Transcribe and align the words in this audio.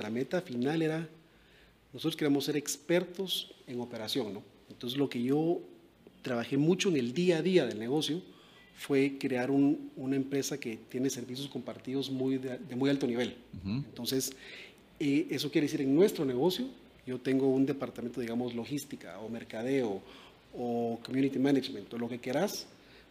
nuestra 0.00 0.10
meta 0.10 0.40
final 0.40 0.80
era, 0.80 1.06
nosotros 1.92 2.16
queremos 2.16 2.46
ser 2.46 2.56
expertos 2.56 3.52
en 3.66 3.80
operación, 3.80 4.32
¿no? 4.32 4.42
Entonces 4.70 4.98
lo 4.98 5.10
que 5.10 5.22
yo 5.22 5.60
trabajé 6.22 6.56
mucho 6.56 6.88
en 6.88 6.96
el 6.96 7.12
día 7.12 7.38
a 7.38 7.42
día 7.42 7.66
del 7.66 7.78
negocio 7.78 8.22
fue 8.76 9.18
crear 9.18 9.50
una 9.50 10.16
empresa 10.16 10.58
que 10.58 10.78
tiene 10.88 11.10
servicios 11.10 11.48
compartidos 11.48 12.10
muy 12.10 12.38
de, 12.38 12.58
muy 12.76 12.88
alto 12.88 13.06
nivel. 13.06 13.36
Entonces, 13.62 14.32
eh, 14.98 15.26
eso 15.28 15.50
quiere 15.50 15.66
decir 15.66 15.82
en 15.82 15.94
nuestro 15.94 16.24
negocio, 16.24 16.66
yo 17.06 17.18
tengo 17.18 17.48
un 17.48 17.66
departamento, 17.66 18.22
digamos, 18.22 18.54
logística 18.54 19.18
o 19.20 19.28
mercadeo 19.28 20.00
o 20.56 20.98
community 21.04 21.38
management 21.38 21.92
o 21.92 21.98
lo 21.98 22.08
que 22.08 22.18
quieras, 22.18 22.66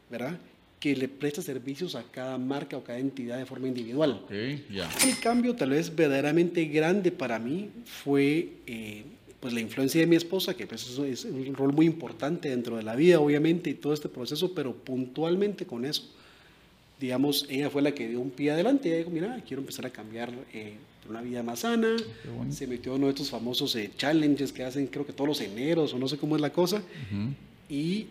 ¿verdad? 0.10 0.40
Que 0.80 0.96
le 0.96 1.10
presta 1.10 1.42
servicios 1.42 1.96
a 1.96 2.04
cada 2.04 2.38
marca 2.38 2.78
o 2.78 2.84
cada 2.84 3.00
entidad 3.00 3.38
de 3.38 3.46
forma 3.46 3.68
individual. 3.68 4.22
Okay, 4.26 4.66
El 5.06 5.20
cambio 5.20 5.56
tal 5.56 5.72
vez 5.72 5.94
verdaderamente 5.94 6.66
grande 6.66 7.12
para 7.12 7.38
mí 7.38 7.70
fue 7.86 8.50
eh, 8.66 9.04
pues 9.40 9.54
la 9.54 9.60
influencia 9.60 10.00
de 10.02 10.08
mi 10.08 10.16
esposa, 10.16 10.56
que 10.56 10.68
pues 10.68 10.88
es 10.88 11.26
un 11.26 11.54
rol 11.54 11.74
muy 11.74 11.86
importante 11.86 12.50
dentro 12.50 12.78
de 12.78 12.84
la 12.84 12.96
vida, 12.96 13.20
obviamente, 13.20 13.70
y 13.70 13.74
todo 13.74 13.94
este 13.94 14.10
proceso, 14.10 14.54
pero 14.54 14.74
puntualmente 14.74 15.66
con 15.66 15.86
eso. 15.86 16.10
Digamos, 17.00 17.46
ella 17.50 17.70
fue 17.70 17.82
la 17.82 17.94
que 17.94 18.10
dio 18.10 18.20
un 18.20 18.30
pie 18.30 18.52
adelante, 18.52 18.90
ella 18.90 18.98
dijo, 19.00 19.10
mira, 19.10 19.42
quiero 19.48 19.62
empezar 19.62 19.86
a 19.86 19.90
cambiar 19.90 20.32
eh, 20.54 20.74
una 21.10 21.22
vida 21.22 21.44
más 21.44 21.60
sana, 21.60 21.96
se 22.50 22.68
metió 22.68 22.92
en 22.92 23.00
uno 23.00 23.08
de 23.08 23.14
estos 23.14 23.30
famosos 23.30 23.76
eh, 23.76 23.92
challenges 23.98 24.52
que 24.52 24.64
hacen 24.64 24.88
creo 24.88 25.06
que 25.06 25.14
todos 25.14 25.28
los 25.28 25.42
eneros, 25.42 25.94
o 25.94 25.98
no 25.98 26.08
sé 26.08 26.18
cómo 26.18 26.36
es 26.36 26.42
la 26.42 26.52
cosa, 26.52 26.84
y 27.70 28.08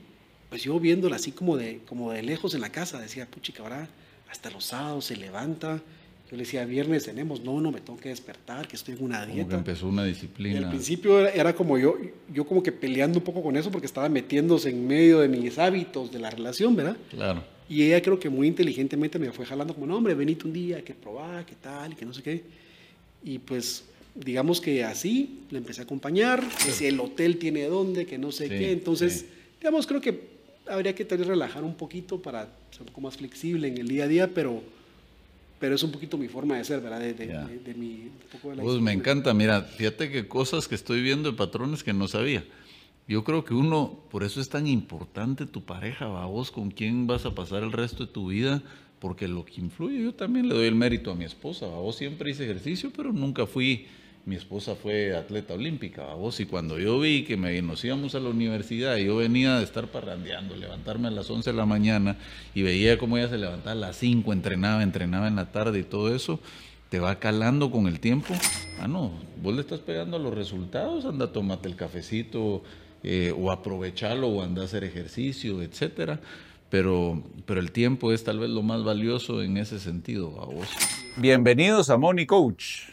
pues 0.48 0.62
yo 0.62 0.78
viéndola 0.80 1.16
así 1.16 1.32
como 1.32 1.56
de, 1.56 1.80
como 1.86 2.12
de 2.12 2.22
lejos 2.22 2.54
en 2.54 2.60
la 2.60 2.70
casa, 2.70 2.98
decía, 2.98 3.26
puchica, 3.26 3.62
ahora 3.62 3.88
hasta 4.30 4.50
los 4.50 4.64
sábados 4.64 5.06
se 5.06 5.16
levanta. 5.16 5.82
Yo 6.30 6.36
le 6.36 6.42
decía, 6.42 6.64
viernes 6.66 7.04
tenemos, 7.04 7.42
no, 7.42 7.60
no, 7.60 7.72
me 7.72 7.80
tengo 7.80 7.98
que 7.98 8.10
despertar, 8.10 8.68
que 8.68 8.76
estoy 8.76 8.94
en 8.94 9.04
una 9.04 9.24
dieta. 9.24 9.40
Como 9.40 9.48
que 9.48 9.54
empezó 9.56 9.88
una 9.88 10.04
disciplina. 10.04 10.58
al 10.58 10.68
principio 10.68 11.26
era, 11.26 11.54
como 11.54 11.78
yo, 11.78 11.96
yo 12.32 12.46
como 12.46 12.62
que 12.62 12.70
peleando 12.70 13.18
un 13.18 13.24
poco 13.24 13.42
con 13.42 13.56
eso 13.56 13.70
porque 13.70 13.86
estaba 13.86 14.08
metiéndose 14.10 14.68
en 14.68 14.86
medio 14.86 15.20
de 15.20 15.28
mis 15.28 15.58
hábitos 15.58 16.12
de 16.12 16.18
la 16.18 16.28
relación, 16.28 16.76
¿verdad? 16.76 16.98
Claro. 17.10 17.42
Y 17.68 17.82
ella 17.82 18.02
creo 18.02 18.18
que 18.18 18.28
muy 18.28 18.46
inteligentemente 18.46 19.18
me 19.18 19.32
fue 19.32 19.46
jalando 19.46 19.74
como, 19.74 19.86
no, 19.86 19.96
hombre, 19.96 20.14
venite 20.14 20.46
un 20.46 20.52
día, 20.52 20.82
que 20.82 20.94
probar, 20.94 21.46
que 21.46 21.54
tal, 21.54 21.92
y 21.92 21.94
que 21.94 22.04
no 22.04 22.12
sé 22.12 22.22
qué. 22.22 22.42
Y 23.24 23.38
pues, 23.38 23.84
digamos 24.14 24.60
que 24.60 24.84
así 24.84 25.40
le 25.50 25.58
empecé 25.58 25.80
a 25.80 25.84
acompañar, 25.84 26.42
que 26.64 26.72
si 26.72 26.86
el 26.86 27.00
hotel 27.00 27.38
tiene 27.38 27.64
dónde, 27.64 28.04
que 28.04 28.18
no 28.18 28.32
sé 28.32 28.48
qué. 28.48 28.72
Entonces, 28.72 29.26
digamos, 29.60 29.86
creo 29.86 30.00
que 30.00 30.37
habría 30.68 30.94
que 30.94 31.04
tal 31.04 31.18
vez 31.18 31.26
relajar 31.26 31.64
un 31.64 31.74
poquito 31.74 32.20
para 32.20 32.48
ser 32.70 32.82
un 32.82 32.86
poco 32.88 33.00
más 33.00 33.16
flexible 33.16 33.68
en 33.68 33.78
el 33.78 33.88
día 33.88 34.04
a 34.04 34.08
día, 34.08 34.34
pero, 34.34 34.62
pero 35.58 35.74
es 35.74 35.82
un 35.82 35.92
poquito 35.92 36.16
mi 36.18 36.28
forma 36.28 36.56
de 36.56 36.64
ser, 36.64 36.80
¿verdad? 36.80 37.00
De, 37.00 37.14
de, 37.14 37.74
mi, 37.74 38.10
pues 38.40 38.80
me 38.80 38.92
encanta, 38.92 39.34
mira, 39.34 39.62
fíjate 39.62 40.10
que 40.10 40.28
cosas 40.28 40.68
que 40.68 40.74
estoy 40.74 41.02
viendo 41.02 41.30
de 41.30 41.36
patrones 41.36 41.82
que 41.82 41.92
no 41.92 42.08
sabía. 42.08 42.44
Yo 43.06 43.24
creo 43.24 43.44
que 43.44 43.54
uno, 43.54 43.98
por 44.10 44.22
eso 44.22 44.40
es 44.40 44.50
tan 44.50 44.66
importante 44.66 45.46
tu 45.46 45.62
pareja, 45.62 46.06
va 46.08 46.26
vos 46.26 46.50
con 46.50 46.70
quién 46.70 47.06
vas 47.06 47.24
a 47.24 47.34
pasar 47.34 47.62
el 47.62 47.72
resto 47.72 48.04
de 48.04 48.12
tu 48.12 48.28
vida, 48.28 48.62
porque 48.98 49.28
lo 49.28 49.44
que 49.44 49.60
influye, 49.60 50.02
yo 50.02 50.12
también 50.12 50.48
le 50.48 50.54
doy 50.54 50.66
el 50.66 50.74
mérito 50.74 51.10
a 51.10 51.14
mi 51.14 51.24
esposa, 51.24 51.66
¿va? 51.66 51.78
vos 51.78 51.96
siempre 51.96 52.30
hice 52.30 52.44
ejercicio, 52.44 52.92
pero 52.94 53.12
nunca 53.12 53.46
fui 53.46 53.86
mi 54.28 54.36
esposa 54.36 54.74
fue 54.74 55.16
atleta 55.16 55.54
olímpica, 55.54 56.04
vos, 56.12 56.38
y 56.38 56.44
cuando 56.44 56.78
yo 56.78 57.00
vi 57.00 57.24
que 57.24 57.38
me, 57.38 57.62
nos 57.62 57.82
íbamos 57.82 58.14
a 58.14 58.20
la 58.20 58.28
universidad, 58.28 58.98
yo 58.98 59.16
venía 59.16 59.56
de 59.56 59.64
estar 59.64 59.86
parrandeando, 59.86 60.54
levantarme 60.54 61.08
a 61.08 61.10
las 61.10 61.30
11 61.30 61.50
de 61.50 61.56
la 61.56 61.64
mañana 61.64 62.18
y 62.54 62.60
veía 62.60 62.98
cómo 62.98 63.16
ella 63.16 63.30
se 63.30 63.38
levantaba 63.38 63.72
a 63.72 63.74
las 63.74 63.96
5, 63.96 64.30
entrenaba, 64.34 64.82
entrenaba 64.82 65.28
en 65.28 65.36
la 65.36 65.50
tarde 65.50 65.78
y 65.78 65.82
todo 65.82 66.14
eso, 66.14 66.40
te 66.90 67.00
va 67.00 67.18
calando 67.18 67.70
con 67.70 67.86
el 67.86 68.00
tiempo. 68.00 68.34
Ah, 68.78 68.86
no, 68.86 69.12
vos 69.42 69.54
le 69.54 69.62
estás 69.62 69.80
pegando 69.80 70.18
a 70.18 70.20
los 70.20 70.34
resultados, 70.34 71.06
anda, 71.06 71.32
tómate 71.32 71.66
el 71.66 71.76
cafecito, 71.76 72.62
eh, 73.04 73.32
o 73.34 73.50
aprovechalo, 73.50 74.28
o 74.28 74.42
anda 74.42 74.60
a 74.60 74.64
hacer 74.66 74.84
ejercicio, 74.84 75.62
etcétera. 75.62 76.20
Pero, 76.68 77.22
pero 77.46 77.60
el 77.60 77.72
tiempo 77.72 78.12
es 78.12 78.24
tal 78.24 78.40
vez 78.40 78.50
lo 78.50 78.60
más 78.60 78.84
valioso 78.84 79.42
en 79.42 79.56
ese 79.56 79.80
sentido, 79.80 80.38
a 80.38 80.44
vos. 80.44 80.68
Bienvenidos 81.16 81.88
a 81.88 81.96
Money 81.96 82.26
Coach 82.26 82.90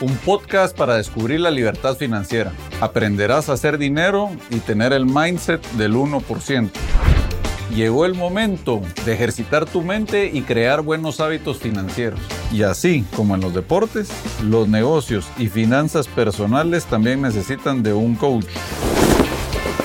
un 0.00 0.16
podcast 0.16 0.76
para 0.76 0.96
descubrir 0.96 1.40
la 1.40 1.50
libertad 1.50 1.96
financiera. 1.96 2.52
Aprenderás 2.80 3.48
a 3.48 3.52
hacer 3.52 3.78
dinero 3.78 4.30
y 4.50 4.58
tener 4.60 4.92
el 4.92 5.06
mindset 5.06 5.64
del 5.72 5.94
1%. 5.94 6.70
Llegó 7.74 8.04
el 8.04 8.14
momento 8.14 8.82
de 9.04 9.12
ejercitar 9.12 9.64
tu 9.64 9.82
mente 9.82 10.28
y 10.32 10.42
crear 10.42 10.80
buenos 10.80 11.20
hábitos 11.20 11.58
financieros. 11.58 12.18
Y 12.52 12.62
así 12.62 13.04
como 13.14 13.36
en 13.36 13.42
los 13.42 13.54
deportes, 13.54 14.10
los 14.42 14.68
negocios 14.68 15.28
y 15.38 15.48
finanzas 15.48 16.08
personales 16.08 16.86
también 16.86 17.22
necesitan 17.22 17.82
de 17.82 17.92
un 17.92 18.16
coach. 18.16 18.46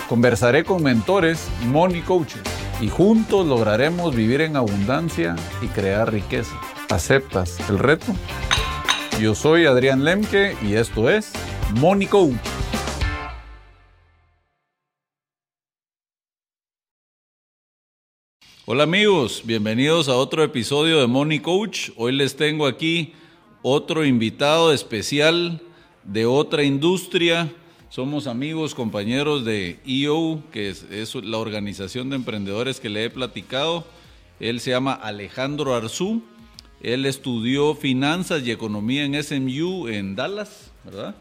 Conversaré 0.09 0.63
con 0.63 0.81
mentores, 0.81 1.47
money 1.67 2.01
coaches, 2.01 2.41
y 2.81 2.89
juntos 2.89 3.45
lograremos 3.45 4.15
vivir 4.15 4.41
en 4.41 4.55
abundancia 4.55 5.35
y 5.61 5.67
crear 5.67 6.11
riqueza. 6.11 6.59
¿Aceptas 6.89 7.57
el 7.69 7.79
reto? 7.79 8.13
Yo 9.19 9.33
soy 9.33 9.65
Adrián 9.65 10.03
Lemke 10.03 10.57
y 10.61 10.73
esto 10.73 11.09
es 11.09 11.31
Coach. 12.09 12.35
Hola 18.65 18.83
amigos, 18.83 19.43
bienvenidos 19.45 20.09
a 20.09 20.15
otro 20.15 20.43
episodio 20.43 20.99
de 20.99 21.07
Money 21.07 21.39
Coach. 21.39 21.91
Hoy 21.95 22.11
les 22.11 22.35
tengo 22.35 22.67
aquí 22.67 23.13
otro 23.61 24.03
invitado 24.03 24.73
especial 24.73 25.61
de 26.03 26.25
otra 26.25 26.63
industria. 26.63 27.49
Somos 27.87 28.27
amigos, 28.27 28.75
compañeros 28.75 29.45
de 29.45 29.79
EO, 29.85 30.43
que 30.51 30.69
es, 30.69 30.83
es 30.91 31.15
la 31.15 31.37
organización 31.37 32.09
de 32.09 32.17
emprendedores 32.17 32.81
que 32.81 32.89
le 32.89 33.05
he 33.05 33.09
platicado. 33.09 33.85
Él 34.41 34.59
se 34.59 34.71
llama 34.71 34.91
Alejandro 34.91 35.73
Arzú 35.73 36.21
él 36.81 37.05
estudió 37.05 37.75
finanzas 37.75 38.45
y 38.45 38.51
economía 38.51 39.05
en 39.05 39.21
SMU 39.21 39.87
en 39.87 40.15
Dallas, 40.15 40.71
¿verdad? 40.83 41.15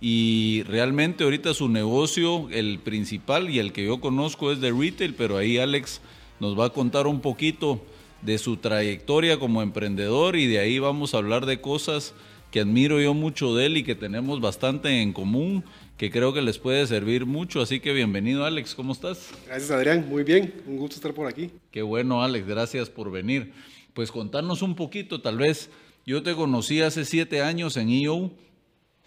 Y 0.00 0.62
realmente 0.64 1.24
ahorita 1.24 1.54
su 1.54 1.68
negocio, 1.68 2.48
el 2.50 2.78
principal 2.78 3.50
y 3.50 3.58
el 3.58 3.72
que 3.72 3.84
yo 3.84 4.00
conozco 4.00 4.52
es 4.52 4.60
de 4.60 4.70
retail, 4.70 5.14
pero 5.14 5.36
ahí 5.36 5.58
Alex 5.58 6.00
nos 6.38 6.58
va 6.58 6.66
a 6.66 6.70
contar 6.70 7.06
un 7.08 7.20
poquito 7.20 7.82
de 8.22 8.38
su 8.38 8.56
trayectoria 8.56 9.38
como 9.38 9.62
emprendedor 9.62 10.36
y 10.36 10.46
de 10.46 10.60
ahí 10.60 10.78
vamos 10.78 11.14
a 11.14 11.18
hablar 11.18 11.46
de 11.46 11.60
cosas 11.60 12.14
que 12.52 12.60
admiro 12.60 13.00
yo 13.00 13.12
mucho 13.12 13.54
de 13.54 13.66
él 13.66 13.76
y 13.76 13.82
que 13.82 13.94
tenemos 13.94 14.40
bastante 14.40 15.02
en 15.02 15.12
común, 15.12 15.64
que 15.96 16.10
creo 16.10 16.32
que 16.32 16.42
les 16.42 16.58
puede 16.58 16.86
servir 16.86 17.26
mucho. 17.26 17.60
Así 17.60 17.80
que 17.80 17.92
bienvenido 17.92 18.44
Alex, 18.44 18.74
¿cómo 18.74 18.92
estás? 18.92 19.30
Gracias 19.46 19.70
Adrián, 19.70 20.06
muy 20.08 20.22
bien, 20.22 20.54
un 20.66 20.76
gusto 20.76 20.96
estar 20.96 21.12
por 21.12 21.26
aquí. 21.26 21.50
Qué 21.72 21.82
bueno 21.82 22.22
Alex, 22.22 22.46
gracias 22.46 22.88
por 22.88 23.10
venir 23.10 23.52
pues 23.94 24.10
contarnos 24.10 24.62
un 24.62 24.74
poquito, 24.74 25.20
tal 25.20 25.38
vez 25.38 25.70
yo 26.06 26.22
te 26.22 26.34
conocí 26.34 26.80
hace 26.80 27.04
siete 27.04 27.42
años 27.42 27.76
en 27.76 27.90
EO, 27.90 28.30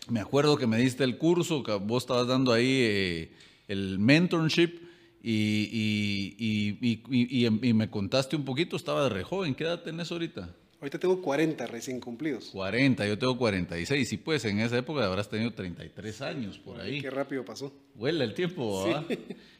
me 0.10 0.20
acuerdo 0.20 0.58
que 0.58 0.68
me 0.68 0.78
diste 0.78 1.04
el 1.04 1.18
curso, 1.18 1.64
que 1.64 1.74
vos 1.74 2.04
estabas 2.04 2.28
dando 2.28 2.52
ahí 2.54 2.68
eh, 2.70 3.32
el 3.68 4.00
mentorship 4.00 4.82
y, 5.24 6.38
y, 6.40 7.74
me 7.74 7.90
contaste 7.90 8.36
un 8.36 8.44
poquito, 8.44 8.76
estaba 8.76 9.04
de 9.04 9.10
re 9.10 9.24
joven, 9.24 9.56
¿qué 9.56 9.64
edad 9.64 9.82
tenés 9.82 10.12
ahorita? 10.12 10.50
Ahorita 10.82 10.98
tengo 10.98 11.22
40 11.22 11.68
recién 11.68 12.00
cumplidos. 12.00 12.46
40, 12.46 13.06
yo 13.08 13.20
tengo 13.20 13.38
46. 13.38 14.14
Y 14.14 14.18
pues 14.18 14.44
en 14.46 14.60
esa 14.60 14.80
época 14.80 15.06
habrás 15.06 15.30
tenido 15.30 15.54
33 15.54 16.22
años 16.24 16.58
por 16.58 16.82
ahí. 16.82 17.02
Qué 17.02 17.12
rápido 17.12 17.46
pasó. 17.46 17.72
Huele 17.94 18.24
el 18.24 18.34
tiempo, 18.34 18.86
¿verdad? 18.86 19.06
Sí, 19.08 19.18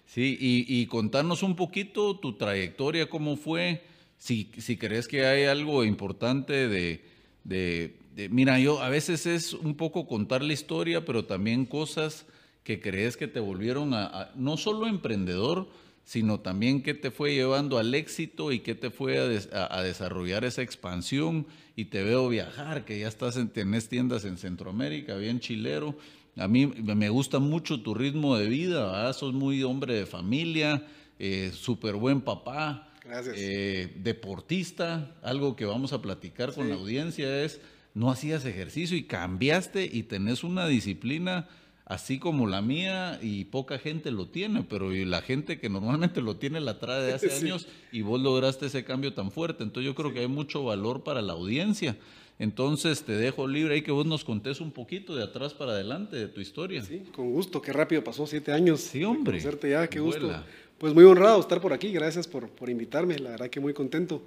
sí 0.08 0.38
y, 0.40 0.82
y 0.82 0.88
contarnos 0.88 1.44
un 1.44 1.56
poquito 1.56 2.18
tu 2.18 2.38
trayectoria, 2.38 3.08
cómo 3.08 3.38
fue, 3.38 3.84
si, 4.22 4.52
si 4.60 4.78
crees 4.78 5.08
que 5.08 5.26
hay 5.26 5.46
algo 5.46 5.84
importante 5.84 6.68
de, 6.68 7.04
de, 7.44 7.98
Mira, 8.30 8.60
yo 8.60 8.80
a 8.80 8.90
veces 8.90 9.26
es 9.26 9.54
un 9.54 9.74
poco 9.74 10.06
contar 10.06 10.44
la 10.44 10.54
historia, 10.54 11.04
pero 11.06 11.26
también 11.26 11.66
cosas 11.66 12.28
que 12.64 12.80
crees 12.80 13.18
que 13.18 13.28
te 13.28 13.40
volvieron 13.40 13.96
a, 13.96 14.30
no 14.36 14.58
solo 14.58 14.86
emprendedor, 14.86 15.70
sino 16.04 16.40
también 16.40 16.84
qué 16.84 16.94
te 16.94 17.10
fue 17.10 17.34
llevando 17.34 17.80
al 17.80 17.96
éxito 17.96 18.52
y 18.52 18.60
qué 18.60 18.76
te 18.76 18.92
fue 18.92 19.18
a, 19.18 19.82
desarrollar 19.82 20.46
esa 20.46 20.62
expansión. 20.62 21.48
Y 21.76 21.86
te 21.86 22.04
veo 22.04 22.30
viajar, 22.30 22.86
que 22.86 23.00
ya 23.00 23.08
estás 23.08 23.38
en, 23.38 23.50
tiendas 23.50 24.24
en 24.26 24.38
Centroamérica, 24.38 25.16
bien 25.16 25.40
chilero. 25.40 25.96
A 26.38 26.48
mí 26.48 26.68
me 26.68 27.10
gusta 27.10 27.40
mucho 27.40 27.82
tu 27.82 27.96
ritmo 27.96 28.38
de 28.38 28.48
vida, 28.48 29.12
sos 29.14 29.34
muy 29.34 29.64
hombre 29.64 29.96
de 29.96 30.06
familia, 30.06 30.86
eh, 31.18 31.52
súper 31.56 31.96
buen 31.96 32.22
papá. 32.22 32.91
Gracias. 33.04 33.36
Eh, 33.38 33.94
deportista, 33.98 35.16
algo 35.22 35.56
que 35.56 35.66
vamos 35.66 35.94
a 35.94 36.02
platicar 36.02 36.54
con 36.54 36.70
la 36.70 36.76
audiencia 36.76 37.44
es, 37.44 37.60
no 37.94 38.12
hacías 38.12 38.46
ejercicio 38.46 38.96
y 38.96 39.04
cambiaste 39.04 39.90
y 39.92 40.04
tenés 40.04 40.44
una 40.44 40.68
disciplina 40.68 41.48
así 41.92 42.20
como 42.20 42.48
la 42.48 42.62
mía 42.62 43.20
y 43.22 43.44
poca 43.46 43.78
gente 43.78 44.12
lo 44.12 44.28
tiene, 44.28 44.64
pero 44.64 44.92
la 44.92 45.22
gente 45.22 45.60
que 45.60 45.68
normalmente 45.68 46.22
lo 46.22 46.38
tiene 46.38 46.62
la 46.62 46.80
trae 46.80 47.02
de 47.02 47.14
hace 47.14 47.34
años 47.42 47.68
y 47.92 48.02
vos 48.02 48.22
lograste 48.22 48.68
ese 48.68 48.86
cambio 48.86 49.14
tan 49.14 49.30
fuerte. 49.30 49.64
Entonces 49.64 49.88
yo 49.88 49.96
creo 49.96 50.14
que 50.14 50.20
hay 50.20 50.30
mucho 50.30 50.64
valor 50.64 51.04
para 51.04 51.22
la 51.22 51.34
audiencia. 51.34 51.98
Entonces 52.40 53.04
te 53.04 53.12
dejo 53.12 53.46
libre 53.46 53.76
ahí 53.76 53.82
que 53.82 53.92
vos 53.92 54.06
nos 54.06 54.24
contés 54.24 54.62
un 54.62 54.72
poquito 54.72 55.16
de 55.16 55.24
atrás 55.24 55.54
para 55.54 55.74
adelante 55.74 56.16
de 56.16 56.28
tu 56.28 56.40
historia. 56.40 56.82
Sí, 56.82 57.04
con 57.14 57.32
gusto, 57.34 57.62
qué 57.62 57.74
rápido 57.74 58.04
pasó 58.04 58.26
siete 58.26 58.52
años. 58.52 58.80
Sí, 58.80 59.04
hombre. 59.04 59.40
Ya, 59.40 59.88
qué 59.88 60.00
gusto. 60.00 60.44
Pues 60.82 60.96
muy 60.96 61.04
honrado 61.04 61.40
estar 61.40 61.62
por 61.62 61.74
aquí, 61.74 61.92
gracias 61.92 62.28
por, 62.28 62.50
por 62.50 62.68
invitarme, 62.68 63.20
la 63.20 63.30
verdad 63.30 63.52
que 63.52 63.60
muy 63.60 63.72
contento. 63.72 64.24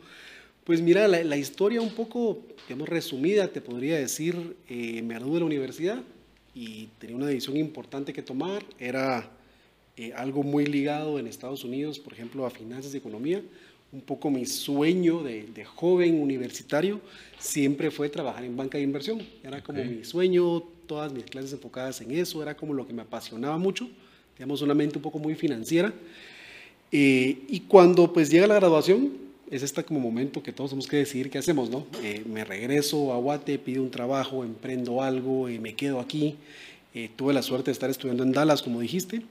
Pues 0.62 0.80
mira, 0.80 1.08
la, 1.08 1.36
historia 1.36 1.80
un 1.80 1.92
poco, 1.92 2.44
digamos, 2.68 2.88
resumida, 2.88 3.48
te 3.48 3.60
podría 3.60 3.98
decir, 3.98 4.54
eh, 4.68 5.02
me 5.02 5.14
gradué 5.14 5.34
de 5.34 5.40
la 5.40 5.46
universidad 5.46 6.00
y 6.54 6.90
tenía 7.00 7.16
una 7.16 7.26
decisión 7.26 7.56
importante 7.56 8.12
que 8.12 8.22
tomar, 8.22 8.64
era 8.78 9.28
eh, 9.96 10.12
algo 10.14 10.44
muy 10.44 10.64
ligado 10.64 11.18
en 11.18 11.26
Estados 11.26 11.64
Unidos, 11.64 11.98
por 11.98 12.12
ejemplo, 12.12 12.46
a 12.46 12.50
finanzas 12.50 12.94
y 12.94 12.98
economía 12.98 13.42
un 13.92 14.02
poco 14.02 14.30
mi 14.30 14.46
sueño 14.46 15.24
de, 15.24 15.64
joven 15.64 16.20
universitario 16.20 17.00
siempre 17.36 17.90
fue 17.90 18.08
trabajar 18.08 18.44
en 18.44 18.56
banca 18.56 18.78
de 18.78 18.84
inversión. 18.84 19.20
Era 19.42 19.60
como 19.60 19.84
mi 19.84 20.04
sueño, 20.04 20.60
todas 20.86 21.12
mis 21.12 21.24
clases 21.24 21.52
enfocadas 21.52 22.00
en 22.00 22.12
eso, 22.12 22.40
era 22.44 22.56
como 22.56 22.74
lo 22.74 22.86
que 22.86 22.92
me 22.92 23.02
apasionaba 23.02 23.58
mucho, 23.58 23.88
digamos, 24.36 24.62
una 24.62 24.74
mente 24.74 24.98
un 24.98 25.02
poco 25.02 25.18
muy 25.18 25.34
financiera. 25.34 25.92
Eh, 26.92 27.44
y 27.48 27.60
cuando 27.60 28.12
pues 28.12 28.30
llega 28.30 28.46
la 28.46 28.54
graduación, 28.54 29.12
es 29.50 29.62
este 29.62 29.84
como 29.84 30.00
momento 30.00 30.42
que 30.42 30.52
todos 30.52 30.70
tenemos 30.70 30.88
que 30.88 30.96
decidir 30.96 31.30
qué 31.30 31.38
hacemos, 31.38 31.70
¿no? 31.70 31.86
Eh, 32.02 32.24
me 32.26 32.44
regreso 32.44 33.12
a 33.12 33.18
Guate, 33.18 33.58
pido 33.58 33.82
un 33.82 33.90
trabajo, 33.90 34.44
emprendo 34.44 35.02
algo, 35.02 35.48
y 35.48 35.58
me 35.58 35.74
quedo 35.74 36.00
aquí. 36.00 36.36
Eh, 36.94 37.10
tuve 37.16 37.34
la 37.34 37.42
suerte 37.42 37.66
de 37.66 37.72
estar 37.72 37.90
estudiando 37.90 38.22
en 38.22 38.32
Dallas, 38.32 38.62
como 38.62 38.80
dijiste, 38.80 39.22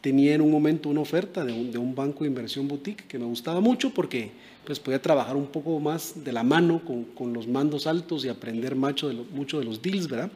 tenía 0.00 0.34
en 0.34 0.40
un 0.40 0.50
momento 0.50 0.88
una 0.88 1.00
oferta 1.00 1.44
de 1.44 1.52
un, 1.52 1.70
de 1.70 1.78
un, 1.78 1.94
banco 1.94 2.24
de 2.24 2.28
inversión 2.28 2.66
boutique 2.66 3.04
que 3.06 3.18
me 3.18 3.26
gustaba 3.26 3.60
mucho 3.60 3.90
porque 3.90 4.30
pues 4.64 4.80
podía 4.80 5.00
trabajar 5.02 5.36
un 5.36 5.46
poco 5.46 5.78
más 5.80 6.24
de 6.24 6.32
la 6.32 6.42
mano 6.42 6.82
con, 6.84 7.04
con 7.04 7.32
los 7.32 7.46
mandos 7.46 7.86
altos 7.86 8.24
y 8.24 8.28
aprender 8.28 8.74
mucho 8.74 9.08
de, 9.08 9.14
mucho 9.14 9.58
de 9.58 9.64
los 9.64 9.82
deals, 9.82 10.08
¿verdad? 10.08 10.30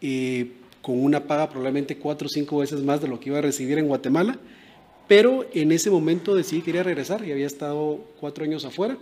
Eh, 0.00 0.52
con 0.80 0.98
una 0.98 1.24
paga 1.24 1.48
probablemente 1.48 1.98
cuatro 1.98 2.26
o 2.26 2.30
cinco 2.30 2.58
veces 2.58 2.82
más 2.82 3.02
de 3.02 3.08
lo 3.08 3.20
que 3.20 3.28
iba 3.28 3.38
a 3.38 3.42
recibir 3.42 3.78
en 3.78 3.86
Guatemala, 3.86 4.38
pero 5.10 5.44
en 5.54 5.72
ese 5.72 5.90
momento 5.90 6.36
decidí 6.36 6.60
que 6.60 6.66
quería 6.66 6.84
regresar 6.84 7.26
y 7.26 7.32
había 7.32 7.48
estado 7.48 7.98
cuatro 8.20 8.44
años 8.44 8.64
afuera 8.64 8.96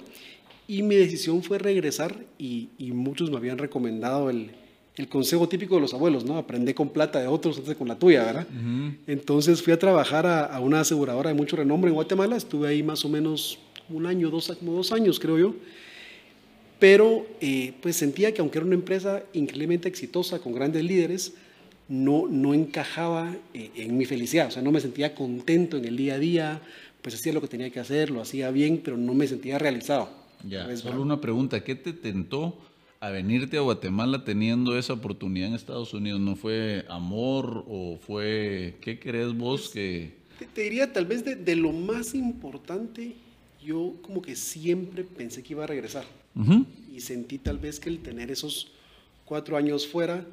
y 0.66 0.82
mi 0.82 0.94
decisión 0.94 1.42
fue 1.42 1.58
regresar 1.58 2.24
y, 2.38 2.70
y 2.78 2.92
muchos 2.92 3.30
me 3.30 3.36
habían 3.36 3.58
recomendado 3.58 4.30
el, 4.30 4.52
el 4.96 5.06
consejo 5.10 5.50
típico 5.50 5.74
de 5.74 5.82
los 5.82 5.92
abuelos, 5.92 6.24
¿no? 6.24 6.38
Aprende 6.38 6.74
con 6.74 6.88
plata 6.88 7.20
de 7.20 7.26
otros 7.26 7.58
antes 7.58 7.76
con 7.76 7.88
la 7.88 7.98
tuya, 7.98 8.24
¿verdad? 8.24 8.46
Entonces 9.06 9.62
fui 9.62 9.74
a 9.74 9.78
trabajar 9.78 10.26
a, 10.26 10.58
una 10.60 10.80
aseguradora 10.80 11.28
de 11.28 11.34
mucho 11.34 11.56
renombre 11.56 11.90
en 11.90 11.94
Guatemala, 11.94 12.38
estuve 12.38 12.68
ahí 12.68 12.82
más 12.82 13.04
o 13.04 13.10
menos 13.10 13.58
un 13.90 14.06
año, 14.06 14.30
dos, 14.30 14.50
como 14.58 14.72
dos 14.72 14.92
años 14.92 15.20
creo 15.20 15.36
yo, 15.36 15.54
pero 16.78 17.26
eh, 17.42 17.74
pues 17.82 17.96
sentía 17.96 18.32
que 18.32 18.40
aunque 18.40 18.56
era 18.56 18.66
una 18.66 18.76
empresa 18.76 19.24
increíblemente 19.34 19.90
exitosa, 19.90 20.38
con 20.38 20.54
grandes 20.54 20.82
líderes, 20.82 21.34
no, 21.88 22.28
no 22.28 22.54
encajaba 22.54 23.34
eh, 23.54 23.70
en 23.76 23.96
mi 23.96 24.04
felicidad, 24.04 24.48
o 24.48 24.50
sea, 24.50 24.62
no 24.62 24.70
me 24.70 24.80
sentía 24.80 25.14
contento 25.14 25.78
en 25.78 25.86
el 25.86 25.96
día 25.96 26.14
a 26.14 26.18
día, 26.18 26.60
pues 27.02 27.14
hacía 27.14 27.32
lo 27.32 27.40
que 27.40 27.48
tenía 27.48 27.70
que 27.70 27.80
hacer, 27.80 28.10
lo 28.10 28.20
hacía 28.20 28.50
bien, 28.50 28.80
pero 28.84 28.96
no 28.96 29.14
me 29.14 29.26
sentía 29.26 29.58
realizado. 29.58 30.10
Ya, 30.46 30.74
solo 30.76 31.02
una 31.02 31.20
pregunta, 31.20 31.64
¿qué 31.64 31.74
te 31.74 31.92
tentó 31.92 32.56
a 33.00 33.10
venirte 33.10 33.56
a 33.56 33.60
Guatemala 33.60 34.24
teniendo 34.24 34.78
esa 34.78 34.92
oportunidad 34.92 35.48
en 35.48 35.54
Estados 35.54 35.94
Unidos? 35.94 36.20
¿No 36.20 36.36
fue 36.36 36.84
amor 36.88 37.64
o 37.68 37.98
fue, 37.98 38.76
qué 38.80 38.98
crees 38.98 39.36
vos 39.36 39.70
que... 39.70 40.16
Te, 40.54 40.62
diría 40.62 40.92
tal 40.92 41.06
vez 41.06 41.24
de, 41.24 41.56
lo 41.56 41.72
más 41.72 42.14
importante, 42.14 43.14
yo 43.64 43.94
como 44.02 44.22
que 44.22 44.36
siempre 44.36 45.02
pensé 45.02 45.42
que 45.42 45.54
iba 45.54 45.64
a 45.64 45.66
regresar. 45.66 46.04
Y 46.94 47.00
sentí 47.00 47.38
tal 47.38 47.58
vez 47.58 47.80
que 47.80 47.88
el 47.88 47.98
tener 47.98 48.30
esos 48.30 48.70
cuatro 49.24 49.56
años 49.56 49.88
fuera, 49.88 50.24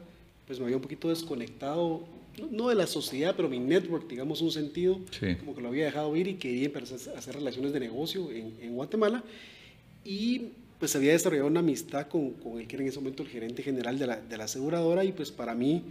pues 0.48 0.60
me 0.60 0.66
había 0.66 0.78
un 0.78 0.82
poquito 0.82 1.10
desconectado, 1.10 2.04
no, 2.52 2.70
de 2.70 2.76
la 2.76 2.88
sociedad, 2.88 3.34
pero 3.36 3.48
mi 3.48 3.60
network, 3.60 4.08
digamos, 4.08 4.42
un 4.42 4.52
sentido, 4.52 5.00
como 5.40 5.56
que 5.56 5.62
lo 5.62 5.70
había 5.70 5.86
dejado 5.86 6.16
ir 6.16 6.28
y 6.28 6.36
quería 6.36 6.66
empezar 6.66 7.16
a 7.16 7.18
hacer 7.18 7.36
relaciones 7.36 7.72
de 7.72 7.80
negocio 7.80 8.30
en, 8.32 8.56
en 8.62 8.76
Guatemala. 8.76 9.24
Y 10.04 10.50
pues 10.80 10.96
había 10.96 11.14
desarrollado 11.14 11.48
una 11.48 11.62
amistad 11.62 12.08
con, 12.08 12.32
con, 12.32 12.60
el 12.60 12.68
que 12.68 12.76
era 12.76 12.84
en 12.84 12.90
ese 12.90 13.00
momento 13.00 13.24
el 13.24 13.30
gerente 13.30 13.64
general 13.64 13.98
de 13.98 14.08
la, 14.08 14.18
de 14.18 14.38
la 14.38 14.44
aseguradora 14.44 15.06
y 15.06 15.14
pues 15.14 15.32
para 15.32 15.56
mí 15.56 15.84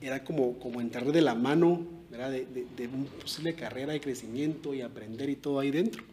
era 0.00 0.22
como, 0.22 0.58
como 0.58 0.80
entrar 0.80 1.10
de 1.10 1.22
la 1.22 1.34
mano 1.34 1.86
¿verdad? 2.12 2.30
De, 2.30 2.46
de, 2.76 2.88
una 2.88 3.06
posible 3.22 3.54
carrera 3.54 3.94
de 3.94 4.00
crecimiento 4.00 4.74
y 4.74 4.82
aprender 4.82 5.30
y 5.30 5.36
todo 5.36 5.58
ahí 5.58 5.70
dentro. 5.70 6.04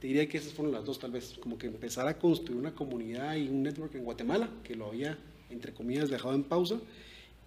Te 0.00 0.08
diría 0.08 0.28
que 0.28 0.38
esas 0.38 0.52
fueron 0.52 0.74
las 0.74 0.84
dos 0.84 0.98
tal 0.98 1.12
vez, 1.12 1.36
como 1.40 1.56
que 1.56 1.68
empezar 1.68 2.08
a 2.08 2.18
construir 2.18 2.58
una 2.58 2.74
comunidad 2.74 3.36
y 3.36 3.48
un 3.48 3.62
network 3.62 3.94
en 3.94 4.04
Guatemala, 4.04 4.50
que 4.64 4.74
lo 4.74 4.86
había, 4.86 5.16
entre 5.48 5.72
comillas, 5.72 6.10
dejado 6.10 6.34
en 6.34 6.42
pausa, 6.42 6.80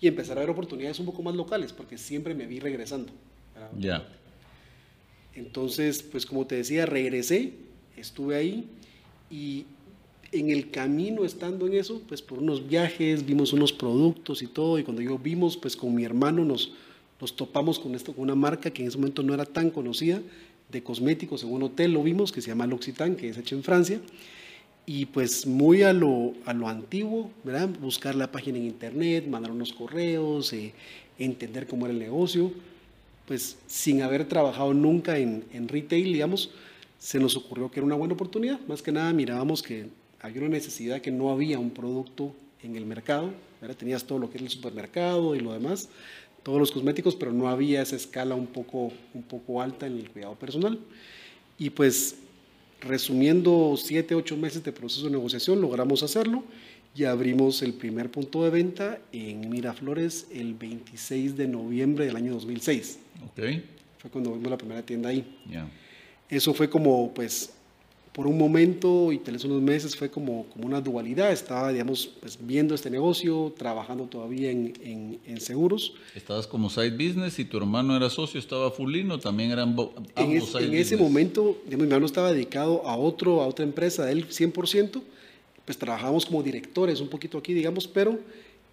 y 0.02 0.08
empezar 0.08 0.38
a 0.38 0.42
ver 0.42 0.50
oportunidades 0.50 1.00
un 1.00 1.06
poco 1.06 1.22
más 1.22 1.36
locales, 1.36 1.74
porque 1.74 1.98
siempre 1.98 2.34
me 2.34 2.46
vi 2.46 2.60
regresando. 2.60 3.12
Ya. 3.78 4.08
Entonces, 5.36 6.02
pues 6.04 6.26
como 6.26 6.48
te 6.48 6.56
decía, 6.56 6.86
regresé, 6.86 7.54
estuve 7.98 8.36
ahí 8.36 8.70
y 9.30 9.66
en 10.32 10.50
el 10.52 10.72
camino 10.72 11.26
estando 11.26 11.68
en 11.68 11.74
eso, 11.74 12.02
pues 12.08 12.22
por 12.22 12.40
unos 12.40 12.68
viajes, 12.68 13.26
vimos 13.26 13.54
unos 13.54 13.74
productos 13.74 14.42
y 14.42 14.48
todo, 14.48 14.80
y 14.80 14.84
cuando 14.84 15.02
yo 15.02 15.18
vimos, 15.18 15.58
pues 15.58 15.76
con 15.76 15.94
mi 15.94 16.04
hermano 16.04 16.46
nos, 16.46 16.72
nos 17.20 17.36
topamos 17.36 17.80
con 17.80 17.96
esto, 17.96 18.14
con 18.14 18.24
una 18.24 18.36
marca 18.36 18.72
que 18.72 18.82
en 18.82 18.88
ese 18.88 18.98
momento 18.98 19.24
no 19.24 19.34
era 19.34 19.46
tan 19.46 19.70
conocida, 19.70 20.22
de 20.72 20.84
cosméticos, 20.84 21.44
en 21.44 21.52
un 21.52 21.64
hotel 21.64 21.94
lo 21.94 22.04
vimos, 22.04 22.32
que 22.32 22.42
se 22.42 22.50
llama 22.50 22.68
L'Occitane, 22.68 23.16
que 23.16 23.30
es 23.30 23.38
hecho 23.38 23.56
en 23.56 23.64
Francia, 23.64 24.00
y 24.92 25.06
pues 25.06 25.46
muy 25.46 25.84
a 25.84 25.94
lo, 25.94 26.34
a 26.46 26.54
lo 26.54 26.68
antiguo, 26.68 27.30
¿verdad? 27.44 27.70
Buscar 27.80 28.16
la 28.16 28.32
página 28.32 28.58
en 28.58 28.66
internet, 28.66 29.28
mandar 29.28 29.52
unos 29.52 29.72
correos, 29.72 30.52
eh, 30.52 30.74
entender 31.20 31.68
cómo 31.68 31.86
era 31.86 31.94
el 31.94 32.00
negocio, 32.00 32.52
pues 33.28 33.60
sin 33.68 34.02
haber 34.02 34.28
trabajado 34.28 34.74
nunca 34.74 35.20
en, 35.20 35.46
en 35.54 35.68
retail, 35.68 36.12
digamos, 36.12 36.50
se 36.98 37.20
nos 37.20 37.38
ocurrió 37.38 37.70
que 37.70 37.82
era 37.82 37.86
una 37.86 37.94
buena 37.94 38.16
oportunidad. 38.16 38.60
Más 38.62 38.82
que 38.82 38.92
nada 38.92 39.14
mirábamos 39.14 39.62
que 39.62 39.90
había 40.22 40.42
una 40.42 40.50
necesidad 40.50 41.02
que 41.02 41.12
no 41.12 41.30
había 41.30 41.60
un 41.60 41.70
producto 41.70 42.34
en 42.64 42.76
el 42.76 42.88
mercado, 42.88 43.32
tenías 43.78 44.06
todo 44.06 44.18
lo 44.18 44.32
que 44.32 44.38
es 44.38 44.44
el 44.44 44.50
supermercado 44.50 45.36
y 45.36 45.40
lo 45.40 45.54
demás, 45.54 45.90
todos 46.42 46.58
los 46.58 46.72
cosméticos, 46.72 47.16
pero 47.16 47.32
no 47.32 47.48
había 47.48 47.84
esa 47.84 47.96
escala 47.96 48.34
un 48.34 48.48
poco, 48.48 48.92
un 49.14 49.22
poco 49.22 49.62
alta 49.62 49.86
en 49.86 50.00
el 50.00 50.10
cuidado 50.10 50.34
personal. 50.34 50.80
Y 51.60 51.70
pues 51.70 52.16
resumiendo 52.82 53.76
siete, 53.78 54.16
ocho 54.16 54.38
meses 54.38 54.64
de 54.64 54.72
proceso 54.72 55.06
de 55.06 55.12
negociación, 55.12 55.62
logramos 55.62 56.04
hacerlo 56.04 56.44
y 56.96 57.04
abrimos 57.04 57.62
el 57.62 57.74
primer 57.74 58.10
punto 58.10 58.44
de 58.44 58.50
venta 58.50 59.00
en 59.12 59.50
Miraflores 59.50 60.28
el 60.32 60.54
26 60.54 61.38
de 61.38 61.48
noviembre 61.48 62.06
del 62.06 62.16
año 62.16 62.34
2006. 62.34 63.00
Okay. 63.32 63.64
Fue 64.00 64.10
cuando 64.10 64.34
vimos 64.34 64.50
la 64.50 64.58
primera 64.58 64.82
tienda 64.82 65.10
ahí. 65.10 65.26
Eso 66.30 66.54
fue 66.54 66.70
como 66.70 67.14
pues 67.14 67.52
por 68.20 68.28
un 68.28 68.38
momento 68.38 69.14
y 69.14 69.18
tal 69.20 69.36
vez 69.36 69.46
unos 69.46 69.62
meses 69.62 69.96
fue 69.96 70.12
como, 70.12 70.44
como 70.48 70.66
una 70.66 70.82
dualidad. 70.82 71.32
Estaba, 71.32 71.72
digamos, 71.72 72.06
pues, 72.20 72.38
viendo 72.42 72.76
este 72.76 72.90
negocio, 72.90 73.54
trabajando 73.58 74.08
todavía 74.08 74.52
en, 74.52 75.22
en, 75.26 75.40
seguros. 75.40 75.94
Estabas 76.14 76.46
como 76.46 76.70
side 76.70 76.92
business 76.92 77.40
y 77.40 77.46
tu 77.46 77.56
hermano 77.56 77.96
era 77.96 78.10
socio, 78.10 78.38
estaba 78.38 78.72
fullino, 78.72 79.20
también 79.20 79.52
eran 79.52 79.70
ambos 79.70 79.92
en, 80.18 80.32
es, 80.34 80.54
en 80.54 80.74
ese 80.74 80.98
momento, 80.98 81.60
digamos, 81.64 81.88
mi 81.88 81.94
hermano 81.94 82.06
estaba 82.08 82.34
dedicado 82.34 82.86
a, 82.86 82.98
otro, 82.98 83.42
a 83.42 83.48
otra 83.48 83.64
empresa, 83.64 84.12
él 84.12 84.28
100%, 84.28 85.02
pues 85.64 85.78
trabajábamos 85.78 86.26
como 86.26 86.44
directores 86.44 87.00
un 87.00 87.08
poquito 87.08 87.38
aquí, 87.38 87.54
digamos, 87.54 87.88
pero 87.88 88.20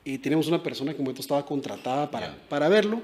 eh, 0.04 0.18
teníamos 0.18 0.48
una 0.48 0.60
persona 0.60 0.90
que 0.90 0.98
en 0.98 1.04
momento 1.04 1.20
estaba 1.20 1.46
contratada 1.46 2.10
para, 2.10 2.36
para 2.48 2.68
verlo. 2.68 3.00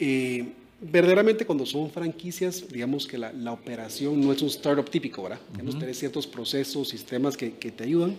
Eh, 0.00 0.48
verdaderamente 0.80 1.44
cuando 1.44 1.66
son 1.66 1.90
franquicias, 1.90 2.66
digamos 2.68 3.06
que 3.06 3.18
la, 3.18 3.32
la, 3.32 3.52
operación 3.52 4.20
no 4.20 4.32
es 4.32 4.40
un 4.40 4.48
startup 4.48 4.88
típico, 4.88 5.22
¿verdad? 5.22 5.40
Tenemos 5.52 5.74
que 5.74 5.80
tener 5.80 5.94
ciertos 5.94 6.26
procesos, 6.26 6.88
sistemas 6.88 7.36
que, 7.36 7.54
que, 7.54 7.70
te 7.70 7.84
ayudan. 7.84 8.16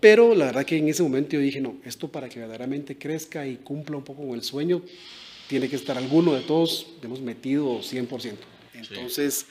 Pero 0.00 0.34
la 0.34 0.46
verdad 0.46 0.64
que 0.64 0.76
en 0.76 0.88
ese 0.88 1.02
momento 1.02 1.32
yo 1.32 1.40
dije, 1.40 1.60
no, 1.60 1.76
esto 1.84 2.08
para 2.08 2.28
que 2.28 2.38
verdaderamente 2.38 2.96
crezca 2.96 3.46
y 3.46 3.56
cumpla 3.56 3.96
un 3.96 4.04
poco 4.04 4.26
con 4.26 4.34
el 4.34 4.42
sueño, 4.42 4.82
tiene 5.48 5.68
que 5.68 5.76
estar 5.76 5.98
alguno 5.98 6.34
de 6.34 6.42
todos, 6.42 6.86
hemos 7.02 7.20
metido 7.20 7.80
100%. 7.80 8.34
Entonces 8.74 9.46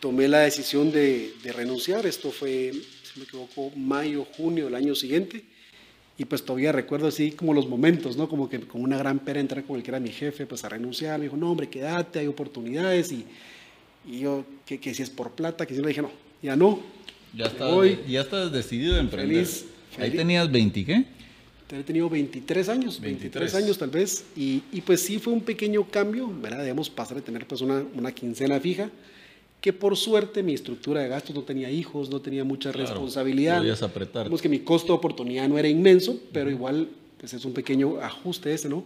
tomé 0.00 0.26
la 0.26 0.40
decisión 0.40 0.90
de, 0.90 1.34
de 1.42 1.52
renunciar, 1.52 2.06
esto 2.06 2.30
fue, 2.30 2.72
si 2.72 3.18
me 3.18 3.24
equivoco, 3.24 3.70
mayo, 3.76 4.24
junio 4.36 4.64
del 4.64 4.74
año 4.74 4.94
siguiente 4.94 5.44
y 6.20 6.26
pues 6.26 6.44
todavía 6.44 6.70
recuerdo 6.70 7.06
así 7.06 7.30
como 7.30 7.54
los 7.54 7.66
momentos, 7.66 8.14
¿no? 8.14 8.28
Como 8.28 8.46
que 8.46 8.60
con 8.60 8.82
una 8.82 8.98
gran 8.98 9.20
pena 9.20 9.40
entrar 9.40 9.64
con 9.64 9.78
el 9.78 9.82
que 9.82 9.90
era 9.90 9.98
mi 9.98 10.10
jefe, 10.10 10.44
pues 10.44 10.62
a 10.64 10.68
renunciar. 10.68 11.18
Me 11.18 11.24
dijo, 11.24 11.36
no, 11.38 11.50
hombre, 11.50 11.70
quédate, 11.70 12.18
hay 12.18 12.26
oportunidades. 12.26 13.10
Y, 13.10 13.24
y 14.06 14.20
yo, 14.20 14.44
que, 14.66 14.78
que, 14.78 14.92
si 14.92 15.02
es 15.02 15.08
por 15.08 15.30
plata, 15.30 15.64
que 15.64 15.74
si 15.74 15.80
no, 15.80 15.88
dije, 15.88 16.02
no, 16.02 16.10
ya 16.42 16.56
no. 16.56 16.78
Ya 17.34 17.46
estás, 17.46 17.70
ya 18.06 18.20
estás 18.20 18.52
decidido 18.52 18.96
a 18.96 19.00
emprender. 19.00 19.46
Feliz, 19.46 19.64
Ahí 19.96 20.10
tenías 20.10 20.52
20, 20.52 20.84
¿qué? 20.84 21.04
He 21.70 21.82
tenido 21.84 22.10
23 22.10 22.68
años, 22.68 23.00
23, 23.00 23.54
años 23.54 23.78
tal 23.78 23.88
vez, 23.88 24.26
y, 24.36 24.62
y, 24.72 24.82
pues 24.82 25.00
sí 25.00 25.18
fue 25.18 25.32
un 25.32 25.40
pequeño 25.40 25.88
cambio, 25.88 26.30
¿verdad? 26.38 26.64
Digamos, 26.64 26.90
pasar 26.90 27.16
de 27.16 27.22
tener 27.22 27.46
pues 27.46 27.62
una, 27.62 27.82
una 27.94 28.12
quincena 28.12 28.60
fija 28.60 28.90
que 29.60 29.72
por 29.72 29.96
suerte 29.96 30.42
mi 30.42 30.54
estructura 30.54 31.02
de 31.02 31.08
gastos 31.08 31.34
no 31.34 31.42
tenía 31.42 31.70
hijos, 31.70 32.08
no 32.10 32.20
tenía 32.20 32.44
mucha 32.44 32.72
Claro, 32.72 32.88
responsabilidad. 32.88 33.58
podías 33.58 33.82
apretar. 33.82 34.22
Digamos 34.24 34.40
que 34.42 34.48
mi 34.48 34.60
costo 34.60 34.88
de 34.92 34.98
oportunidad 34.98 35.48
no 35.48 35.58
era 35.58 35.68
inmenso, 35.68 36.18
pero 36.32 36.50
igual 36.50 36.88
pues 37.18 37.34
es 37.34 37.44
un 37.44 37.52
pequeño 37.52 37.98
ajuste 38.00 38.54
ese, 38.54 38.68
¿no? 38.70 38.84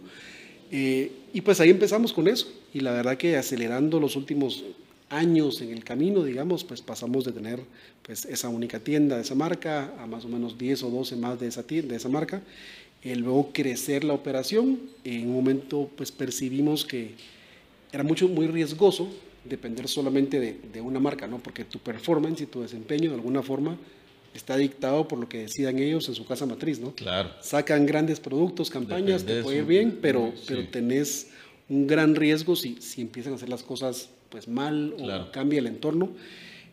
Eh, 0.71 1.11
y 1.33 1.41
pues 1.41 1.59
ahí 1.61 1.69
empezamos 1.69 2.11
con 2.11 2.27
eso. 2.27 2.47
Y 2.73 2.81
la 2.81 2.91
verdad 2.91 3.15
que 3.17 3.37
acelerando 3.37 3.99
los 3.99 4.17
últimos 4.17 4.65
años 5.09 5.61
en 5.61 5.71
el 5.71 5.83
camino, 5.85 6.23
digamos, 6.23 6.63
pues 6.65 6.81
pasamos 6.81 7.23
de 7.23 7.31
tener 7.31 7.61
pues 8.01 8.25
esa 8.25 8.49
única 8.49 8.79
tienda 8.79 9.15
de 9.15 9.21
esa 9.21 9.35
marca 9.35 9.93
a 9.99 10.07
más 10.07 10.25
o 10.25 10.27
menos 10.27 10.57
10 10.57 10.83
o 10.83 10.89
12 10.89 11.15
más 11.15 11.39
de 11.39 11.47
esa 11.47 11.63
tienda, 11.63 11.91
de 11.91 11.97
esa 11.97 12.09
marca. 12.09 12.41
Y 13.01 13.15
luego 13.15 13.51
crecer 13.53 14.03
la 14.03 14.13
operación. 14.13 14.79
En 15.05 15.27
un 15.29 15.35
momento 15.35 15.89
pues 15.95 16.11
percibimos 16.11 16.83
que 16.83 17.11
era 17.93 18.03
mucho, 18.03 18.27
muy 18.27 18.47
riesgoso 18.47 19.07
depender 19.47 19.87
solamente 19.87 20.39
de, 20.39 20.59
de 20.73 20.81
una 20.81 20.99
marca, 20.99 21.27
¿no? 21.27 21.39
Porque 21.39 21.63
tu 21.65 21.79
performance 21.79 22.41
y 22.41 22.45
tu 22.45 22.61
desempeño 22.61 23.09
de 23.09 23.15
alguna 23.15 23.41
forma 23.43 23.77
está 24.33 24.57
dictado 24.57 25.07
por 25.07 25.17
lo 25.19 25.29
que 25.29 25.39
decidan 25.39 25.79
ellos 25.79 26.07
en 26.09 26.15
su 26.15 26.25
casa 26.25 26.45
matriz, 26.45 26.79
¿no? 26.79 26.91
Claro. 26.91 27.29
Sacan 27.41 27.85
grandes 27.85 28.19
productos, 28.19 28.69
campañas, 28.69 29.21
Depende 29.21 29.25
te 29.27 29.35
de 29.37 29.43
puede 29.43 29.57
ir 29.59 29.65
bien, 29.65 29.99
pero, 30.01 30.33
sí. 30.35 30.43
pero 30.47 30.67
tenés 30.67 31.29
un 31.69 31.87
gran 31.87 32.15
riesgo 32.15 32.55
si, 32.55 32.75
si 32.81 33.01
empiezan 33.01 33.33
a 33.33 33.35
hacer 33.37 33.49
las 33.49 33.63
cosas 33.63 34.09
pues 34.29 34.47
mal 34.47 34.93
Claro. 34.97 35.23
o 35.25 35.31
cambia 35.31 35.59
el 35.59 35.67
entorno. 35.67 36.09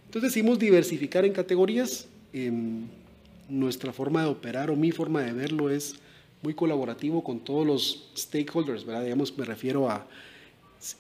Entonces 0.07 0.31
decidimos 0.33 0.59
diversificar 0.59 1.25
en 1.25 1.33
categorías. 1.33 2.09
Em, 2.33 2.87
nuestra 3.49 3.93
forma 3.93 4.23
de 4.23 4.29
operar 4.29 4.71
o 4.71 4.77
mi 4.77 4.91
forma 4.91 5.23
de 5.23 5.33
verlo 5.33 5.71
es 5.71 5.95
muy 6.43 6.55
colaborativo 6.55 7.23
con 7.23 7.41
todos 7.41 7.67
los 7.67 8.09
stakeholders, 8.17 8.85
¿verdad? 8.85 9.05
Digamos, 9.05 9.37
me 9.39 9.45
refiero 9.45 9.89
a, 9.89 10.07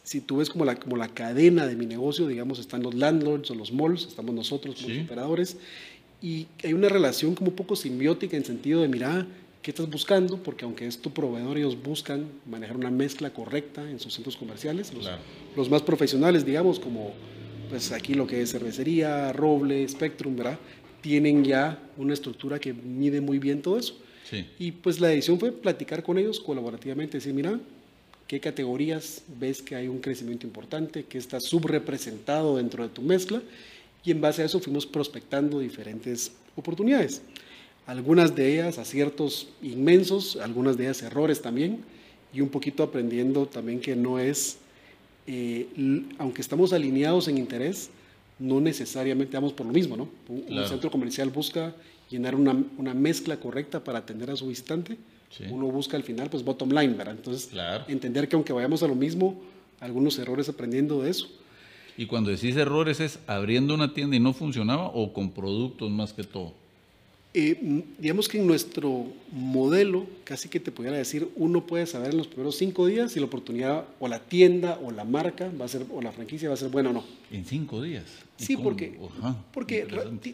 si- 0.05 0.21
tú 0.21 0.37
ves 0.37 0.49
como 0.49 0.65
la, 0.65 0.77
como 0.77 0.97
la 0.97 1.09
cadena 1.09 1.67
de 1.67 1.75
mi 1.77 1.87
negocio, 1.87 2.27
digamos, 2.29 2.59
están 2.59 2.83
los 2.83 2.95
landlords 2.95 3.51
o 3.51 3.55
los 3.55 3.73
malls, 3.73 4.07
estamos 4.07 4.35
nosotros 4.35 4.77
como 4.77 4.89
Sí. 4.95 5.01
operadores, 5.01 5.57
y 6.23 6.47
hay 6.62 6.73
una 6.73 6.89
relación 6.89 7.35
como 7.35 7.51
un 7.51 7.57
poco 7.57 7.75
simbiótica 7.75 8.37
en 8.37 8.45
sentido 8.45 8.81
de, 8.81 8.89
mira, 8.89 9.27
¿qué 9.61 9.73
estás 9.73 9.91
buscando? 9.91 10.37
Porque 10.43 10.65
aunque 10.65 10.87
es 10.87 10.99
tu 10.99 11.11
proveedor, 11.11 11.59
ellos 11.59 11.77
buscan 11.83 12.27
manejar 12.49 12.77
una 12.77 12.91
mezcla 12.91 13.31
correcta 13.33 13.89
en 13.91 13.99
sus 13.99 14.15
centros 14.15 14.37
comerciales, 14.37 14.93
los, 14.95 15.03
Claro. 15.05 15.21
los 15.57 15.69
más 15.69 15.83
profesionales, 15.83 16.47
digamos, 16.47 16.79
como 16.79 17.12
pues 17.69 17.91
aquí 17.91 18.12
lo 18.15 18.27
que 18.27 18.43
es 18.43 18.53
cervecería, 18.53 19.33
Roble, 19.33 19.89
Spectrum, 19.89 20.37
¿verdad? 20.37 20.59
Tienen 21.01 21.43
ya 21.43 21.83
una 21.97 22.12
estructura 22.12 22.59
que 22.59 22.73
mide 22.75 23.21
muy 23.23 23.39
bien 23.39 23.62
todo 23.62 23.79
eso. 23.79 23.97
Sí. 24.29 24.45
Y 24.59 24.73
pues 24.73 25.01
la 25.01 25.09
decisión 25.09 25.41
fue 25.41 25.53
platicar 25.53 26.03
con 26.03 26.19
ellos 26.19 26.39
colaborativamente, 26.39 27.17
decir, 27.17 27.33
mira, 27.33 27.59
¿qué 28.33 28.41
categorías 28.41 29.25
ves 29.39 29.61
que 29.61 29.75
hay 29.77 29.89
un 29.89 29.99
crecimiento 29.99 30.47
importante, 30.47 31.05
que 31.05 31.19
está 31.19 31.39
subrepresentado 31.39 32.57
dentro 32.57 32.83
de 32.83 32.89
tu 32.89 33.03
mezcla? 33.03 33.43
Y 34.07 34.11
en 34.11 34.23
base 34.23 34.41
a 34.41 34.47
eso 34.47 34.59
fuimos 34.59 34.87
prospectando 34.87 35.59
diferentes 35.59 36.33
oportunidades. 36.57 37.21
Algunas 37.87 38.35
de 38.35 38.55
ellas 38.55 38.79
aciertos 38.79 39.49
inmensos, 39.61 40.37
algunas 40.37 40.79
de 40.79 40.85
ellas 40.85 41.03
errores 41.03 41.43
también, 41.43 41.81
y 42.33 42.41
un 42.41 42.49
poquito 42.49 42.83
aprendiendo 42.83 43.45
también 43.45 43.81
que 43.81 43.97
no 43.97 44.19
es, 44.19 44.57
eh, 45.27 45.67
aunque 46.17 46.41
estamos 46.41 46.73
alineados 46.73 47.29
en 47.29 47.37
interés, 47.37 47.91
no 48.39 48.62
necesariamente 48.62 49.37
vamos 49.37 49.53
por 49.53 49.67
lo 49.67 49.75
mismo, 49.75 49.95
¿no? 49.95 50.09
Un, 50.31 50.37
un 50.39 50.43
Claro. 50.47 50.69
centro 50.69 50.91
comercial 50.91 51.29
busca 51.29 51.75
llenar 52.09 52.35
una, 52.35 52.57
una 52.79 52.95
mezcla 52.95 53.37
correcta 53.39 53.85
para 53.85 53.99
atender 53.99 54.31
a 54.31 54.37
su 54.37 54.47
visitante. 54.47 54.97
Sí. 55.37 55.45
Uno 55.51 55.67
busca 55.67 55.97
al 55.97 56.03
final, 56.03 56.29
pues, 56.31 56.45
bottom 56.45 56.71
line, 56.71 56.95
¿verdad? 56.95 57.15
Entonces, 57.17 57.47
Claro. 57.47 57.85
entender 57.89 58.29
que 58.29 58.37
aunque 58.37 58.53
vayamos 58.53 58.83
a 58.83 58.89
lo 58.89 58.95
mismo, 58.95 59.41
algunos 59.81 60.19
errores 60.19 60.49
aprendiendo 60.49 61.03
de 61.03 61.11
eso. 61.11 61.29
Y 61.97 62.07
cuando 62.07 62.31
decís 62.31 62.57
errores, 62.57 63.01
¿es 63.01 63.19
abriendo 63.27 63.75
una 63.75 63.93
tienda 63.95 64.17
y 64.17 64.21
no 64.21 64.33
funcionaba 64.33 64.87
o 64.89 65.12
con 65.12 65.33
productos 65.33 65.91
más 65.91 66.12
que 66.12 66.25
todo? 66.25 66.55
Eh, 67.35 67.57
m- 67.62 67.85
digamos 67.99 68.29
que 68.29 68.39
en 68.39 68.47
nuestro 68.47 69.07
modelo, 69.31 70.07
casi 70.25 70.51
que 70.51 70.61
te 70.61 70.71
pudiera 70.71 70.99
decir, 70.99 71.29
uno 71.37 71.67
puede 71.67 71.87
saber 71.87 72.11
en 72.11 72.19
los 72.19 72.27
primeros 72.29 72.57
cinco 72.57 72.85
días 72.87 73.12
si 73.12 73.21
la 73.21 73.27
oportunidad 73.27 73.87
o 74.01 74.09
la 74.09 74.19
tienda 74.21 74.79
o 74.85 74.91
la 74.91 75.05
marca 75.05 75.51
va 75.59 75.65
a 75.65 75.69
ser, 75.69 75.87
o 75.91 76.03
la 76.03 76.12
franquicia 76.12 76.49
va 76.49 76.55
a 76.55 76.59
ser 76.59 76.69
buena 76.69 76.91
o 76.91 76.93
no. 76.93 77.05
En 77.31 77.45
cinco 77.47 77.81
días. 77.81 78.05
¿Y 78.39 78.45
Sí, 78.45 78.55
cómo? 78.55 78.65
porque, 78.69 78.99
Ajá, 79.19 79.37
porque 79.55 79.87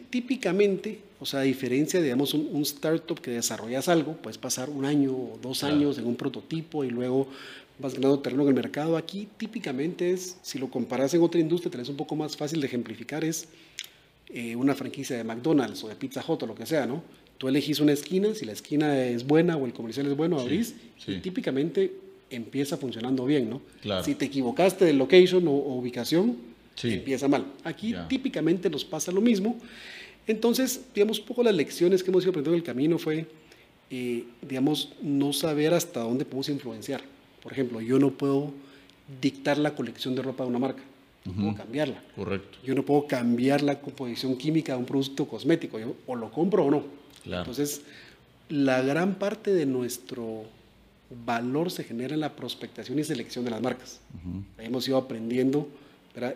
típicamente, 0.09 0.99
o 1.19 1.25
sea, 1.25 1.39
a 1.41 1.43
diferencia, 1.43 2.01
digamos, 2.01 2.33
un, 2.33 2.49
un 2.51 2.63
startup 2.63 3.19
que 3.21 3.31
desarrollas 3.31 3.87
algo, 3.87 4.17
puedes 4.17 4.37
pasar 4.37 4.69
un 4.69 4.83
año 4.85 5.11
o 5.13 5.39
dos 5.41 5.59
Claro. 5.59 5.75
años 5.75 5.97
en 5.97 6.05
un 6.05 6.15
prototipo 6.15 6.83
y 6.83 6.89
luego 6.89 7.27
vas 7.79 7.93
ganando 7.93 8.19
terreno 8.19 8.43
en 8.43 8.49
el 8.49 8.55
mercado. 8.55 8.97
Aquí 8.97 9.27
típicamente 9.37 10.11
es, 10.11 10.35
si 10.41 10.59
lo 10.59 10.69
comparas 10.69 11.13
en 11.13 11.21
otra 11.21 11.39
industria, 11.39 11.71
tenés 11.71 11.87
un 11.87 11.95
poco 11.95 12.15
más 12.17 12.35
fácil 12.35 12.59
de 12.59 12.67
ejemplificar, 12.67 13.23
es 13.23 13.47
eh, 14.29 14.55
una 14.55 14.75
franquicia 14.75 15.17
de 15.17 15.23
McDonald's 15.23 15.83
o 15.83 15.87
de 15.87 15.95
Pizza 15.95 16.23
Hut 16.27 16.43
o 16.43 16.47
lo 16.47 16.55
que 16.55 16.65
sea, 16.65 16.85
¿no? 16.85 17.03
Tú 17.37 17.47
elegís 17.47 17.79
una 17.79 17.93
esquina, 17.93 18.33
si 18.35 18.45
la 18.45 18.51
esquina 18.51 19.03
es 19.05 19.25
buena 19.25 19.55
o 19.57 19.65
el 19.65 19.73
comercial 19.73 20.05
es 20.07 20.15
bueno, 20.15 20.39
abrís 20.39 20.75
sí. 20.97 21.13
y 21.13 21.19
típicamente 21.19 21.93
empieza 22.29 22.77
funcionando 22.77 23.25
bien, 23.25 23.49
¿no? 23.49 23.61
Claro. 23.81 24.03
Si 24.03 24.13
te 24.15 24.25
equivocaste 24.25 24.85
de 24.85 24.93
location 24.93 25.47
o, 25.47 25.51
o 25.51 25.75
ubicación, 25.75 26.49
Sí. 26.75 26.93
empieza 26.93 27.27
mal. 27.27 27.45
Aquí 27.65 27.93
típicamente 28.07 28.69
nos 28.69 28.85
pasa 28.85 29.11
lo 29.11 29.19
mismo. 29.19 29.57
Entonces, 30.27 30.81
digamos, 30.95 31.19
un 31.19 31.25
poco 31.25 31.43
las 31.43 31.53
lecciones 31.55 32.03
que 32.03 32.09
hemos 32.11 32.23
ido 32.23 32.29
aprendiendo 32.29 32.55
en 32.55 32.59
el 32.61 32.63
camino 32.65 32.97
fue, 32.97 33.25
eh, 33.89 34.23
digamos, 34.47 34.93
no 35.01 35.33
saber 35.33 35.73
hasta 35.73 36.01
dónde 36.01 36.23
podemos 36.23 36.47
influenciar. 36.49 37.01
Por 37.43 37.51
ejemplo, 37.51 37.81
yo 37.81 37.99
no 37.99 38.11
puedo 38.11 38.53
dictar 39.21 39.57
la 39.57 39.75
colección 39.75 40.15
de 40.15 40.21
ropa 40.21 40.43
de 40.43 40.49
una 40.51 40.59
marca, 40.59 40.83
no 41.29 41.41
puedo 41.41 41.55
cambiarla. 41.55 42.03
Correcto. 42.15 42.57
Yo 42.63 42.75
no 42.75 42.83
puedo 42.83 43.07
cambiar 43.07 43.61
la 43.61 43.79
composición 43.79 44.37
química 44.37 44.73
de 44.73 44.79
un 44.79 44.85
producto 44.85 45.27
cosmético, 45.27 45.79
yo 45.79 45.95
o 46.07 46.15
lo 46.15 46.31
compro 46.31 46.65
o 46.65 46.71
no. 46.71 46.83
Claro. 47.23 47.41
Entonces, 47.41 47.81
la 48.49 48.81
gran 48.81 49.15
parte 49.15 49.53
de 49.53 49.65
nuestro 49.65 50.43
valor 51.25 51.71
se 51.71 51.83
genera 51.83 52.13
en 52.13 52.19
la 52.19 52.35
prospectación 52.35 52.99
y 52.99 53.03
selección 53.03 53.45
de 53.45 53.51
las 53.51 53.61
marcas. 53.61 53.99
Hemos 54.57 54.87
ido 54.87 54.97
aprendiendo 54.97 55.67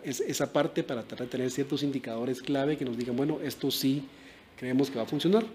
esa 0.04 0.52
parte 0.52 0.84
para 0.84 1.04
tratar 1.04 1.28
de 1.28 1.32
tener 1.32 1.52
ciertos 1.52 1.84
indicadores 1.84 2.42
clave 2.42 2.78
que 2.78 2.86
nos 2.86 2.98
digan, 2.98 3.16
bueno, 3.16 3.40
esto 3.44 3.70
sí 3.72 4.04
creemos 4.58 4.90
que 4.90 4.98
va 4.98 5.04
a 5.04 5.08
funcionar. 5.08 5.46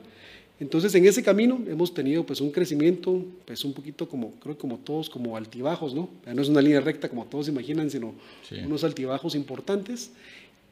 Entonces, 0.61 0.93
en 0.97 1.07
ese 1.07 1.23
camino 1.23 1.61
hemos 1.69 1.95
tenido 1.95 2.27
pues 2.27 2.41
un 2.41 2.51
crecimiento, 2.51 3.25
pues 3.45 3.65
un 3.65 3.73
poquito 3.73 4.09
como, 4.09 4.33
creo 4.33 4.57
que 4.57 4.61
como 4.61 4.79
todos, 4.79 5.09
como 5.09 5.37
altibajos, 5.37 5.95
¿no? 5.95 6.09
No 6.35 6.43
es 6.43 6.49
una 6.49 6.61
línea 6.61 6.81
recta 6.81 7.09
como 7.09 7.25
todos 7.27 7.49
imaginan, 7.49 7.91
sino 7.91 8.15
Sí. 8.49 8.57
unos 8.67 8.83
altibajos 8.83 9.35
importantes. 9.37 10.11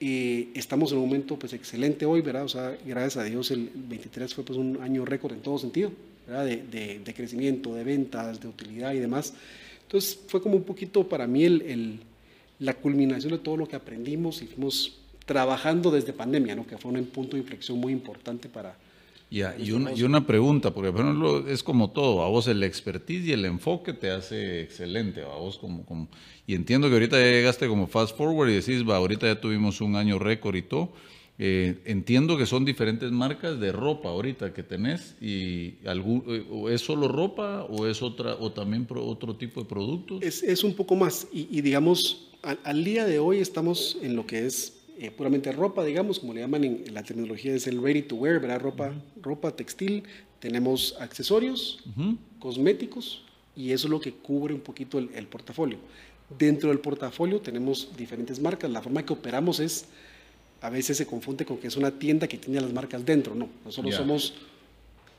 Eh, 0.00 0.49
estamos 0.55 0.90
en 0.93 0.99
un 0.99 1.05
momento 1.07 1.38
pues 1.38 1.52
excelente 1.52 2.05
hoy, 2.05 2.21
¿verdad? 2.21 2.45
O 2.45 2.49
sea, 2.49 2.76
gracias 2.85 3.16
a 3.16 3.25
Dios 3.25 3.50
el 3.52 3.71
23 3.75 4.35
fue 4.35 4.45
pues 4.45 4.59
un 4.59 4.83
año 4.83 5.05
récord 5.05 5.33
en 5.33 5.40
todo 5.40 5.57
sentido, 5.59 5.93
¿verdad? 6.26 6.45
De, 6.47 6.57
de, 6.71 6.99
de 6.99 7.14
crecimiento, 7.14 7.75
de 7.75 7.85
ventas, 7.85 8.40
de 8.40 8.49
utilidad 8.49 8.93
y 8.93 8.99
demás. 8.99 9.35
Entonces 9.85 10.19
fue 10.26 10.43
como 10.43 10.57
un 10.57 10.64
poquito 10.64 11.09
para 11.09 11.28
mí 11.28 11.45
el, 11.45 11.62
el, 11.62 11.99
la 12.59 12.75
culminación 12.75 13.33
de 13.33 13.38
todo 13.38 13.57
lo 13.57 13.69
que 13.69 13.76
aprendimos 13.76 14.43
y 14.43 14.47
fuimos 14.47 14.99
trabajando 15.25 15.90
desde 15.93 16.12
pandemia, 16.12 16.57
¿no? 16.57 16.66
Que 16.66 16.76
fue 16.76 16.90
un 16.90 17.05
punto 17.07 17.37
de 17.37 17.43
inflexión 17.43 17.78
muy 17.78 17.93
importante 17.93 18.49
para... 18.49 18.76
Y, 19.28 19.73
una, 19.73 19.92
y 19.92 20.02
una 20.04 20.25
pregunta, 20.26 20.73
porque 20.73 20.92
por 20.92 21.00
ejemplo, 21.00 21.49
es 21.49 21.62
como 21.64 21.90
todo, 21.90 22.23
a 22.23 22.28
vos 22.28 22.47
el 22.47 22.62
expertise 22.62 23.26
y 23.26 23.33
el 23.33 23.45
enfoque 23.45 23.92
te 23.92 24.11
hace 24.11 24.61
excelente, 24.62 25.23
a 25.23 25.35
vos 25.35 25.59
como, 25.59 25.85
como, 25.85 26.09
y 26.47 26.54
entiendo 26.54 26.87
que 26.88 26.95
ahorita 26.95 27.18
ya 27.18 27.26
llegaste 27.33 27.66
como 27.66 27.88
fast 27.88 28.16
forward 28.16 28.50
y 28.50 28.54
decís, 28.54 28.88
va, 28.88 28.97
ahorita 28.97 29.26
ya 29.26 29.40
tuvimos 29.40 29.80
un 29.80 29.97
año 29.97 30.18
récord 30.21 30.54
y 30.54 30.62
todo, 30.62 30.90
eh, 31.38 31.80
entiendo 31.85 32.38
que 32.38 32.47
son 32.47 32.64
diferentes 32.64 33.11
marcas 33.11 33.59
de 33.59 33.73
ropa 33.73 34.11
ahorita 34.11 34.54
que 34.54 34.62
tenés, 34.62 35.16
y 35.21 35.75
algún, 35.87 36.23
eh, 36.28 36.45
o 36.50 36.71
es 36.71 36.80
solo 36.80 37.09
ropa 37.09 37.64
o 37.68 37.87
es 37.88 38.02
otra, 38.02 38.37
o 38.37 38.52
también 38.52 38.87
pro- 38.87 39.04
otro 39.04 39.35
tipo 39.35 39.61
de 39.61 39.66
productos. 39.66 40.23
Es, 40.23 40.42
es 40.45 40.62
un 40.62 40.75
poco 40.75 40.95
más, 40.95 41.26
y, 41.33 41.49
y 41.50 41.61
digamos, 41.62 42.28
al, 42.42 42.59
al, 42.62 42.85
día 42.85 43.04
de 43.04 43.18
hoy 43.18 43.40
estamos 43.40 43.99
en 44.02 44.14
lo 44.14 44.25
que 44.25 44.47
es 44.47 44.75
eh, 44.99 45.11
puramente 45.11 45.53
ropa, 45.53 45.85
digamos, 45.85 46.19
como 46.19 46.33
le 46.33 46.41
llaman 46.41 46.65
en, 46.65 46.85
en, 46.87 46.95
la 46.95 47.03
tecnología, 47.03 47.55
es 47.55 47.67
el 47.67 47.83
ready 47.83 48.03
to 48.03 48.17
wear, 48.17 48.41
¿verdad? 48.41 48.61
Ropa, 48.61 48.88
uh 48.88 48.93
-huh. 48.93 49.23
ropa 49.23 49.55
textil, 49.55 50.05
tenemos 50.41 50.97
accesorios, 51.00 51.81
uh 51.87 52.00
-huh. 52.00 52.17
cosméticos, 52.38 53.23
y 53.55 53.73
eso 53.73 53.87
es 53.87 53.91
lo 53.91 54.00
que 54.00 54.12
cubre 54.12 54.55
un 54.55 54.61
poquito 54.61 54.99
el, 54.99 55.11
el, 55.15 55.26
portafolio. 55.26 55.79
Dentro 56.38 56.71
del 56.71 56.79
portafolio 56.79 57.41
tenemos 57.41 57.88
diferentes 57.97 58.41
marcas, 58.41 58.71
la 58.71 58.81
forma 58.81 59.05
que 59.05 59.12
operamos 59.12 59.61
es, 59.61 59.87
a 60.61 60.71
veces 60.71 60.97
se 60.97 61.07
confunde 61.07 61.45
con 61.45 61.59
que 61.59 61.69
es 61.69 61.76
una 61.76 61.91
tienda 61.91 62.26
que 62.26 62.38
tiene 62.38 62.61
las 62.61 62.73
marcas 62.73 63.05
dentro, 63.05 63.35
no, 63.35 63.49
nosotros 63.65 63.93
yeah. 63.93 63.99
somos, 63.99 64.35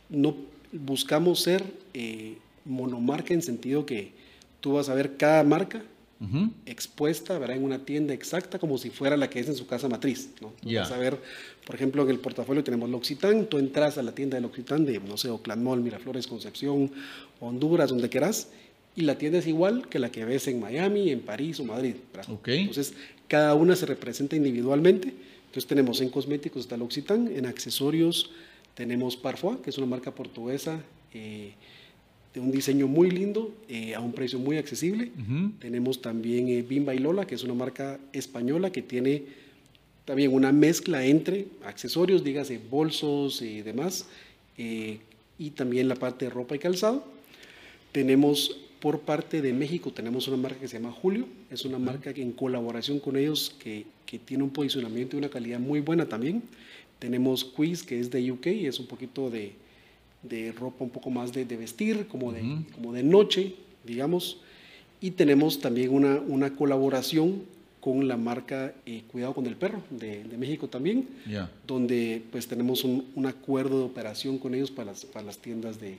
no 0.10 0.36
buscamos 0.72 1.40
ser 1.40 1.64
eh, 1.94 2.38
monomarca 2.66 3.34
en 3.34 3.42
sentido 3.42 3.86
que 3.86 4.12
tú 4.60 4.74
vas 4.74 4.90
a 4.90 4.94
ver 4.94 5.18
cada 5.18 5.44
marca 5.44 5.84
Uh 6.20 6.26
-huh. 6.26 6.52
expuesta 6.66 7.38
¿verdad? 7.38 7.58
en 7.58 7.64
una 7.64 7.86
tienda 7.86 8.12
exacta 8.14 8.58
como 8.58 8.80
si 8.80 8.90
fuera 8.90 9.16
la 9.18 9.30
que 9.30 9.40
es 9.40 9.48
en 9.48 9.56
su 9.56 9.68
casa 9.68 9.88
matriz. 9.88 10.30
¿no? 10.42 10.52
Yeah. 10.64 10.82
Vas 10.82 10.92
a 10.92 10.98
ver, 10.98 11.20
por 11.66 11.76
ejemplo, 11.76 12.04
en 12.04 12.10
el 12.10 12.20
portafolio 12.20 12.64
tenemos 12.64 12.90
L'Occitane, 12.90 13.44
tú 13.44 13.60
entras 13.60 13.98
a 13.98 14.02
la 14.02 14.14
tienda 14.14 14.36
de 14.36 14.42
L'Occitane 14.42 14.86
de, 14.86 15.00
no 15.00 15.18
sé, 15.18 15.30
Oakland 15.30 15.62
Mall, 15.62 15.82
Miraflores, 15.82 16.26
Concepción, 16.26 16.92
Honduras, 17.40 17.90
donde 17.90 18.10
quieras, 18.10 18.48
y 18.96 19.02
la 19.02 19.20
tienda 19.20 19.38
es 19.38 19.46
igual 19.46 19.88
que 19.90 20.00
la 20.00 20.10
que 20.10 20.26
ves 20.26 20.48
en 20.48 20.60
Miami, 20.60 21.12
en 21.12 21.22
París 21.22 21.60
o 21.60 21.64
Madrid. 21.64 21.96
Okay. 22.28 22.62
Entonces, 22.62 22.96
cada 23.28 23.54
una 23.54 23.76
se 23.76 23.86
representa 23.86 24.36
individualmente. 24.36 25.14
Entonces 25.46 25.68
tenemos 25.68 26.02
en 26.02 26.10
cosméticos 26.10 26.64
está 26.64 26.78
L'Occitane, 26.78 27.38
en 27.38 27.46
accesorios 27.46 28.32
tenemos 28.74 29.18
Parfois, 29.18 29.58
que 29.60 29.70
es 29.72 29.78
una 29.78 29.88
marca 29.88 30.14
portuguesa 30.14 30.80
eh, 31.14 31.54
de 32.34 32.40
un 32.40 32.52
diseño 32.52 32.88
muy 32.88 33.10
lindo, 33.10 33.54
eh, 33.68 33.96
a 33.96 34.00
un 34.00 34.14
precio 34.14 34.40
muy 34.40 34.58
accesible. 34.58 35.12
Tenemos 35.60 36.02
también 36.02 36.48
eh, 36.50 36.62
Bimba 36.62 36.94
y 36.94 37.00
Lola, 37.00 37.26
que 37.26 37.36
es 37.36 37.44
una 37.44 37.54
marca 37.54 38.00
española 38.14 38.72
que 38.72 38.82
tiene 38.82 39.24
también 40.06 40.34
una 40.34 40.52
mezcla 40.52 41.04
entre 41.06 41.48
accesorios, 41.66 42.24
dígase 42.24 42.60
bolsos 42.70 43.42
y 43.42 43.62
demás, 43.62 44.08
y 44.58 45.50
también 45.52 45.90
la 45.90 45.96
parte 45.96 46.26
de 46.26 46.32
ropa 46.32 46.56
y 46.56 46.60
calzado. 46.60 47.04
Tenemos 47.92 48.58
por 48.80 49.00
parte 49.02 49.42
de 49.42 49.54
México, 49.54 49.92
tenemos 49.92 50.28
una 50.28 50.38
marca 50.38 50.60
que 50.60 50.68
se 50.68 50.78
llama 50.80 50.92
Julio, 50.92 51.26
es 51.50 51.66
una 51.66 51.80
marca 51.80 52.14
que 52.14 52.22
en 52.22 52.32
colaboración 52.32 53.00
con 53.00 53.18
ellos 53.18 53.56
que, 53.60 53.86
que 54.06 54.20
tiene 54.20 54.44
un 54.44 54.52
posicionamiento 54.52 55.16
y 55.16 55.20
una 55.20 55.30
calidad 55.30 55.60
muy 55.60 55.82
buena 55.82 56.08
también. 56.08 56.44
Tenemos 57.00 57.44
Quiz, 57.44 57.84
que 57.84 58.00
es 58.00 58.12
de 58.12 58.32
UK, 58.32 58.48
es 58.48 58.80
un 58.80 58.88
poquito 58.88 59.30
de, 59.30 59.54
de 60.24 60.52
ropa 60.52 60.84
un 60.84 60.90
poco 60.90 61.10
más 61.10 61.32
de, 61.34 61.46
de 61.46 61.58
vestir, 61.58 62.08
como 62.08 62.32
de, 62.32 62.64
como 62.74 62.94
de 62.94 63.04
noche, 63.04 63.56
digamos. 63.84 64.38
Y 65.00 65.12
tenemos 65.12 65.60
también 65.60 65.94
una, 65.94 66.20
una 66.20 66.56
colaboración 66.56 67.44
con 67.80 68.08
la 68.08 68.18
marca 68.18 68.74
eh, 68.86 69.04
Cuidado 69.12 69.34
con 69.34 69.46
el 69.46 69.56
Perro 69.56 69.82
de, 69.90 70.24
de 70.24 70.38
México 70.38 70.68
también, 70.68 71.08
donde 71.66 72.22
pues 72.32 72.48
tenemos 72.48 72.84
un, 72.84 73.06
un, 73.16 73.26
acuerdo 73.26 73.80
de 73.80 73.86
operación 73.86 74.40
con 74.40 74.54
ellos 74.56 74.72
para 74.72 74.92
las, 74.92 75.06
para 75.06 75.26
las 75.26 75.38
tiendas 75.38 75.80
de, 75.80 75.98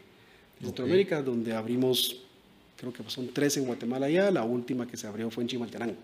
Centroamérica, 0.61 1.23
donde 1.23 1.55
abrimos, 1.55 2.17
creo 2.77 2.93
que 2.93 3.03
son 3.07 3.29
tres 3.33 3.57
en 3.57 3.65
Guatemala 3.65 4.11
ya, 4.11 4.29
la 4.31 4.43
última 4.43 4.89
que 4.89 4.97
se 4.97 5.07
abrió 5.07 5.31
fue 5.31 5.45
en 5.45 5.49
Chimalterán. 5.49 5.97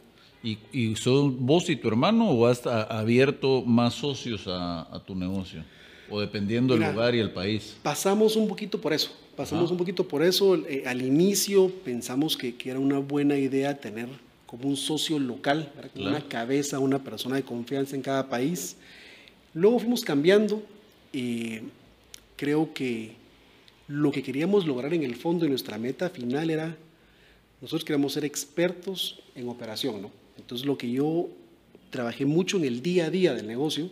¿Y, 0.44 0.58
¿Y 0.72 0.94
son 0.94 1.44
vos 1.44 1.68
y 1.68 1.76
tu 1.76 1.88
hermano 1.88 2.30
o 2.30 2.46
has 2.46 2.64
abierto 2.66 3.62
más 3.62 3.94
socios 3.94 4.46
a, 4.46 4.82
a 4.94 5.00
tu 5.00 5.16
negocio? 5.16 5.64
O 6.10 6.20
dependiendo 6.20 6.76
del 6.76 6.90
lugar 6.90 7.14
y 7.14 7.18
el 7.18 7.30
país. 7.30 7.76
Pasamos 7.82 8.36
un 8.36 8.48
poquito 8.48 8.80
por 8.80 8.92
eso. 8.92 9.10
Pasamos 9.36 9.70
un 9.70 9.76
poquito 9.76 10.06
por 10.06 10.22
eso. 10.22 10.54
Eh, 10.66 10.84
al 10.86 11.02
inicio 11.02 11.70
pensamos 11.84 12.36
que, 12.36 12.54
que, 12.54 12.70
era 12.70 12.78
una 12.78 12.98
buena 12.98 13.36
idea 13.36 13.78
tener 13.78 14.08
como 14.46 14.68
un 14.68 14.76
socio 14.76 15.18
local, 15.18 15.72
una 15.96 16.20
cabeza, 16.20 16.78
una 16.78 17.02
persona 17.02 17.36
de 17.36 17.42
confianza 17.42 17.96
en 17.96 18.02
cada 18.02 18.28
país. 18.28 18.76
Luego 19.52 19.80
fuimos 19.80 20.04
cambiando 20.04 20.62
y 21.12 21.60
creo 22.36 22.72
que 22.72 23.12
lo 23.88 24.12
que 24.12 24.22
queríamos 24.22 24.66
lograr 24.66 24.94
en 24.94 25.02
el 25.02 25.16
fondo 25.16 25.44
y 25.44 25.48
nuestra 25.48 25.78
meta 25.78 26.10
final 26.10 26.50
era, 26.50 26.76
nosotros 27.60 27.84
queríamos 27.84 28.12
ser 28.12 28.24
expertos 28.24 29.20
en 29.34 29.48
operación, 29.48 30.02
¿no? 30.02 30.10
Entonces 30.38 30.66
lo 30.66 30.78
que 30.78 30.90
yo 30.90 31.28
trabajé 31.90 32.24
mucho 32.24 32.56
en 32.56 32.64
el 32.64 32.82
día 32.82 33.06
a 33.06 33.10
día 33.10 33.34
del 33.34 33.46
negocio 33.46 33.90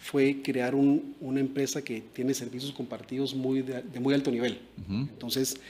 fue 0.00 0.40
crear 0.42 0.74
una 0.74 1.40
empresa 1.40 1.82
que 1.82 2.02
tiene 2.12 2.32
servicios 2.32 2.72
compartidos 2.72 3.34
muy 3.34 3.62
de, 3.62 3.82
muy 4.00 4.14
alto 4.14 4.30
nivel. 4.30 4.58
Entonces, 4.88 5.60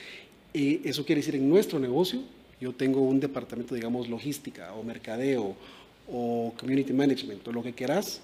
eh, 0.55 0.81
eso 0.85 1.05
quiere 1.05 1.21
decir 1.21 1.35
en 1.35 1.49
nuestro 1.49 1.79
negocio, 1.79 2.21
yo 2.61 2.73
tengo 2.73 3.01
un 3.01 3.19
departamento, 3.19 3.75
digamos, 3.75 4.09
logística 4.09 4.73
o 4.75 4.83
mercadeo 4.83 5.57
o 6.13 6.55
community 6.59 6.93
management 6.93 7.47
o 7.49 7.53
lo 7.53 7.63
que 7.63 7.73
quieras, 7.73 8.21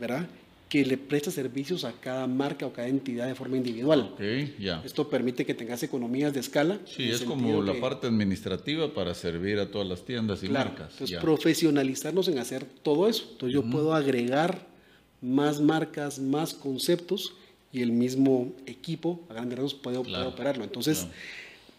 ¿verdad? 0.00 0.26
Que 0.68 0.84
le 0.84 0.96
presta 0.96 1.30
servicios 1.30 1.84
a 1.84 1.92
cada 1.92 2.26
marca 2.26 2.66
o 2.66 2.72
cada 2.72 2.88
entidad 2.88 3.28
de 3.28 3.36
forma 3.36 3.56
individual. 3.56 4.10
Okay, 4.14 4.56
Esto 4.84 5.08
permite 5.08 5.46
que 5.46 5.54
tengas 5.54 5.82
economías 5.84 6.32
de 6.32 6.40
escala. 6.40 6.80
Sí, 6.84 7.10
es 7.10 7.22
como 7.22 7.62
la 7.62 7.74
parte 7.80 8.08
administrativa 8.08 8.92
para 8.92 9.14
servir 9.14 9.60
a 9.60 9.70
todas 9.70 9.86
las 9.86 10.04
tiendas 10.04 10.42
y 10.42 10.48
marcas. 10.48 10.92
Entonces, 10.94 11.18
profesionalizarnos 11.18 12.26
en 12.26 12.38
hacer 12.38 12.64
todo 12.82 13.08
eso. 13.08 13.28
Entonces, 13.32 13.54
yo 13.54 13.62
puedo 13.62 13.94
agregar 13.94 14.73
más 15.24 15.60
marcas, 15.60 16.18
más 16.18 16.52
conceptos 16.52 17.34
y 17.72 17.80
el 17.80 17.90
mismo 17.90 18.52
equipo 18.66 19.20
a 19.28 19.34
grandes 19.34 19.58
rasgos 19.58 19.74
puede, 19.74 19.96
operarlo. 19.96 20.64
Entonces, 20.64 21.06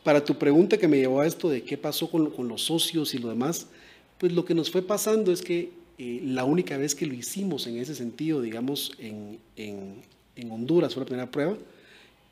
para 0.04 0.26
tu 0.26 0.36
pregunta 0.36 0.78
que 0.78 0.88
me 0.88 0.98
llevó 0.98 1.22
a 1.22 1.28
esto 1.28 1.48
de 1.48 1.64
qué 1.64 1.78
pasó 1.78 2.10
con, 2.10 2.32
con, 2.32 2.48
los 2.48 2.64
socios 2.64 3.14
y 3.14 3.20
lo 3.20 3.30
demás, 3.30 3.68
pues 4.18 4.34
lo 4.34 4.44
que 4.46 4.56
nos 4.56 4.72
fue 4.72 4.82
pasando 4.82 5.32
es 5.32 5.42
que 5.42 5.72
eh, 5.98 6.22
la 6.26 6.44
única 6.44 6.76
vez 6.78 6.96
que 6.96 7.06
lo 7.06 7.14
hicimos 7.14 7.68
en 7.68 7.78
ese 7.78 7.94
sentido, 7.94 8.42
digamos, 8.42 8.94
en, 8.98 9.38
en, 9.56 10.02
en 10.36 10.52
Honduras 10.52 10.94
fue 10.94 11.02
la 11.02 11.06
primera 11.06 11.32
prueba, 11.32 11.56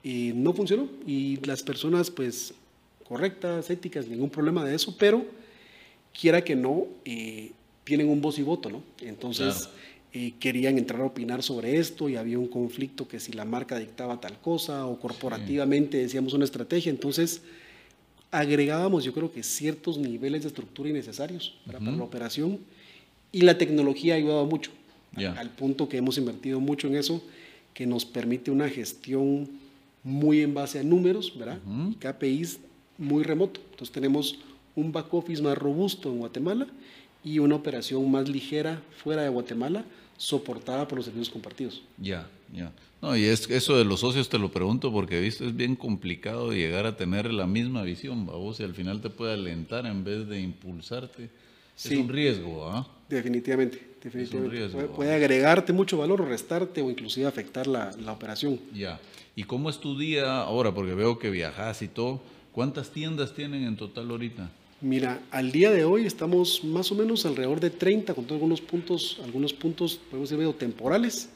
eh, 0.03 0.33
no 0.35 0.51
funcionó 0.53 0.89
y 1.05 1.37
las 1.45 1.61
personas, 1.61 2.09
pues, 2.09 2.53
correctas, 3.07 3.69
éticas, 3.69 4.07
ningún 4.07 4.31
problema 4.31 4.65
de 4.65 4.75
eso, 4.75 4.95
pero 4.97 5.25
quiera 6.19 6.43
que 6.43 6.55
no, 6.55 6.87
eh, 7.05 7.51
tienen 7.83 8.09
un 8.09 8.19
voz 8.19 8.39
y 8.39 8.43
voto, 8.43 8.69
¿no? 8.69 8.81
Entonces 9.01 9.69
querían 10.39 10.77
entrar 10.77 11.01
a 11.01 11.05
opinar 11.05 11.41
sobre 11.41 11.77
esto 11.77 12.07
y 12.07 12.17
había 12.17 12.37
un 12.37 12.47
conflicto 12.47 13.07
que 13.07 13.19
si 13.19 13.33
la 13.33 13.45
marca 13.45 13.79
dictaba 13.79 14.21
tal 14.21 14.39
cosa 14.39 14.85
o 14.85 14.99
corporativamente 14.99 15.97
decíamos 15.97 16.33
una 16.33 16.45
estrategia, 16.45 16.91
entonces 16.91 17.41
agregábamos 18.29 19.03
yo 19.03 19.13
creo 19.13 19.31
que 19.31 19.41
ciertos 19.41 19.97
niveles 19.97 20.43
de 20.43 20.49
estructura 20.49 20.89
innecesarios 20.89 21.55
para, 21.65 21.79
la 21.79 22.03
operación 22.03 22.59
y 23.31 23.41
la 23.41 23.57
tecnología 23.57 24.13
ha 24.13 24.17
ayudado 24.17 24.45
mucho, 24.45 24.71
al 25.15 25.49
punto 25.49 25.89
que 25.89 25.97
hemos 25.97 26.17
invertido 26.19 26.59
mucho 26.59 26.87
en 26.87 26.95
eso, 26.95 27.23
que 27.73 27.87
nos 27.87 28.05
permite 28.05 28.51
una 28.51 28.69
gestión 28.69 29.49
muy 30.03 30.41
en 30.41 30.53
base 30.53 30.79
a 30.79 30.83
números, 30.83 31.33
¿verdad? 31.37 31.59
KPIs 31.99 32.59
muy 32.99 33.23
remoto. 33.23 33.59
Entonces 33.71 33.91
tenemos 33.91 34.37
un 34.75 34.91
back 34.91 35.11
office 35.13 35.41
más 35.41 35.57
robusto 35.57 36.09
en 36.11 36.19
Guatemala 36.19 36.67
y 37.23 37.39
una 37.39 37.55
operación 37.55 38.09
más 38.11 38.29
ligera 38.29 38.81
fuera 39.03 39.23
de 39.23 39.29
Guatemala, 39.29 39.85
soportada 40.17 40.87
por 40.87 40.97
los 40.97 41.05
servicios 41.05 41.29
compartidos. 41.29 41.81
Ya, 41.97 42.27
ya. 42.53 42.71
No, 43.01 43.17
y 43.17 43.25
es, 43.25 43.49
eso 43.49 43.77
de 43.77 43.83
los 43.83 43.99
socios 43.99 44.29
te 44.29 44.39
lo 44.39 44.49
pregunto 44.49 44.91
porque 44.91 45.19
visto 45.19 45.45
es 45.45 45.55
bien 45.55 45.75
complicado 45.75 46.53
llegar 46.53 46.85
a 46.85 46.95
tener 46.95 47.33
la 47.33 47.45
misma 47.45 47.83
visión, 47.83 48.25
vos, 48.25 48.59
y 48.61 48.63
al 48.63 48.73
final 48.73 49.01
te 49.01 49.09
puede 49.09 49.33
alentar 49.33 49.85
en 49.85 50.03
vez 50.05 50.27
de 50.27 50.39
impulsarte. 50.39 51.29
Sí, 51.75 51.95
es 51.95 51.99
un 51.99 52.07
riesgo, 52.07 52.69
¿ah? 52.69 52.87
Definitivamente, 53.09 53.95
definitivamente. 54.01 54.69
puede, 54.69 54.87
puede, 54.87 55.13
agregarte 55.13 55.73
mucho 55.73 55.97
valor 55.97 56.21
o 56.21 56.25
restarte 56.25 56.81
o 56.81 56.89
inclusive 56.89 57.27
afectar 57.27 57.67
la, 57.67 57.91
la 57.99 58.13
operación. 58.13 58.59
Ya. 58.73 58.99
¿Y 59.35 59.43
cómo 59.43 59.69
es 59.69 59.79
tu 59.79 59.97
día 59.97 60.41
ahora? 60.41 60.73
Porque 60.73 60.93
veo 60.93 61.19
que 61.19 61.29
viajas 61.29 61.81
y 61.81 61.87
todo. 61.87 62.21
¿Cuántas 62.53 62.91
tiendas 62.91 63.33
tienen 63.33 63.63
en 63.63 63.75
total 63.75 64.11
ahorita? 64.11 64.49
Mira, 64.83 65.21
al 65.31 65.53
día 65.53 65.71
de 65.71 65.85
hoy 65.85 66.05
estamos 66.05 66.61
más 66.61 66.91
o 66.91 66.95
menos 66.95 67.25
alrededor 67.25 67.61
de 67.61 67.69
30, 67.69 68.13
con 68.13 68.25
todos 68.25 68.35
algunos 68.35 68.59
puntos, 68.59 69.17
algunos 69.23 69.53
puntos, 69.53 69.95
podemos 69.95 70.27
decir, 70.27 70.37
medio 70.37 70.53
temporales. 70.53 71.29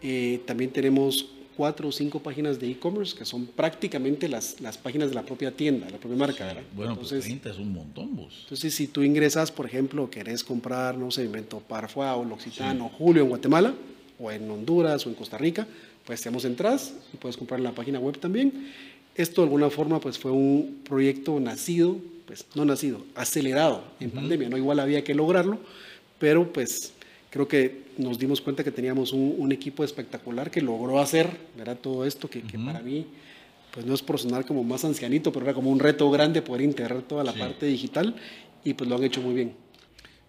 Eh, 0.00 0.40
también 0.46 0.70
tenemos 0.70 1.28
cuatro 1.56 1.88
o 1.88 1.92
cinco 1.92 2.20
páginas 2.20 2.60
de 2.60 2.70
e-commerce 2.70 3.16
que 3.18 3.24
son 3.24 3.46
prácticamente 3.46 4.28
las, 4.28 4.60
las 4.60 4.78
páginas 4.78 5.08
de 5.08 5.16
la 5.16 5.24
propia 5.24 5.50
tienda, 5.50 5.90
la 5.90 5.98
propia 5.98 6.16
marca. 6.16 6.46
¿verdad? 6.46 6.62
Bueno, 6.72 6.94
pues 6.94 7.10
entonces, 7.10 7.32
pues 7.32 7.42
30 7.42 7.50
es 7.50 7.58
un 7.58 7.72
montón 7.72 8.14
vos. 8.14 8.38
Entonces, 8.44 8.72
si 8.72 8.86
tú 8.86 9.02
ingresas, 9.02 9.50
por 9.50 9.66
ejemplo, 9.66 10.08
querés 10.08 10.44
comprar, 10.44 10.96
no 10.96 11.10
sé, 11.10 11.24
invento 11.24 11.58
Parfois 11.58 12.16
o 12.16 12.24
L'Occitane 12.24 12.80
o 12.80 12.88
Julio 12.90 13.24
en 13.24 13.28
Guatemala, 13.28 13.74
o 14.20 14.30
en 14.30 14.48
Honduras 14.48 15.04
o 15.04 15.08
en 15.08 15.16
Costa 15.16 15.36
Rica, 15.36 15.66
pues 16.04 16.20
estamos 16.20 16.44
entras 16.44 16.94
y 17.12 17.16
puedes 17.16 17.36
comprar 17.36 17.58
en 17.58 17.64
la 17.64 17.72
página 17.72 17.98
web 17.98 18.20
también. 18.20 18.68
Esto 19.16 19.40
de 19.40 19.46
alguna 19.46 19.68
forma 19.68 19.98
pues 19.98 20.16
fue 20.16 20.30
un 20.30 20.82
proyecto 20.84 21.40
nacido 21.40 22.13
pues 22.26 22.46
no 22.54 22.64
nacido, 22.64 23.04
acelerado 23.14 23.84
en 24.00 24.10
pandemia, 24.10 24.48
¿no? 24.48 24.56
Igual 24.56 24.80
había 24.80 25.04
que 25.04 25.14
lograrlo, 25.14 25.58
pero 26.18 26.52
pues 26.52 26.92
creo 27.30 27.48
que 27.48 27.84
nos 27.98 28.18
dimos 28.18 28.40
cuenta 28.40 28.64
que 28.64 28.70
teníamos 28.70 29.12
un, 29.12 29.52
equipo 29.52 29.84
espectacular 29.84 30.50
que 30.50 30.60
logró 30.60 31.00
hacer, 31.00 31.28
¿verdad? 31.56 31.78
Todo 31.80 32.04
esto 32.04 32.28
que, 32.28 32.40
para 32.64 32.80
mí, 32.80 33.06
pues 33.72 33.84
no 33.84 33.94
es 33.94 34.02
por 34.02 34.18
sonar 34.18 34.46
como 34.46 34.64
más 34.64 34.84
ancianito, 34.84 35.32
pero 35.32 35.46
era 35.46 35.54
como 35.54 35.70
un 35.70 35.80
reto 35.80 36.10
grande 36.10 36.42
poder 36.42 36.62
integrar 36.62 37.02
toda 37.02 37.24
la 37.24 37.32
parte 37.32 37.66
digital 37.66 38.14
y 38.64 38.74
pues 38.74 38.88
lo 38.88 38.96
han 38.96 39.04
hecho 39.04 39.20
muy 39.20 39.34
bien. 39.34 39.52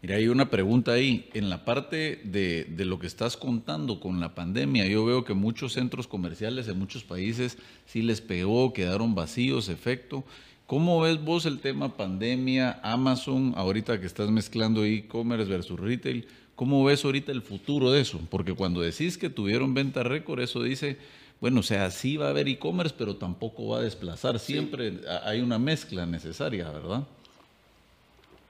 Mira, 0.02 0.18
hay 0.18 0.28
una 0.28 0.50
pregunta 0.52 0.92
ahí. 0.92 1.30
En 1.34 1.50
la 1.50 1.66
parte 1.66 2.22
de, 2.24 2.66
de, 2.66 2.86
lo 2.86 3.00
que 3.00 3.08
estás 3.08 3.38
contando 3.38 4.00
con 4.00 4.20
la 4.20 4.36
pandemia, 4.36 4.86
yo 4.86 5.06
veo 5.06 5.26
que 5.26 5.34
muchos 5.34 5.74
centros 5.74 6.08
comerciales 6.08 6.68
en 6.68 6.78
muchos 6.78 7.04
países 7.04 7.58
sí 7.86 8.04
les 8.04 8.22
pegó, 8.22 8.74
quedaron 8.74 9.16
vacíos, 9.16 9.70
efecto. 9.70 10.24
¿Cómo 10.68 11.02
ves 11.02 11.24
vos 11.24 11.46
el 11.46 11.60
tema 11.60 11.96
pandemia, 11.96 12.80
Amazon, 12.82 13.54
ahorita 13.56 14.00
que 14.00 14.08
estás 14.08 14.32
mezclando 14.32 14.84
e-commerce 14.84 15.48
versus 15.48 15.80
retail? 15.80 16.28
¿Cómo 16.56 16.84
ves 16.84 17.06
ahorita 17.06 17.32
el 17.32 17.44
futuro 17.44 17.92
de 17.92 18.02
eso? 18.02 18.20
Porque 18.32 18.54
cuando 18.54 18.82
decís 18.82 19.20
que 19.20 19.30
tuvieron 19.30 19.76
venta 19.76 20.02
récord, 20.02 20.40
eso 20.40 20.64
dice, 20.64 20.98
bueno, 21.40 21.60
o 21.60 21.64
sea, 21.64 21.92
sí 21.92 22.18
va 22.18 22.28
a 22.28 22.30
haber 22.32 22.48
e-commerce, 22.48 22.96
pero 22.98 23.18
tampoco 23.18 23.68
va 23.68 23.78
a 23.78 23.82
desplazar. 23.82 24.40
Siempre 24.40 25.02
hay 25.24 25.40
una 25.42 25.60
mezcla 25.60 26.08
necesaria, 26.08 26.68
¿verdad? 26.72 27.04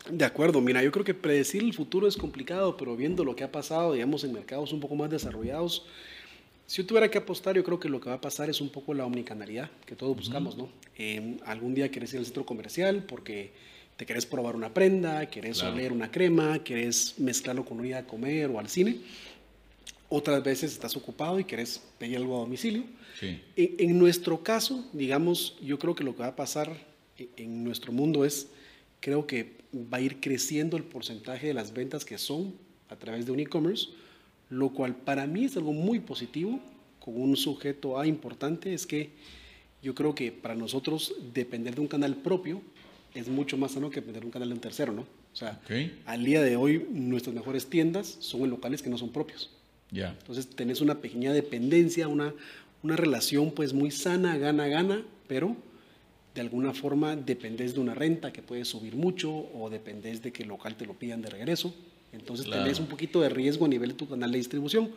De 0.09 0.23
acuerdo, 0.23 0.61
mira, 0.61 0.81
yo 0.83 0.93
creo 0.93 1.03
que 1.03 1.15
predecir 1.15 1.63
el 1.63 1.73
futuro 1.73 2.07
es 2.07 2.15
complicado, 2.15 2.77
pero 2.77 2.95
viendo 2.95 3.25
lo 3.25 3.35
que 3.35 3.43
ha 3.43 3.51
pasado, 3.51 3.91
digamos, 3.91 4.23
en 4.23 4.31
mercados 4.31 4.71
un 4.71 4.79
poco 4.79 4.95
más 4.95 5.09
desarrollados, 5.09 5.85
si 6.67 6.81
yo 6.81 6.87
tuviera 6.87 7.09
que 7.11 7.17
apostar, 7.19 7.55
yo 7.55 7.63
creo 7.63 7.79
que 7.79 7.89
lo 7.89 7.99
que 8.01 8.09
va 8.09 8.15
a 8.15 8.21
pasar 8.21 8.49
es 8.49 8.59
un 8.61 8.69
poco 8.69 8.93
la 8.93 9.05
omnicanalidad 9.05 9.69
que 9.85 9.95
todos 9.95 10.15
buscamos, 10.15 10.57
¿no? 10.57 10.69
algún 11.45 11.73
día 11.75 11.89
quieres 11.91 12.13
ir 12.13 12.19
al 12.19 12.25
centro 12.25 12.45
comercial 12.45 13.03
porque 13.07 13.51
te 13.97 14.05
querés 14.05 14.25
probar 14.25 14.55
una 14.55 14.73
prenda, 14.73 15.29
querés 15.29 15.59
Claro. 15.59 15.75
oler 15.75 15.91
una 15.91 16.11
crema, 16.11 16.63
querés 16.63 17.15
mezclarlo 17.19 17.63
con 17.65 17.79
una 17.79 17.87
ida 17.87 17.99
a 17.99 18.07
comer 18.07 18.49
o 18.49 18.59
al 18.59 18.67
cine. 18.67 18.97
Otras 20.09 20.43
veces 20.43 20.71
estás 20.73 20.95
ocupado 20.95 21.39
y 21.39 21.45
querés 21.45 21.81
pedir 21.97 22.17
algo 22.17 22.35
a 22.37 22.39
domicilio. 22.39 22.83
Sí. 23.19 23.41
En, 23.55 23.75
en 23.89 23.99
nuestro 23.99 24.43
caso, 24.43 24.85
digamos, 24.93 25.57
yo 25.61 25.79
creo 25.79 25.95
que 25.95 26.03
lo 26.03 26.13
que 26.15 26.21
va 26.21 26.27
a 26.27 26.35
pasar 26.35 26.77
en, 27.17 27.29
en 27.37 27.63
nuestro 27.63 27.91
mundo 27.91 28.23
es, 28.25 28.47
creo 28.99 29.25
que 29.27 29.53
va 29.73 29.97
a 29.97 30.01
ir 30.01 30.19
creciendo 30.19 30.77
el 30.77 30.83
porcentaje 30.83 31.47
de 31.47 31.53
las 31.53 31.73
ventas 31.73 32.05
que 32.05 32.17
son 32.17 32.53
a 32.89 32.95
través 32.97 33.25
de 33.25 33.31
un 33.31 33.39
e-commerce, 33.39 33.87
lo 34.57 34.69
cual 34.69 34.95
para 34.95 35.27
mí 35.27 35.45
es 35.45 35.57
algo 35.57 35.73
muy 35.73 35.99
positivo, 35.99 36.59
con 36.99 37.19
un 37.21 37.35
sujeto 37.37 37.99
A 37.99 38.07
importante, 38.07 38.73
es 38.73 38.85
que 38.87 39.09
yo 39.83 39.93
creo 39.93 40.15
que 40.15 40.31
para 40.31 40.55
nosotros 40.55 41.13
depender 41.33 41.75
de 41.75 41.81
un 41.81 41.87
canal 41.87 42.15
propio 42.15 42.61
es 43.13 43.27
mucho 43.27 43.57
más 43.57 43.73
sano 43.73 43.89
que 43.89 43.97
depender 44.01 44.21
de 44.21 44.25
un 44.27 44.31
canal 44.31 44.49
de 44.49 44.55
un 44.55 44.61
tercero, 44.61 44.91
¿no? 44.91 45.01
O 45.01 45.35
sea, 45.37 45.59
Ok. 45.65 45.71
al 46.05 46.23
día 46.23 46.41
de 46.41 46.55
hoy 46.55 46.85
nuestras 46.89 47.35
mejores 47.35 47.69
tiendas 47.69 48.17
son 48.19 48.41
en 48.41 48.49
locales 48.49 48.81
que 48.81 48.89
no 48.89 48.97
son 48.97 49.09
propios. 49.11 49.51
Ya. 49.91 50.15
Entonces 50.19 50.47
tenés 50.47 50.81
una 50.81 50.95
pequeña 51.01 51.31
dependencia, 51.33 52.07
una, 52.07 52.33
una 52.81 52.95
relación 52.95 53.51
pues 53.51 53.73
muy 53.73 53.91
sana, 53.91 54.37
gana, 54.37 54.67
gana, 54.67 55.05
pero 55.27 55.55
de 56.33 56.41
alguna 56.41 56.73
forma 56.73 57.15
dependés 57.15 57.73
de 57.75 57.79
una 57.81 57.93
renta 57.93 58.33
que 58.33 58.41
puede 58.41 58.65
subir 58.65 58.95
mucho 58.95 59.31
o 59.31 59.69
dependés 59.69 60.21
de 60.23 60.31
que 60.33 60.43
el 60.43 60.49
local 60.49 60.75
te 60.75 60.85
lo 60.85 60.93
pidan 60.93 61.21
de 61.21 61.29
regreso. 61.29 61.75
Entonces 62.15 62.45
Claro. 62.45 62.63
tenés 62.63 62.79
un 62.79 62.87
poquito 62.87 63.21
de 63.21 63.29
riesgo 63.29 63.65
a 63.65 63.67
nivel 63.69 63.89
de 63.89 63.95
tu 63.95 64.07
canal 64.07 64.31
de 64.31 64.37
distribución. 64.37 64.91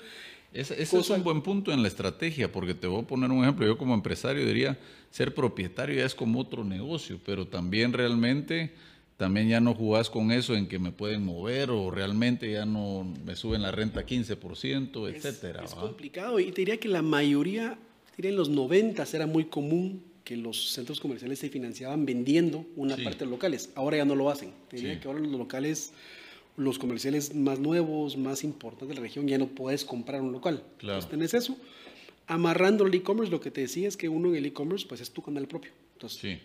Ese, 0.53 0.81
ese 0.83 0.99
es 0.99 1.11
un 1.11 1.23
buen 1.23 1.43
punto 1.43 1.73
en 1.73 1.83
la 1.83 1.89
estrategia, 1.89 2.51
porque 2.51 2.73
te 2.75 2.87
voy 2.87 3.03
a 3.03 3.07
poner 3.07 3.31
un 3.31 3.43
ejemplo. 3.43 3.67
Yo 3.67 3.77
como 3.77 3.93
empresario 3.95 4.47
diría, 4.47 4.79
ser 5.11 5.35
propietario 5.35 5.97
ya 5.97 6.07
es 6.07 6.15
como 6.15 6.41
otro 6.41 6.65
negocio, 6.65 7.21
pero 7.27 7.47
también 7.47 7.93
realmente, 7.93 8.71
también 9.19 9.49
ya 9.49 9.61
no 9.61 9.75
jugás 9.75 10.09
con 10.09 10.33
eso 10.33 10.55
en 10.55 10.67
que 10.67 10.79
me 10.79 10.91
pueden 10.91 11.23
mover 11.25 11.71
o 11.71 11.91
realmente 11.91 12.51
ya 12.51 12.65
no 12.65 13.05
me 13.27 13.37
suben 13.37 13.61
la 13.61 13.73
renta 13.73 14.07
15%, 14.07 15.07
Es- 15.09 15.17
etcétera. 15.25 15.65
Es, 15.65 15.75
complicado 15.75 16.41
y 16.41 16.47
te 16.53 16.63
diría 16.63 16.79
que 16.79 16.89
la 16.89 17.03
mayoría, 17.03 17.77
diría 18.17 18.31
en 18.31 18.37
los 18.37 18.49
90 18.49 19.05
era 19.13 19.27
muy 19.27 19.45
común 19.45 20.03
que 20.25 20.37
los 20.37 20.71
centros 20.73 20.99
comerciales 21.01 21.39
se 21.39 21.49
financiaban 21.51 22.07
vendiendo 22.07 22.65
una 22.77 22.97
Sí. 22.97 23.03
parte 23.03 23.25
de 23.25 23.31
locales. 23.31 23.71
Ahora 23.75 23.97
ya 23.99 24.05
no 24.07 24.15
lo 24.15 24.31
hacen. 24.31 24.53
Te 24.69 24.77
diría 24.77 24.95
Sí. 24.95 25.01
que 25.01 25.09
ahora 25.09 25.21
los 25.21 25.33
locales, 25.33 25.93
los 26.59 26.79
comerciales 26.79 27.35
más 27.35 27.59
nuevos, 27.59 28.17
más 28.17 28.45
importantes 28.45 28.89
de 28.89 28.95
la 28.97 29.01
región, 29.01 29.27
ya 29.27 29.39
no 29.39 29.47
puedes 29.47 29.85
comprar 29.85 30.21
un 30.21 30.33
local. 30.33 30.63
Claro. 30.79 30.99
Entonces 30.99 31.11
tenés 31.11 31.35
eso. 31.35 31.57
Amarrando 32.27 32.85
el 32.85 32.95
e-commerce, 32.95 33.31
lo 33.31 33.41
que 33.41 33.51
te 33.51 33.63
decía 33.63 33.89
es 33.89 33.97
que 33.97 34.11
uno 34.11 34.29
en 34.29 34.37
el 34.37 34.47
e-commerce 34.47 34.87
pues 34.87 35.01
es 35.01 35.11
tu 35.11 35.23
canal 35.23 35.49
propio. 35.49 35.71
Entonces, 35.95 36.21
Sí, 36.21 36.39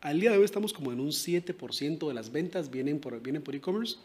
al 0.00 0.20
día 0.20 0.30
de 0.30 0.38
hoy 0.38 0.44
estamos 0.44 0.72
como 0.72 0.92
en 0.92 1.00
un 1.00 1.08
7% 1.08 2.06
de 2.06 2.14
las 2.14 2.30
ventas 2.30 2.70
vienen 2.70 3.00
por, 3.00 3.20
vienen 3.20 3.42
por 3.42 3.54
e-commerce, 3.54 3.96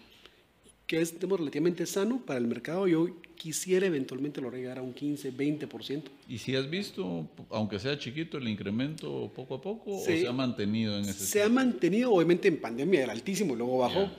que 0.87 0.99
es 1.01 1.13
digamos, 1.13 1.39
relativamente 1.39 1.85
sano 1.85 2.21
para 2.25 2.39
el 2.39 2.47
mercado. 2.47 2.87
Yo 2.87 3.07
quisiera 3.35 3.85
eventualmente 3.87 4.39
lograr 4.41 4.59
llegar 4.61 4.77
a 4.79 4.81
un 4.81 4.93
15, 4.93 5.31
20%. 5.33 6.03
y 6.29 6.37
si 6.37 6.55
has 6.55 6.69
visto, 6.69 7.27
aunque 7.49 7.77
sea 7.79 7.97
chiquito, 7.97 8.37
el 8.37 8.47
incremento 8.47 9.31
poco 9.35 9.55
a 9.55 9.61
poco, 9.61 9.97
o 9.97 9.99
Se- 10.05 10.21
se 10.21 10.27
ha 10.27 10.31
mantenido 10.33 10.97
en 10.97 11.03
ese 11.05 11.25
Se 11.25 11.41
ha 11.43 11.49
mantenido, 11.49 12.11
obviamente 12.13 12.47
en 12.47 12.57
pandemia 12.57 13.03
era 13.03 13.11
altísimo 13.11 13.53
y 13.53 13.57
luego 13.57 13.79
bajó 13.79 14.09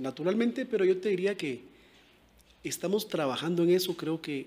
naturalmente, 0.00 0.66
pero 0.66 0.84
yo 0.84 0.98
te 0.98 1.08
diría 1.10 1.36
que 1.36 1.62
estamos 2.64 3.08
trabajando 3.08 3.62
en 3.62 3.70
eso. 3.70 3.96
Creo 3.96 4.20
que 4.20 4.46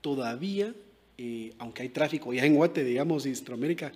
todavía, 0.00 0.74
eh, 1.18 1.52
aunque 1.58 1.82
hay 1.82 1.88
tráfico 1.90 2.32
ya 2.32 2.44
en 2.46 2.54
Guate, 2.54 2.84
digamos, 2.84 3.26
y 3.26 3.34
Centroamérica, 3.34 3.92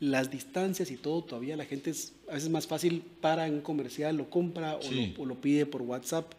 las 0.00 0.30
distancias 0.30 0.90
y 0.90 0.96
todo, 0.96 1.22
todavía 1.22 1.56
la 1.56 1.66
gente 1.66 1.90
es 1.90 2.14
a 2.28 2.34
veces 2.34 2.48
más 2.48 2.66
fácil 2.66 3.02
para 3.20 3.46
en 3.46 3.54
un 3.54 3.60
comercial, 3.60 4.16
lo 4.16 4.30
compra 4.30 4.76
o, 4.76 4.90
lo, 4.90 5.22
o 5.22 5.26
lo 5.26 5.34
pide 5.36 5.66
por 5.66 5.82
WhatsApp. 5.82 6.32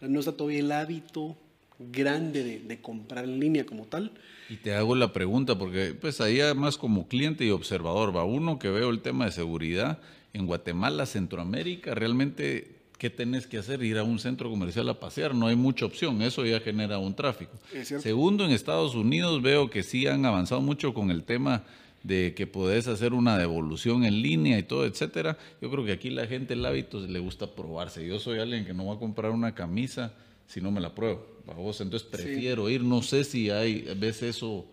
No 0.00 0.18
está 0.18 0.32
todavía 0.32 0.58
el 0.58 0.72
hábito 0.72 1.36
grande 1.78 2.42
de, 2.42 2.58
de 2.58 2.80
comprar 2.80 3.24
en 3.24 3.40
línea 3.40 3.64
como 3.64 3.84
tal. 3.84 4.12
Y 4.50 4.56
te 4.56 4.74
hago 4.74 4.94
la 4.94 5.12
pregunta, 5.12 5.56
porque 5.56 5.94
pues 5.98 6.20
ahí 6.20 6.40
además 6.40 6.76
como 6.76 7.08
cliente 7.08 7.44
y 7.44 7.50
observador, 7.50 8.14
va 8.14 8.24
uno 8.24 8.58
que 8.58 8.68
veo 8.68 8.90
el 8.90 9.00
tema 9.00 9.26
de 9.26 9.32
seguridad 9.32 9.98
en 10.32 10.46
Guatemala, 10.46 11.06
Centroamérica, 11.06 11.94
realmente, 11.94 12.76
¿qué 12.98 13.08
tenés 13.08 13.46
que 13.46 13.58
hacer? 13.58 13.82
Ir 13.82 13.98
a 13.98 14.02
un 14.02 14.18
centro 14.18 14.50
comercial 14.50 14.88
a 14.88 14.98
pasear, 14.98 15.34
no 15.34 15.46
hay 15.46 15.56
mucha 15.56 15.86
opción, 15.86 16.20
eso 16.22 16.44
ya 16.44 16.60
genera 16.60 16.98
un 16.98 17.14
tráfico. 17.14 17.52
Segundo, 17.82 18.44
en 18.44 18.50
Estados 18.50 18.96
Unidos 18.96 19.40
veo 19.40 19.70
que 19.70 19.84
sí 19.84 20.06
han 20.06 20.26
avanzado 20.26 20.60
mucho 20.60 20.92
con 20.92 21.10
el 21.10 21.22
tema 21.22 21.62
de 22.04 22.34
que 22.36 22.46
podés 22.46 22.86
hacer 22.86 23.12
una 23.14 23.36
devolución 23.38 24.04
en 24.04 24.20
línea 24.22 24.58
y 24.58 24.62
todo, 24.62 24.84
etcétera. 24.86 25.36
Yo 25.60 25.70
creo 25.70 25.84
que 25.84 25.92
aquí 25.92 26.10
la 26.10 26.26
gente 26.26 26.54
el 26.54 26.64
hábito 26.64 27.00
le 27.00 27.18
gusta 27.18 27.52
probarse. 27.54 28.06
Yo 28.06 28.20
soy 28.20 28.38
alguien 28.38 28.64
que 28.66 28.74
no 28.74 28.86
va 28.86 28.94
a 28.94 28.98
comprar 28.98 29.32
una 29.32 29.54
camisa 29.54 30.12
si 30.46 30.60
no 30.60 30.70
me 30.70 30.80
la 30.80 30.94
pruebo. 30.94 31.26
Vamos, 31.46 31.80
entonces 31.80 32.06
prefiero 32.08 32.68
ir. 32.68 32.82
No 32.84 33.02
sé 33.02 33.24
si 33.24 33.48
hay, 33.50 33.86
ves 33.98 34.22
eso 34.22 34.66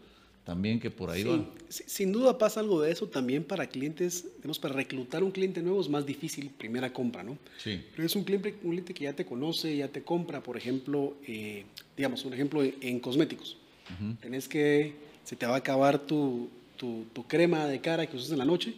también 0.43 0.79
que 0.79 0.89
por 0.91 1.09
ahí 1.09 1.21
Sí, 1.23 1.29
va. 1.29 1.45
si- 1.69 1.83
sin 1.87 2.11
duda 2.11 2.37
pasa 2.37 2.59
algo 2.59 2.81
de 2.81 2.91
eso 2.91 3.07
también 3.07 3.43
para 3.45 3.67
clientes, 3.67 4.25
digamos, 4.37 4.59
para 4.59 4.73
reclutar 4.73 5.23
un 5.23 5.31
cliente 5.31 5.61
nuevo 5.61 5.79
es 5.79 5.87
más 5.87 6.05
difícil 6.05 6.49
primera 6.49 6.91
compra, 6.91 7.23
¿no? 7.23 7.37
Sí, 7.63 7.81
Pero 7.95 8.05
es 8.05 8.15
un 8.15 8.23
cliente, 8.25 8.55
un 8.63 8.71
cliente 8.71 8.93
que 8.93 9.05
ya 9.05 9.13
te 9.13 9.23
conoce, 9.23 9.77
ya 9.77 9.87
te 9.87 10.01
compra, 10.03 10.41
por 10.43 10.57
ejemplo, 10.57 11.15
eh, 11.27 11.63
digamos, 11.95 12.25
un 12.25 12.33
ejemplo 12.33 12.61
en, 12.63 12.75
en 12.81 12.99
cosméticos. 12.99 13.55
Tenés 14.21 14.47
que, 14.49 14.95
se 15.23 15.35
te 15.35 15.45
va 15.45 15.55
a 15.55 15.57
acabar 15.57 15.99
tu, 15.99 16.49
tu, 16.81 17.05
tu 17.13 17.23
crema 17.27 17.67
de 17.67 17.79
cara 17.79 18.07
que 18.07 18.17
usas 18.17 18.31
en 18.31 18.39
la 18.39 18.45
noche, 18.45 18.73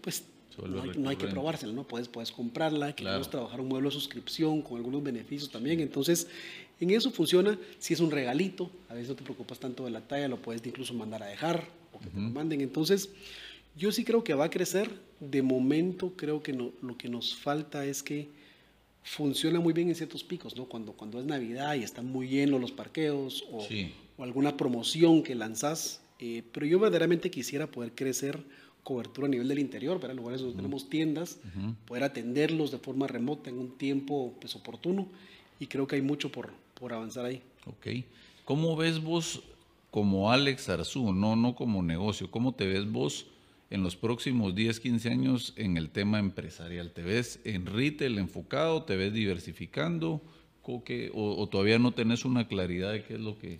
pues 0.00 0.22
no 0.64 0.80
hay, 0.82 0.90
no 0.96 1.10
hay 1.10 1.16
que 1.16 1.26
probársela, 1.26 1.72
¿no? 1.72 1.82
Puedes, 1.82 2.06
puedes 2.08 2.30
comprarla, 2.30 2.94
queremos 2.94 3.26
Claro. 3.26 3.30
trabajar 3.30 3.60
un 3.60 3.68
modelo 3.68 3.88
de 3.88 3.94
suscripción 3.94 4.62
con 4.62 4.76
algunos 4.76 5.02
beneficios 5.02 5.50
también. 5.50 5.80
Entonces, 5.80 6.28
en 6.80 6.90
eso 6.90 7.10
funciona. 7.10 7.58
Si 7.80 7.94
es 7.94 8.00
un 8.00 8.10
regalito, 8.12 8.70
a 8.88 8.94
veces 8.94 9.08
no 9.08 9.16
te 9.16 9.24
preocupas 9.24 9.58
tanto 9.58 9.84
de 9.84 9.90
la 9.90 10.00
talla, 10.02 10.28
lo 10.28 10.40
puedes 10.40 10.64
incluso 10.64 10.94
mandar 10.94 11.22
a 11.24 11.26
dejar 11.26 11.66
o 11.92 11.98
que 11.98 12.06
te 12.10 12.16
lo 12.20 12.30
manden. 12.30 12.60
Entonces, 12.60 13.10
yo 13.76 13.90
sí 13.92 14.04
creo 14.04 14.22
que 14.24 14.34
va 14.34 14.44
a 14.44 14.50
crecer. 14.50 14.88
De 15.20 15.42
momento, 15.42 16.12
creo 16.16 16.42
que 16.42 16.52
no- 16.52 16.70
lo 16.80 16.96
que 16.96 17.08
nos 17.08 17.34
falta 17.36 17.84
es 17.84 18.02
que 18.04 18.28
funciona 19.02 19.60
muy 19.60 19.72
bien 19.72 19.88
en 19.88 19.94
ciertos 19.94 20.22
picos, 20.24 20.56
¿no? 20.56 20.64
Cuando, 20.66 20.92
cuando 20.92 21.18
es 21.20 21.26
Navidad 21.26 21.74
y 21.74 21.82
están 21.82 22.06
muy 22.06 22.28
llenos 22.28 22.60
los 22.60 22.72
parqueos 22.72 23.44
o, 23.52 23.60
Sí. 23.62 23.92
o 24.16 24.22
alguna 24.24 24.56
promoción 24.56 25.22
que 25.22 25.34
lanzás. 25.34 26.00
Eh, 26.20 26.42
pero 26.52 26.66
yo 26.66 26.78
verdaderamente 26.78 27.30
quisiera 27.30 27.66
poder 27.66 27.92
crecer 27.92 28.42
cobertura 28.82 29.26
a 29.26 29.30
nivel 29.30 29.48
del 29.48 29.58
interior, 29.58 29.98
¿verdad? 30.00 30.14
Lugares 30.16 30.40
donde 30.40 30.56
tenemos 30.56 30.88
tiendas, 30.88 31.38
poder 31.86 32.04
atenderlos 32.04 32.70
de 32.70 32.78
forma 32.78 33.06
remota 33.08 33.50
en 33.50 33.58
un 33.58 33.76
tiempo 33.76 34.34
pues, 34.40 34.54
oportuno 34.54 35.08
y 35.58 35.66
creo 35.66 35.86
que 35.88 35.96
hay 35.96 36.02
mucho 36.02 36.30
por, 36.30 36.50
por 36.78 36.92
avanzar 36.92 37.24
ahí. 37.26 37.42
ok. 37.66 38.04
¿Cómo 38.44 38.76
ves 38.76 39.02
vos 39.02 39.42
como 39.90 40.30
Alex 40.30 40.68
Arzú, 40.68 41.12
no, 41.12 41.34
no 41.34 41.56
como 41.56 41.82
negocio? 41.82 42.30
¿Cómo 42.30 42.52
te 42.54 42.64
ves 42.66 42.88
vos 42.90 43.26
en 43.70 43.82
los 43.82 43.96
próximos 43.96 44.54
10, 44.54 44.78
15 44.78 45.10
años 45.10 45.52
en 45.56 45.76
el 45.76 45.90
tema 45.90 46.20
empresarial? 46.20 46.92
¿Te 46.92 47.02
ves 47.02 47.40
en 47.44 47.66
retail 47.66 48.18
enfocado? 48.18 48.84
¿Te 48.84 48.94
ves 48.96 49.12
diversificando? 49.12 50.22
¿O, 50.62 50.84
qué- 50.84 51.10
o- 51.14 51.40
o 51.42 51.48
todavía 51.48 51.78
no 51.80 51.90
tenés 51.92 52.24
una 52.24 52.46
claridad 52.46 52.92
de 52.92 53.02
qué 53.04 53.14
es 53.14 53.20
lo 53.20 53.36
que... 53.38 53.58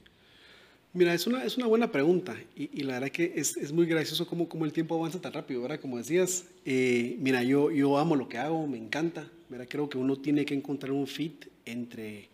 Mira, 0.96 1.12
es 1.12 1.26
una, 1.26 1.44
es 1.44 1.58
una 1.58 1.66
buena 1.66 1.92
pregunta 1.92 2.34
y, 2.56 2.82
la 2.84 2.94
verdad 2.94 3.10
que 3.10 3.34
es, 3.36 3.58
es 3.58 3.70
muy 3.70 3.84
gracioso 3.84 4.26
cómo, 4.26 4.48
cómo 4.48 4.64
el 4.64 4.72
tiempo 4.72 4.94
avanza 4.94 5.20
tan 5.20 5.34
rápido, 5.34 5.60
¿verdad? 5.60 5.78
Como 5.78 5.98
decías, 5.98 6.46
eh, 6.64 7.18
mira, 7.20 7.42
yo, 7.42 7.70
yo 7.70 7.98
amo 7.98 8.16
lo 8.16 8.30
que 8.30 8.38
hago, 8.38 8.66
me 8.66 8.78
encanta, 8.78 9.30
¿verdad? 9.50 9.66
Creo 9.68 9.90
que 9.90 9.98
uno 9.98 10.16
tiene 10.16 10.46
que 10.46 10.54
encontrar 10.54 10.92
un 10.92 11.06
fit 11.06 11.48
entre 11.66 12.30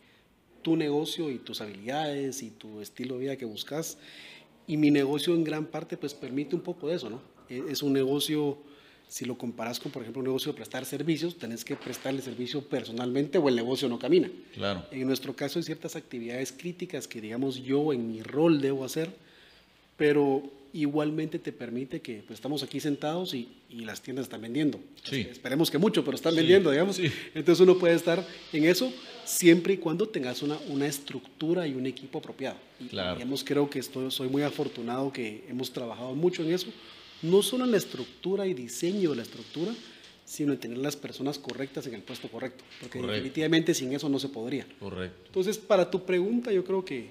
tu 0.62 0.76
negocio 0.76 1.28
y 1.28 1.38
tus 1.38 1.60
habilidades 1.60 2.44
y 2.44 2.50
tu 2.50 2.80
estilo 2.80 3.14
de 3.14 3.22
vida 3.22 3.36
que 3.36 3.46
buscas 3.46 3.98
y 4.68 4.76
mi 4.76 4.92
negocio 4.92 5.34
en 5.34 5.42
gran 5.42 5.66
parte 5.66 5.96
pues 5.96 6.14
permite 6.14 6.54
un 6.54 6.62
poco 6.62 6.86
de 6.86 6.94
eso, 6.94 7.10
¿no? 7.10 7.20
E- 7.48 7.64
Es 7.68 7.82
un 7.82 7.92
negocio, 7.92 8.58
si 9.12 9.26
lo 9.26 9.36
comparas 9.36 9.78
con, 9.78 9.92
por 9.92 10.00
ejemplo, 10.00 10.20
un 10.20 10.26
negocio 10.26 10.52
de 10.52 10.56
prestar 10.56 10.86
servicios, 10.86 11.36
tenés 11.36 11.66
que 11.66 11.76
prestarle 11.76 12.22
servicio 12.22 12.62
personalmente 12.62 13.36
o 13.36 13.46
el 13.50 13.54
negocio 13.56 13.86
no 13.86 13.98
camina. 13.98 14.30
Claro, 14.54 14.86
En 14.90 15.06
nuestro 15.06 15.36
caso 15.36 15.58
hay 15.58 15.64
ciertas 15.64 15.96
actividades 15.96 16.50
críticas 16.50 17.06
que, 17.06 17.20
digamos, 17.20 17.56
yo 17.62 17.92
en 17.92 18.10
mi 18.10 18.22
rol 18.22 18.62
debo 18.62 18.86
hacer, 18.86 19.10
pero 19.98 20.42
igualmente 20.72 21.38
te 21.38 21.52
permite 21.52 22.00
que 22.00 22.22
pues, 22.26 22.38
estamos 22.38 22.62
aquí 22.62 22.80
sentados 22.80 23.34
y, 23.34 23.48
y 23.68 23.84
las 23.84 24.00
tiendas 24.00 24.24
están 24.24 24.40
vendiendo. 24.40 24.80
Sí. 25.04 25.26
Esperemos 25.30 25.70
que 25.70 25.76
mucho, 25.76 26.02
pero 26.02 26.14
están 26.14 26.32
Sí, 26.32 26.38
vendiendo, 26.38 26.70
digamos. 26.70 26.96
sí. 26.96 27.12
Entonces 27.34 27.60
uno 27.60 27.76
puede 27.78 27.94
estar 27.94 28.26
en 28.54 28.64
eso 28.64 28.90
siempre 29.26 29.74
y 29.74 29.76
cuando 29.76 30.08
tengas 30.08 30.40
una, 30.40 30.56
una 30.70 30.86
estructura 30.86 31.66
y 31.66 31.74
un 31.74 31.84
equipo 31.86 32.18
apropiado. 32.20 32.56
Y, 32.80 32.86
Claro. 32.86 33.16
digamos, 33.16 33.44
creo 33.44 33.68
que 33.68 33.78
estoy, 33.80 34.10
soy 34.10 34.28
muy 34.30 34.42
afortunado 34.42 35.12
que 35.12 35.44
hemos 35.50 35.70
trabajado 35.70 36.14
mucho 36.14 36.42
en 36.42 36.52
eso, 36.54 36.68
no 37.22 37.42
solo 37.42 37.64
en 37.64 37.70
la 37.70 37.76
estructura 37.76 38.46
y 38.46 38.54
diseño 38.54 39.10
de 39.10 39.16
la 39.16 39.22
estructura, 39.22 39.72
sino 40.24 40.52
en 40.52 40.58
tener 40.58 40.78
las 40.78 40.96
personas 40.96 41.38
correctas 41.38 41.86
en 41.86 41.94
el 41.94 42.02
puesto 42.02 42.28
correcto, 42.28 42.64
porque 42.80 42.98
Correcto. 42.98 43.14
definitivamente 43.14 43.74
sin 43.74 43.92
eso 43.92 44.08
no 44.08 44.18
se 44.18 44.28
podría. 44.28 44.66
correcto. 44.78 45.22
Entonces, 45.26 45.58
para 45.58 45.90
tu 45.90 46.04
pregunta, 46.04 46.52
yo 46.52 46.64
creo 46.64 46.84
que 46.84 47.10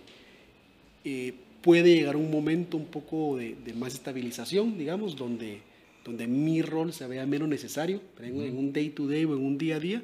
eh, 1.03 1.33
puede 1.61 1.95
llegar 1.95 2.15
un 2.15 2.31
momento 2.31 2.77
un 2.77 2.85
poco 2.85 3.37
de, 3.37 3.55
de 3.55 3.73
más 3.73 3.93
estabilización, 3.93 4.77
digamos, 4.77 5.15
donde 5.15 5.61
donde 6.03 6.27
mi 6.27 6.61
rol 6.61 6.93
se 6.93 7.07
vea 7.07 7.25
menos 7.25 7.47
necesario, 7.47 8.01
en, 8.19 8.57
un 8.57 8.73
day 8.73 8.89
to 8.89 9.07
day 9.07 9.25
o 9.25 9.35
en 9.35 9.45
un 9.45 9.57
día 9.57 9.75
a 9.75 9.79
día. 9.79 10.03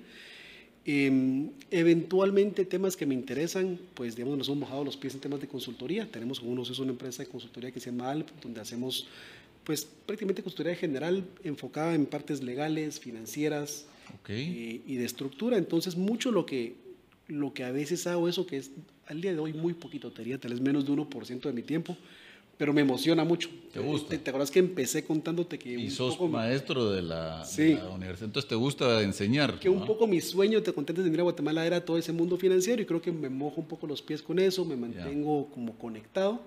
Em, 0.85 1.49
eventualmente 1.69 2.63
temas 2.63 2.95
que 2.95 3.05
me 3.05 3.13
interesan, 3.13 3.77
pues 3.93 4.15
digamos 4.15 4.37
nos 4.37 4.47
hemos 4.47 4.59
mojado 4.59 4.85
los 4.85 4.95
pies 4.95 5.15
en 5.15 5.19
temas 5.19 5.41
de 5.41 5.47
consultoría. 5.47 6.09
Tenemos 6.09 6.39
con 6.39 6.57
es 6.59 6.79
una 6.79 6.91
empresa 6.91 7.23
de 7.23 7.29
consultoría 7.29 7.71
que 7.71 7.79
se 7.79 7.91
llama 7.91 8.11
ALP, 8.11 8.29
donde 8.41 8.61
hacemos 8.61 9.07
pues 9.67 9.83
prácticamente 9.83 10.41
consultoría 10.41 10.77
general 10.77 11.25
enfocada 11.43 11.93
en 11.93 12.05
partes 12.05 12.41
legales, 12.41 13.01
financieras 13.01 13.85
eh, 14.29 14.81
y 14.87 14.95
de 14.95 15.03
estructura. 15.03 15.57
Entonces 15.57 15.97
mucho 15.97 16.31
lo 16.31 16.45
que, 16.45 16.75
lo 17.27 17.53
que 17.53 17.65
a 17.65 17.71
veces 17.71 18.07
hago 18.07 18.29
eso, 18.29 18.47
que 18.47 18.55
es 18.55 18.71
al 19.07 19.19
día 19.19 19.33
de 19.33 19.39
hoy 19.39 19.51
muy 19.51 19.73
poquito, 19.73 20.09
te 20.09 20.19
diría 20.19 20.39
tal 20.39 20.51
vez 20.51 20.61
menos 20.61 20.85
de 20.85 20.93
1% 20.93 21.41
de 21.41 21.51
mi 21.51 21.63
tiempo, 21.63 21.97
pero 22.57 22.71
me 22.71 22.79
emociona 22.79 23.25
mucho. 23.25 23.49
¿Te 23.73 23.81
gusta? 23.81 24.17
¿Te, 24.17 24.29
acuerdas 24.29 24.51
que 24.51 24.59
empecé 24.59 25.03
contándote 25.03 25.59
que... 25.59 25.73
Y 25.73 25.89
sos 25.89 26.17
maestro 26.29 26.89
de 26.89 27.01
la, 27.01 27.45
universidad, 27.93 28.23
entonces 28.23 28.47
te 28.47 28.55
gusta 28.55 29.01
enseñar. 29.03 29.59
Que 29.59 29.67
un 29.67 29.85
poco 29.85 30.07
mi 30.07 30.21
sueño, 30.21 30.63
te 30.63 30.71
conté 30.71 30.93
de 30.93 31.03
venir 31.03 31.19
a 31.19 31.23
Guatemala, 31.23 31.65
era 31.65 31.83
todo 31.83 31.97
ese 31.97 32.13
mundo 32.13 32.37
financiero 32.37 32.81
y 32.81 32.85
creo 32.85 33.01
que 33.01 33.11
me 33.11 33.27
mojo 33.27 33.59
un 33.59 33.67
poco 33.67 33.85
los 33.85 34.01
pies 34.01 34.23
con 34.23 34.39
eso, 34.39 34.63
me 34.63 34.77
mantengo 34.77 35.49
como 35.49 35.77
conectado 35.77 36.41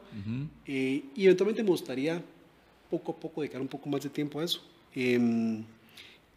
eh, 0.64 1.04
y 1.14 1.24
eventualmente 1.24 1.62
me 1.62 1.68
gustaría 1.68 2.22
poco 2.90 3.12
a 3.12 3.16
poco 3.16 3.40
dedicar 3.40 3.60
un 3.60 3.68
poco 3.68 3.88
más 3.88 4.02
de 4.02 4.10
tiempo 4.10 4.40
a 4.40 4.44
eso. 4.44 4.60
Em, 4.94 5.64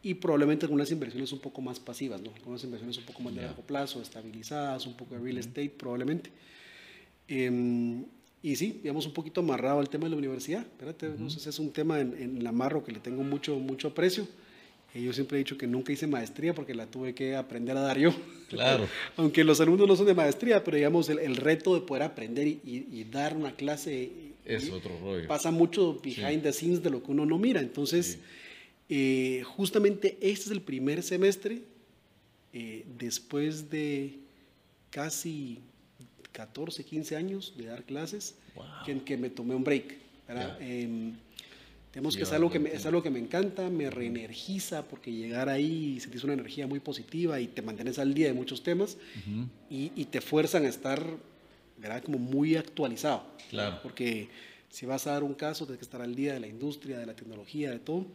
y 0.01 0.13
probablemente 0.13 0.65
algunas 0.65 0.91
inversiones 0.91 1.31
un 1.31 1.39
poco 1.39 1.61
más 1.61 1.79
pasivas, 1.79 2.21
¿no? 2.21 2.31
Algunas 2.35 2.63
inversiones 2.63 2.97
un 2.97 3.05
poco 3.05 3.23
más 3.23 3.33
de 3.33 3.41
largo 3.41 3.63
plazo, 3.63 4.01
estabilizadas, 4.01 4.85
un 4.85 4.93
poco 4.93 5.15
de 5.15 5.21
real 5.21 5.37
estate 5.37 5.69
probablemente. 5.69 6.29
Em, 7.27 8.05
y 8.41 8.55
sí, 8.55 8.79
digamos, 8.83 9.05
un 9.05 9.13
poquito 9.13 9.41
amarrado 9.41 9.79
al 9.79 9.89
tema 9.89 10.05
de 10.05 10.11
la 10.11 10.17
universidad. 10.17 10.61
Espérate, 10.61 11.09
no 11.17 11.29
sé 11.29 11.39
si 11.39 11.49
es 11.49 11.59
un 11.59 11.71
tema 11.71 11.99
en, 11.99 12.13
en 12.21 12.37
el 12.37 12.47
amarro 12.47 12.83
que 12.83 12.91
le 12.91 12.99
tengo 12.99 13.23
mucho, 13.23 13.57
mucho 13.57 13.89
aprecio. 13.89 14.27
Y 14.95 15.03
yo 15.03 15.13
siempre 15.13 15.37
he 15.37 15.39
dicho 15.39 15.57
que 15.57 15.65
nunca 15.65 15.91
hice 15.91 16.05
maestría 16.05 16.53
porque 16.53 16.75
la 16.75 16.85
tuve 16.85 17.15
que 17.15 17.35
aprender 17.35 17.75
a 17.75 17.81
dar 17.81 17.97
yo. 17.97 18.13
Claro. 18.49 18.87
Aunque 19.17 19.43
los 19.43 19.59
alumnos 19.59 19.87
no 19.87 19.95
son 19.95 20.05
de 20.05 20.13
maestría, 20.13 20.63
pero 20.63 20.77
digamos, 20.77 21.09
el, 21.09 21.17
el 21.19 21.35
reto 21.35 21.73
de 21.73 21.81
poder 21.81 22.03
aprender 22.03 22.47
y, 22.47 22.59
y, 22.63 23.03
dar 23.05 23.35
una 23.35 23.55
clase. 23.55 24.11
Es 24.45 24.69
otro 24.69 24.97
rollo. 24.99 25.27
Pasa 25.27 25.51
mucho 25.51 25.99
behind 26.03 26.43
the 26.43 26.51
scenes 26.51 26.83
de 26.83 26.89
lo 26.89 27.01
que 27.01 27.11
uno 27.11 27.25
no 27.25 27.37
mira. 27.37 27.61
Entonces, 27.61 28.19
eh, 28.89 29.43
justamente 29.45 30.17
este 30.21 30.45
es 30.45 30.51
el 30.51 30.61
primer 30.61 31.03
semestre, 31.03 31.61
eh, 32.51 32.85
después 32.97 33.69
de 33.69 34.19
casi 34.89 35.59
14, 36.31 36.83
15 36.83 37.15
años 37.15 37.53
de 37.57 37.65
dar 37.65 37.83
clases, 37.83 38.35
que, 38.85 39.01
que, 39.01 39.17
me 39.17 39.29
tomé 39.29 39.55
un 39.55 39.63
break. 39.63 39.97
Eh, 40.59 41.13
tenemos 41.91 42.17
que 42.17 42.23
es 42.23 42.31
algo 42.31 42.49
que, 42.49 42.59
me, 42.59 42.73
es 42.73 42.85
algo 42.85 43.03
que 43.03 43.09
me 43.09 43.19
encanta, 43.19 43.69
me 43.69 43.89
reenergiza, 43.89 44.83
porque 44.83 45.11
llegar 45.11 45.47
ahí 45.47 45.99
sentís 45.99 46.23
una 46.23 46.33
energía 46.33 46.67
muy 46.67 46.79
positiva 46.79 47.39
y 47.39 47.47
te 47.47 47.61
mantienes 47.61 47.99
al 47.99 48.13
día 48.13 48.27
de 48.27 48.33
muchos 48.33 48.63
temas 48.63 48.97
y, 49.69 49.91
y, 49.95 50.05
te 50.05 50.19
fuerzan 50.19 50.65
a 50.65 50.69
estar 50.69 51.05
¿verdad? 51.83 52.03
como 52.03 52.17
muy 52.17 52.55
actualizado. 52.55 53.23
Claro. 53.49 53.79
Porque 53.83 54.29
si 54.69 54.85
vas 54.85 55.05
a 55.05 55.11
dar 55.11 55.23
un 55.23 55.33
caso, 55.33 55.65
tienes 55.65 55.79
que 55.79 55.85
estar 55.85 56.01
al 56.01 56.15
día 56.15 56.33
de 56.33 56.39
la 56.39 56.47
industria, 56.47 56.97
de 56.97 57.05
la 57.05 57.15
tecnología, 57.15 57.69
de 57.69 57.79
todo. 57.79 58.05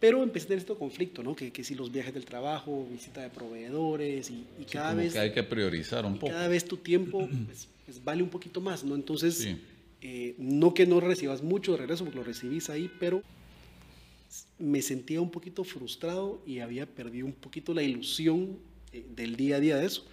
Pero 0.00 0.22
empecé 0.22 0.46
a 0.46 0.48
tener 0.48 0.58
este 0.60 0.74
conflicto, 0.74 1.22
¿no? 1.22 1.34
Que, 1.34 1.50
que 1.50 1.64
si 1.64 1.74
los 1.74 1.90
viajes 1.90 2.14
del 2.14 2.24
trabajo, 2.24 2.86
visita 2.90 3.20
de 3.20 3.30
proveedores 3.30 4.30
y, 4.30 4.44
y 4.60 4.64
cada 4.64 4.94
vez... 4.94 5.12
Que 5.12 5.18
hay 5.18 5.32
que 5.32 5.42
priorizar 5.42 6.06
un 6.06 6.14
poco. 6.18 6.32
Cada 6.32 6.48
vez 6.48 6.64
tu 6.64 6.76
tiempo 6.76 7.28
pues, 7.46 7.68
pues, 7.84 8.02
vale 8.02 8.22
un 8.22 8.28
poquito 8.28 8.60
más, 8.60 8.84
¿no? 8.84 8.94
Entonces, 8.94 9.48
eh, 10.00 10.34
no 10.38 10.72
que 10.72 10.86
no 10.86 11.00
recibas 11.00 11.42
mucho 11.42 11.72
de 11.72 11.78
regreso, 11.78 12.04
porque 12.04 12.18
lo 12.18 12.24
recibís 12.24 12.70
ahí, 12.70 12.90
pero 13.00 13.22
me 14.58 14.82
sentía 14.82 15.20
un 15.20 15.30
poquito 15.30 15.64
frustrado 15.64 16.40
y 16.46 16.60
había 16.60 16.86
perdido 16.86 17.26
un 17.26 17.32
poquito 17.32 17.74
la 17.74 17.82
ilusión 17.82 18.58
eh, 18.92 19.04
del 19.14 19.36
día 19.36 19.56
a 19.56 19.60
día 19.60 19.76
de 19.76 19.86
eso. 19.86 20.04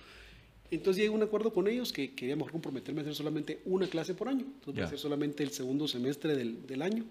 Entonces 0.71 0.97
llegué 0.97 1.13
a 1.13 1.17
un 1.17 1.23
acuerdo 1.23 1.53
con 1.53 1.67
ellos 1.67 1.93
que 1.93 2.13
quería 2.13 2.35
mejor 2.35 2.51
comprometerme 2.51 3.01
a 3.01 3.03
hacer 3.03 3.15
solamente 3.15 3.59
una 3.65 3.87
clase 3.87 4.13
por 4.13 4.27
año. 4.27 4.41
Entonces 4.41 4.73
voy 4.73 4.81
a 4.81 4.85
hacer 4.85 4.99
solamente 4.99 5.43
el 5.43 5.51
segundo 5.51 5.87
semestre 5.87 6.35
del, 6.35 6.65
del 6.65 6.81
año. 6.81 7.05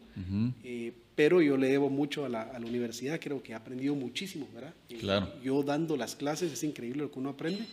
eh, 0.64 0.92
pero 1.14 1.40
yo 1.40 1.56
le 1.56 1.68
debo 1.68 1.90
mucho 1.90 2.24
a 2.24 2.28
la, 2.28 2.42
a 2.42 2.58
la, 2.58 2.66
universidad, 2.66 3.20
creo 3.20 3.42
que 3.42 3.52
he 3.52 3.54
aprendido 3.54 3.94
muchísimo, 3.94 4.48
¿verdad? 4.52 4.74
Claro. 4.98 5.32
Yo 5.44 5.62
dando 5.62 5.96
las 5.96 6.16
clases, 6.16 6.52
es 6.52 6.64
increíble 6.64 7.02
lo 7.02 7.12
que 7.12 7.18
uno 7.20 7.30
aprende. 7.30 7.64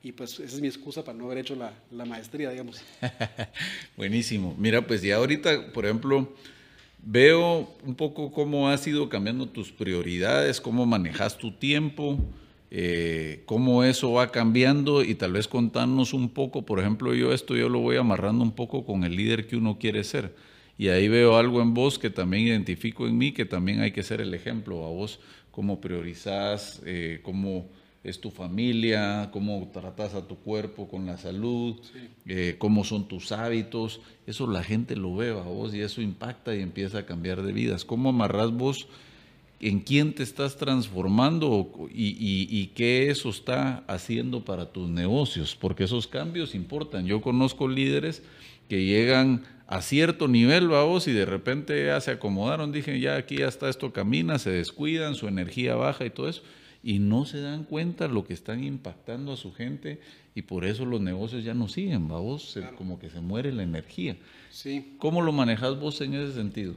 Y 0.00 0.12
pues 0.12 0.34
esa 0.34 0.54
es 0.54 0.60
mi 0.60 0.68
excusa 0.68 1.04
para 1.04 1.18
no 1.18 1.24
haber 1.24 1.38
hecho 1.38 1.56
la, 1.56 1.72
la 1.90 2.04
maestría, 2.04 2.50
digamos. 2.50 2.80
Buenísimo. 3.96 4.54
Mira, 4.56 4.86
pues 4.86 5.02
ya 5.02 5.16
ahorita, 5.16 5.72
por 5.72 5.86
ejemplo, 5.86 6.32
veo 7.02 7.68
un 7.84 7.96
poco 7.96 8.30
cómo 8.30 8.68
has 8.68 8.86
ido 8.86 9.08
cambiando 9.08 9.48
tus 9.48 9.72
prioridades, 9.72 10.60
cómo 10.60 10.86
manejas 10.86 11.36
tu 11.36 11.50
tiempo. 11.50 12.16
Eh, 12.70 13.42
cómo 13.46 13.82
eso 13.82 14.12
va 14.12 14.30
cambiando 14.30 15.02
y 15.02 15.14
tal 15.14 15.32
vez 15.32 15.48
contarnos 15.48 16.12
un 16.12 16.28
poco, 16.28 16.66
por 16.66 16.80
ejemplo, 16.80 17.14
yo 17.14 17.32
esto 17.32 17.56
yo 17.56 17.68
lo 17.68 17.80
voy 17.80 17.96
amarrando 17.96 18.44
un 18.44 18.52
poco 18.52 18.84
con 18.84 19.04
el 19.04 19.16
líder 19.16 19.46
que 19.46 19.56
uno 19.56 19.78
quiere 19.78 20.04
ser. 20.04 20.34
Y 20.76 20.88
ahí 20.88 21.08
veo 21.08 21.36
algo 21.36 21.60
en 21.60 21.74
vos 21.74 21.98
que 21.98 22.10
también 22.10 22.46
identifico 22.46 23.08
en 23.08 23.18
mí, 23.18 23.32
que 23.32 23.44
también 23.44 23.80
hay 23.80 23.90
que 23.90 24.02
ser 24.02 24.20
el 24.20 24.32
ejemplo 24.34 24.84
a 24.84 24.90
vos, 24.90 25.18
cómo 25.50 25.80
priorizás, 25.80 26.80
eh, 26.86 27.20
cómo 27.22 27.66
es 28.04 28.20
tu 28.20 28.30
familia, 28.30 29.30
cómo 29.32 29.70
tratas 29.72 30.14
a 30.14 30.26
tu 30.26 30.36
cuerpo 30.36 30.88
con 30.88 31.04
la 31.06 31.16
salud, 31.16 31.76
sí. 31.82 31.98
eh, 32.26 32.54
cómo 32.58 32.84
son 32.84 33.08
tus 33.08 33.32
hábitos. 33.32 34.00
Eso 34.26 34.46
la 34.46 34.62
gente 34.62 34.94
lo 34.94 35.16
ve 35.16 35.30
a 35.30 35.42
vos 35.42 35.74
y 35.74 35.80
eso 35.80 36.00
impacta 36.00 36.54
y 36.54 36.60
empieza 36.60 36.98
a 36.98 37.06
cambiar 37.06 37.42
de 37.42 37.52
vidas. 37.52 37.84
¿Cómo 37.84 38.10
amarrás 38.10 38.52
vos? 38.52 38.86
En 39.60 39.80
quién 39.80 40.14
te 40.14 40.22
estás 40.22 40.56
transformando 40.56 41.88
y, 41.92 42.08
y, 42.10 42.46
y, 42.50 42.66
qué 42.68 43.10
eso 43.10 43.28
está 43.30 43.84
haciendo 43.88 44.44
para 44.44 44.72
tus 44.72 44.88
negocios, 44.88 45.56
porque 45.56 45.84
esos 45.84 46.06
cambios 46.06 46.54
importan. 46.54 47.06
Yo 47.06 47.20
conozco 47.20 47.66
líderes 47.66 48.22
que 48.68 48.84
llegan 48.84 49.42
a 49.66 49.82
cierto 49.82 50.28
nivel, 50.28 50.68
vamos, 50.68 51.08
y 51.08 51.12
de 51.12 51.26
repente 51.26 51.86
ya 51.86 52.00
se 52.00 52.12
acomodaron, 52.12 52.72
dije, 52.72 53.00
ya 53.00 53.16
aquí 53.16 53.42
hasta 53.42 53.68
esto 53.68 53.92
camina, 53.92 54.38
se 54.38 54.50
descuidan, 54.50 55.14
su 55.14 55.26
energía 55.28 55.74
baja 55.74 56.06
y 56.06 56.10
todo 56.10 56.28
eso, 56.28 56.42
y 56.82 57.00
no 57.00 57.26
se 57.26 57.40
dan 57.40 57.64
cuenta 57.64 58.06
lo 58.08 58.24
que 58.24 58.34
están 58.34 58.62
impactando 58.62 59.32
a 59.32 59.36
su 59.36 59.52
gente 59.52 60.00
y 60.34 60.42
por 60.42 60.64
eso 60.64 60.86
los 60.86 61.00
negocios 61.00 61.42
ya 61.44 61.52
no 61.52 61.68
siguen, 61.68 62.08
vamos, 62.08 62.52
claro. 62.54 62.76
como 62.76 62.98
que 62.98 63.10
se 63.10 63.20
muere 63.20 63.52
la 63.52 63.64
energía. 63.64 64.16
Sí. 64.50 64.94
¿Cómo 64.98 65.20
lo 65.20 65.32
manejas 65.32 65.78
vos 65.78 66.00
en 66.00 66.14
ese 66.14 66.32
sentido? 66.32 66.74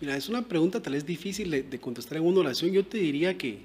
Mira, 0.00 0.16
es 0.16 0.28
una 0.28 0.42
pregunta 0.42 0.80
tal 0.80 0.94
vez 0.94 1.04
difícil 1.04 1.50
de, 1.50 1.62
de 1.62 1.78
contestar 1.78 2.18
en 2.18 2.24
una 2.24 2.40
oración. 2.40 2.72
Yo 2.72 2.84
te 2.84 2.98
diría 2.98 3.36
que 3.36 3.58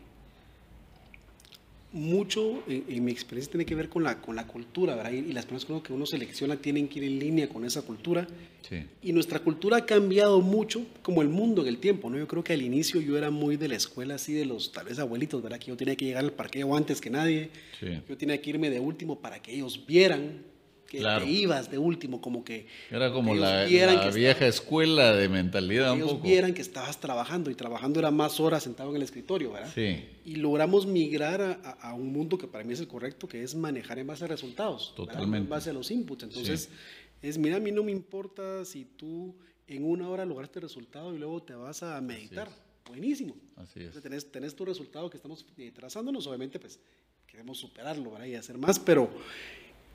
mucho 1.96 2.62
en, 2.68 2.84
en, 2.90 3.06
mi 3.06 3.12
experiencia 3.14 3.52
tiene 3.52 3.66
que 3.66 3.74
ver 3.74 3.88
con 3.88 4.04
la, 4.04 4.20
con 4.20 4.36
la 4.36 4.46
cultura, 4.46 4.96
¿verdad? 4.96 5.14
Y, 5.14 5.20
y 5.20 5.32
las 5.32 5.46
personas 5.46 5.82
que 5.82 5.94
uno 5.94 6.06
selecciona 6.06 6.58
tienen 6.58 6.90
que 6.90 7.00
ir 7.00 7.06
en 7.06 7.20
línea 7.20 7.48
con 7.48 7.64
esa 7.64 7.84
cultura. 7.84 8.28
Sí. 8.68 8.84
Y 9.02 9.14
nuestra 9.14 9.40
cultura 9.40 9.78
ha 9.78 9.86
cambiado 9.86 10.42
mucho, 10.42 10.86
como 11.02 11.22
el 11.22 11.30
mundo 11.30 11.62
en 11.62 11.70
el 11.70 11.78
tiempo, 11.78 12.10
¿no? 12.10 12.18
Yo 12.18 12.28
creo 12.28 12.44
que 12.44 12.52
al 12.52 12.62
inicio 12.62 13.00
yo 13.00 13.18
era 13.18 13.32
muy 13.32 13.56
de 13.56 13.70
la 13.70 13.78
escuela, 13.78 14.16
así 14.16 14.34
de 14.34 14.44
los 14.44 14.74
tal 14.74 14.88
vez 14.88 15.00
abuelitos, 15.00 15.42
¿verdad? 15.42 15.58
Que 15.58 15.68
yo 15.68 15.78
tenía 15.78 15.96
que 15.96 16.04
llegar 16.04 16.26
al 16.26 16.34
parqueo 16.34 16.76
antes 16.76 17.00
que 17.00 17.10
nadie. 17.10 17.50
Sí. 17.80 18.02
Yo 18.10 18.18
tenía 18.18 18.42
que 18.42 18.50
irme 18.50 18.70
de 18.70 18.82
último 18.82 19.18
para 19.20 19.42
que 19.42 19.54
ellos 19.54 19.86
vieran 19.88 20.42
que 20.96 21.02
claro. 21.02 21.26
te 21.26 21.32
ibas 21.32 21.70
de 21.70 21.78
último, 21.78 22.22
como 22.22 22.44
que... 22.44 22.68
Era 22.90 23.12
como 23.12 23.36
la, 23.36 23.64
la 23.64 23.66
vieja 23.66 24.32
estaba, 24.32 24.48
escuela 24.48 25.14
de 25.14 25.30
mentalidad 25.30 25.92
un 25.92 25.98
ellos 25.98 26.14
poco. 26.14 26.24
vieran 26.24 26.54
que 26.54 26.62
estabas 26.62 27.00
trabajando 27.00 27.52
y 27.52 27.56
trabajando 27.56 28.00
era 28.00 28.12
más 28.12 28.40
horas 28.40 28.64
sentado 28.64 28.90
en 28.92 28.98
el 28.98 29.02
escritorio, 29.02 29.52
¿verdad? 29.52 29.72
Sí. 29.74 30.06
Y 30.24 30.36
logramos 30.36 30.86
migrar 30.86 31.42
a, 31.42 31.72
a, 31.72 31.94
un 31.94 32.12
mundo 32.12 32.38
que 32.38 32.48
para 32.48 32.64
mí 32.64 32.74
es 32.74 32.80
el 32.80 32.88
correcto, 32.88 33.28
que 33.28 33.44
es 33.44 33.56
manejar 33.56 34.00
en 34.00 34.08
base 34.08 34.24
a 34.24 34.28
resultados. 34.28 34.94
Totalmente. 34.96 35.30
¿verdad? 35.30 35.42
En 35.42 35.50
base 35.50 35.70
a 35.70 35.74
los 35.74 35.92
inputs. 35.92 36.24
Entonces, 36.24 36.70
sí. 37.22 37.28
es, 37.28 37.38
mira, 37.38 37.58
a 37.58 37.60
mí 37.60 37.72
no 37.72 37.84
me 37.84 37.92
importa 37.92 38.64
si 38.66 38.86
tú 38.86 39.36
en 39.68 39.84
una 39.84 40.10
hora 40.10 40.26
lograste 40.26 40.60
el 40.60 40.64
resultado 40.64 41.14
y 41.14 41.18
luego 41.18 41.44
te 41.44 41.54
vas 41.54 41.84
a 41.84 42.00
meditar. 42.02 42.48
Buenísimo. 42.88 43.36
Así 43.56 43.80
es. 43.80 43.86
Entonces, 43.88 44.04
tenés, 44.04 44.32
tenés 44.32 44.56
tu 44.56 44.64
resultado 44.64 45.10
que 45.10 45.18
estamos 45.18 45.46
eh, 45.58 45.72
trazándonos, 45.74 46.28
obviamente, 46.28 46.60
pues 46.60 46.80
queremos 47.26 47.58
superarlo, 47.58 48.12
¿verdad? 48.12 48.28
Y 48.28 48.36
hacer 48.36 48.58
más, 48.58 48.80
pero 48.80 49.10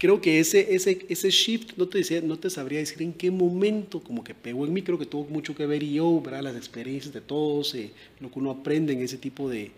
creo 0.01 0.19
que 0.23 0.41
ese, 0.41 0.75
ese, 0.75 1.05
ese 1.11 1.29
shift, 1.29 1.77
no 1.77 1.87
te, 1.87 1.99
decía, 1.99 2.23
no 2.23 2.39
te 2.39 2.49
sabría 2.49 2.79
decir 2.79 3.03
en 3.03 3.13
qué 3.13 3.31
momento 3.31 4.01
como 4.01 4.25
que 4.25 4.35
pegó 4.35 4.65
en 4.65 4.73
mí, 4.73 4.81
creo 4.81 4.99
que 4.99 5.05
tuvo 5.05 5.27
mucho 5.27 5.55
que 5.55 5.67
ver 5.67 5.85
yo, 5.85 6.23
¿verdad? 6.23 6.43
las 6.43 6.57
experiencias 6.57 7.13
de 7.13 7.21
todos, 7.21 7.75
eh, 7.75 7.91
lo 8.19 8.31
que 8.31 8.39
uno 8.39 8.51
aprende 8.51 8.95
en 8.95 9.03
ese 9.03 9.19
tipo 9.19 9.51
de, 9.51 9.73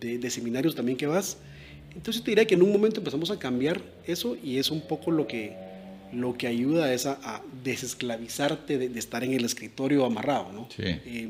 de, 0.00 0.16
de, 0.16 0.30
seminarios 0.30 0.74
también 0.74 0.96
que 0.96 1.06
vas. 1.06 1.36
Entonces 1.94 2.24
te 2.24 2.30
diría 2.30 2.46
que 2.46 2.54
en 2.54 2.62
un 2.62 2.72
momento 2.72 3.00
empezamos 3.00 3.30
a 3.30 3.38
cambiar 3.38 3.82
eso 4.06 4.34
y 4.42 4.56
es 4.56 4.70
un 4.70 4.80
poco 4.80 5.10
lo 5.10 5.26
que, 5.26 5.54
lo 6.10 6.38
que 6.38 6.46
ayuda 6.46 6.86
a, 6.86 6.94
esa, 6.94 7.20
a 7.22 7.42
desesclavizarte 7.62 8.78
de, 8.78 8.88
de, 8.88 8.98
estar 8.98 9.22
en 9.24 9.34
el 9.34 9.44
escritorio 9.44 10.06
amarrado. 10.06 10.50
¿no? 10.52 10.68
Sí. 10.74 10.84
Eh, 10.86 11.28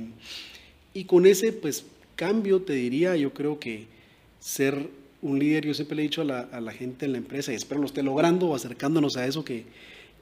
y 0.95 1.03
con 1.03 1.27
ese 1.27 1.53
pues, 1.53 1.85
cambio 2.15 2.63
te 2.63 2.75
diría, 2.75 3.17
yo 3.17 3.35
creo 3.35 3.59
que 3.59 3.87
ser 4.39 4.89
un 5.23 5.39
líder, 5.39 5.67
yo 5.67 5.75
siempre 5.75 5.97
le 5.97 6.03
he 6.03 6.05
dicho 6.05 6.23
a 6.23 6.25
la, 6.25 6.41
a 6.41 6.61
la, 6.61 6.73
gente 6.73 7.07
en 7.07 7.13
la 7.13 7.19
empresa, 7.19 7.53
y 7.53 7.57
espero 7.57 7.81
lo 7.81 7.87
esté 7.87 8.03
logrando 8.03 8.49
o 8.49 8.55
acercándonos 8.55 9.17
a 9.17 9.27
eso, 9.27 9.45
que, 9.45 9.65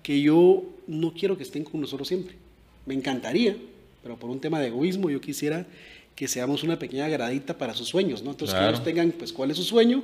que 0.03 0.21
yo 0.21 0.65
no 0.87 1.13
quiero 1.15 1.37
que 1.37 1.43
estén 1.43 1.65
con 1.65 1.81
nosotros 1.81 2.09
siempre. 2.09 2.35
Me 2.87 2.95
encantaría, 2.95 3.57
pero 4.03 4.17
por 4.17 4.31
un 4.31 4.41
tema 4.41 4.61
de 4.61 4.69
egoísmo 4.69 5.11
yo 5.11 5.21
quisiera 5.21 5.67
que 6.19 6.27
seamos 6.27 6.65
una 6.65 6.81
pequeña 6.81 7.07
gradita 7.07 7.57
para 7.57 7.75
sus 7.75 7.87
sueños, 7.87 8.25
¿no? 8.25 8.33
Entonces 8.33 8.59
que 8.59 8.65
ellos 8.67 8.83
tengan, 8.83 9.13
pues, 9.13 9.33
cuál 9.33 9.53
es 9.53 9.57
su 9.57 9.63
sueño 9.63 10.03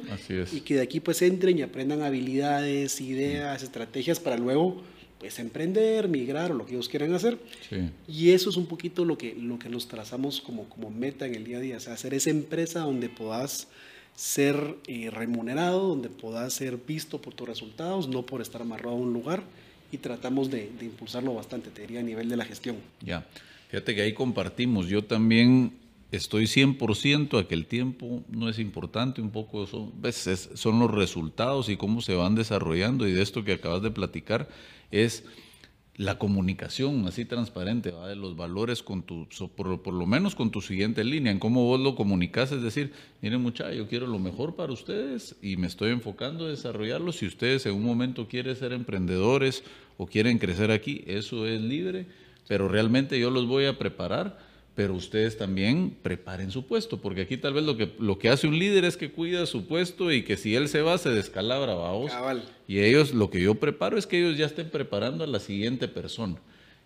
y 0.52 0.61
que 0.61 0.76
de 0.76 0.83
aquí, 0.83 1.00
pues, 1.00 1.20
entren 1.22 1.59
y 1.59 1.62
aprendan 1.62 2.02
habilidades, 2.02 3.00
ideas, 3.00 3.64
estrategias 3.64 4.20
para 4.20 4.37
luego, 4.37 4.80
pues, 5.18 5.40
emprender, 5.40 6.07
migrar 6.09 6.52
o 6.52 6.54
lo 6.54 6.66
que 6.66 6.74
ellos 6.74 6.88
quieran 6.88 7.14
hacer. 7.14 7.37
Y 8.07 8.30
eso 8.30 8.50
es 8.50 8.57
un 8.57 8.66
poquito 8.66 9.04
lo 9.04 9.18
que, 9.18 9.35
lo 9.35 9.59
que 9.59 9.68
nos 9.68 9.88
trazamos 9.88 10.40
como, 10.40 10.68
como 10.68 10.88
meta 10.88 11.26
en 11.26 11.35
el 11.35 11.42
día 11.42 11.57
a 11.57 11.61
día, 11.61 11.76
o 11.78 11.80
sea, 11.80 11.94
hacer 11.94 12.14
esa 12.14 12.30
empresa 12.30 12.80
donde 12.80 13.09
puedas 13.09 13.66
ser 14.14 14.77
eh, 14.87 15.11
remunerado, 15.11 15.88
donde 15.88 16.09
puedas 16.09 16.53
ser 16.53 16.77
visto 16.77 17.20
por 17.20 17.35
tus 17.35 17.48
resultados, 17.48 18.09
no 18.09 18.22
por 18.22 18.40
estar 18.40 18.62
amarrado 18.62 18.96
a 18.96 18.98
un 18.98 19.12
lugar 19.12 19.42
y 19.90 19.98
tratamos 19.98 20.50
de, 20.50 20.70
impulsarlo 20.81 21.35
bastante, 21.35 21.70
te 21.70 21.83
diría, 21.83 22.00
a 22.00 22.03
nivel 22.03 22.29
de 22.29 22.37
la 22.37 22.44
gestión. 22.44 22.77
Ya, 23.00 23.27
fíjate 23.70 23.94
que 23.94 24.03
ahí 24.03 24.12
compartimos, 24.12 24.88
yo 24.88 25.05
también 25.05 25.72
estoy 26.12 26.44
100% 26.44 27.40
a 27.40 27.48
que 27.48 27.55
el 27.55 27.66
tiempo 27.66 28.22
no 28.29 28.48
es 28.48 28.59
importante, 28.59 29.20
un 29.20 29.31
poco 29.31 29.66
son, 29.66 29.92
son 30.55 30.79
los 30.79 30.90
resultados 30.90 31.68
y 31.68 31.77
cómo 31.77 32.00
se 32.00 32.14
van 32.14 32.35
desarrollando 32.35 33.09
y 33.09 33.12
de 33.12 33.22
esto 33.22 33.44
que 33.44 33.55
acabas 33.55 33.83
de 33.83 33.90
platicar 33.90 34.48
es 34.90 35.24
la 35.96 36.18
comunicación 36.18 37.07
así 37.07 37.24
transparente 37.24 37.92
de 37.92 38.16
los 38.16 38.37
valores 38.37 38.83
con 38.83 39.02
tu, 39.02 39.28
por, 39.54 39.94
lo 39.94 40.07
menos 40.07 40.35
con 40.35 40.50
tu 40.50 40.61
siguiente 40.61 41.04
línea, 41.04 41.30
en 41.30 41.38
cómo 41.38 41.64
vos 41.66 41.78
lo 41.78 41.94
comunicas, 41.94 42.50
es 42.50 42.62
decir, 42.62 42.92
miren 43.22 43.40
muchachos, 43.40 43.76
yo 43.76 43.87
quiero 43.87 44.09
lo 44.09 44.18
mejor 44.18 44.57
para 44.57 44.72
ustedes 44.72 45.37
y 45.40 45.57
me 45.57 45.68
estoy 45.68 45.92
enfocando 45.92 46.46
en 46.46 46.57
desarrollarlo. 46.57 47.12
Si 47.12 47.26
ustedes 47.26 47.66
en 47.66 47.74
un 47.74 47.85
momento 47.85 48.26
quieren 48.26 48.57
ser 48.57 48.72
emprendedores 48.72 49.62
o 49.96 50.07
quieren 50.07 50.38
crecer 50.38 50.72
aquí, 50.72 51.04
eso 51.07 51.46
es 51.46 51.61
libre, 51.61 52.07
pero 52.48 52.68
realmente 52.68 53.18
yo 53.20 53.30
los 53.30 53.46
voy 53.46 53.66
a 53.66 53.78
preparar 53.78 54.38
pero 54.74 54.94
ustedes 54.94 55.38
también 55.38 55.96
preparen 56.02 56.50
su 56.50 56.66
puesto, 56.66 57.00
porque 57.00 57.22
aquí 57.22 57.37
tal 57.37 57.54
vez 57.54 57.64
lo 57.64 57.76
que, 57.76 57.92
lo 57.98 58.18
que 58.18 58.28
hace 58.28 58.48
un 58.48 58.58
líder 58.58 58.84
es 58.84 58.96
que 58.96 59.12
cuida 59.12 59.46
su 59.46 59.66
puesto 59.66 60.10
y 60.10 60.24
que 60.24 60.37
si 60.37 60.56
él 60.56 60.68
se 60.68 60.82
va, 60.82 60.98
se 60.98 61.10
descalabra, 61.10 61.74
vamos. 61.74 62.10
Y 62.66 62.80
ellos, 62.80 63.14
lo 63.14 63.30
que 63.30 63.40
yo 63.40 63.54
preparo 63.54 63.96
es 63.96 64.06
que 64.06 64.18
ellos 64.18 64.37
ya 64.37 64.46
estén 64.46 64.70
preparando 64.70 65.22
a 65.22 65.28
la 65.28 65.38
siguiente 65.38 65.87
persona. 65.87 66.37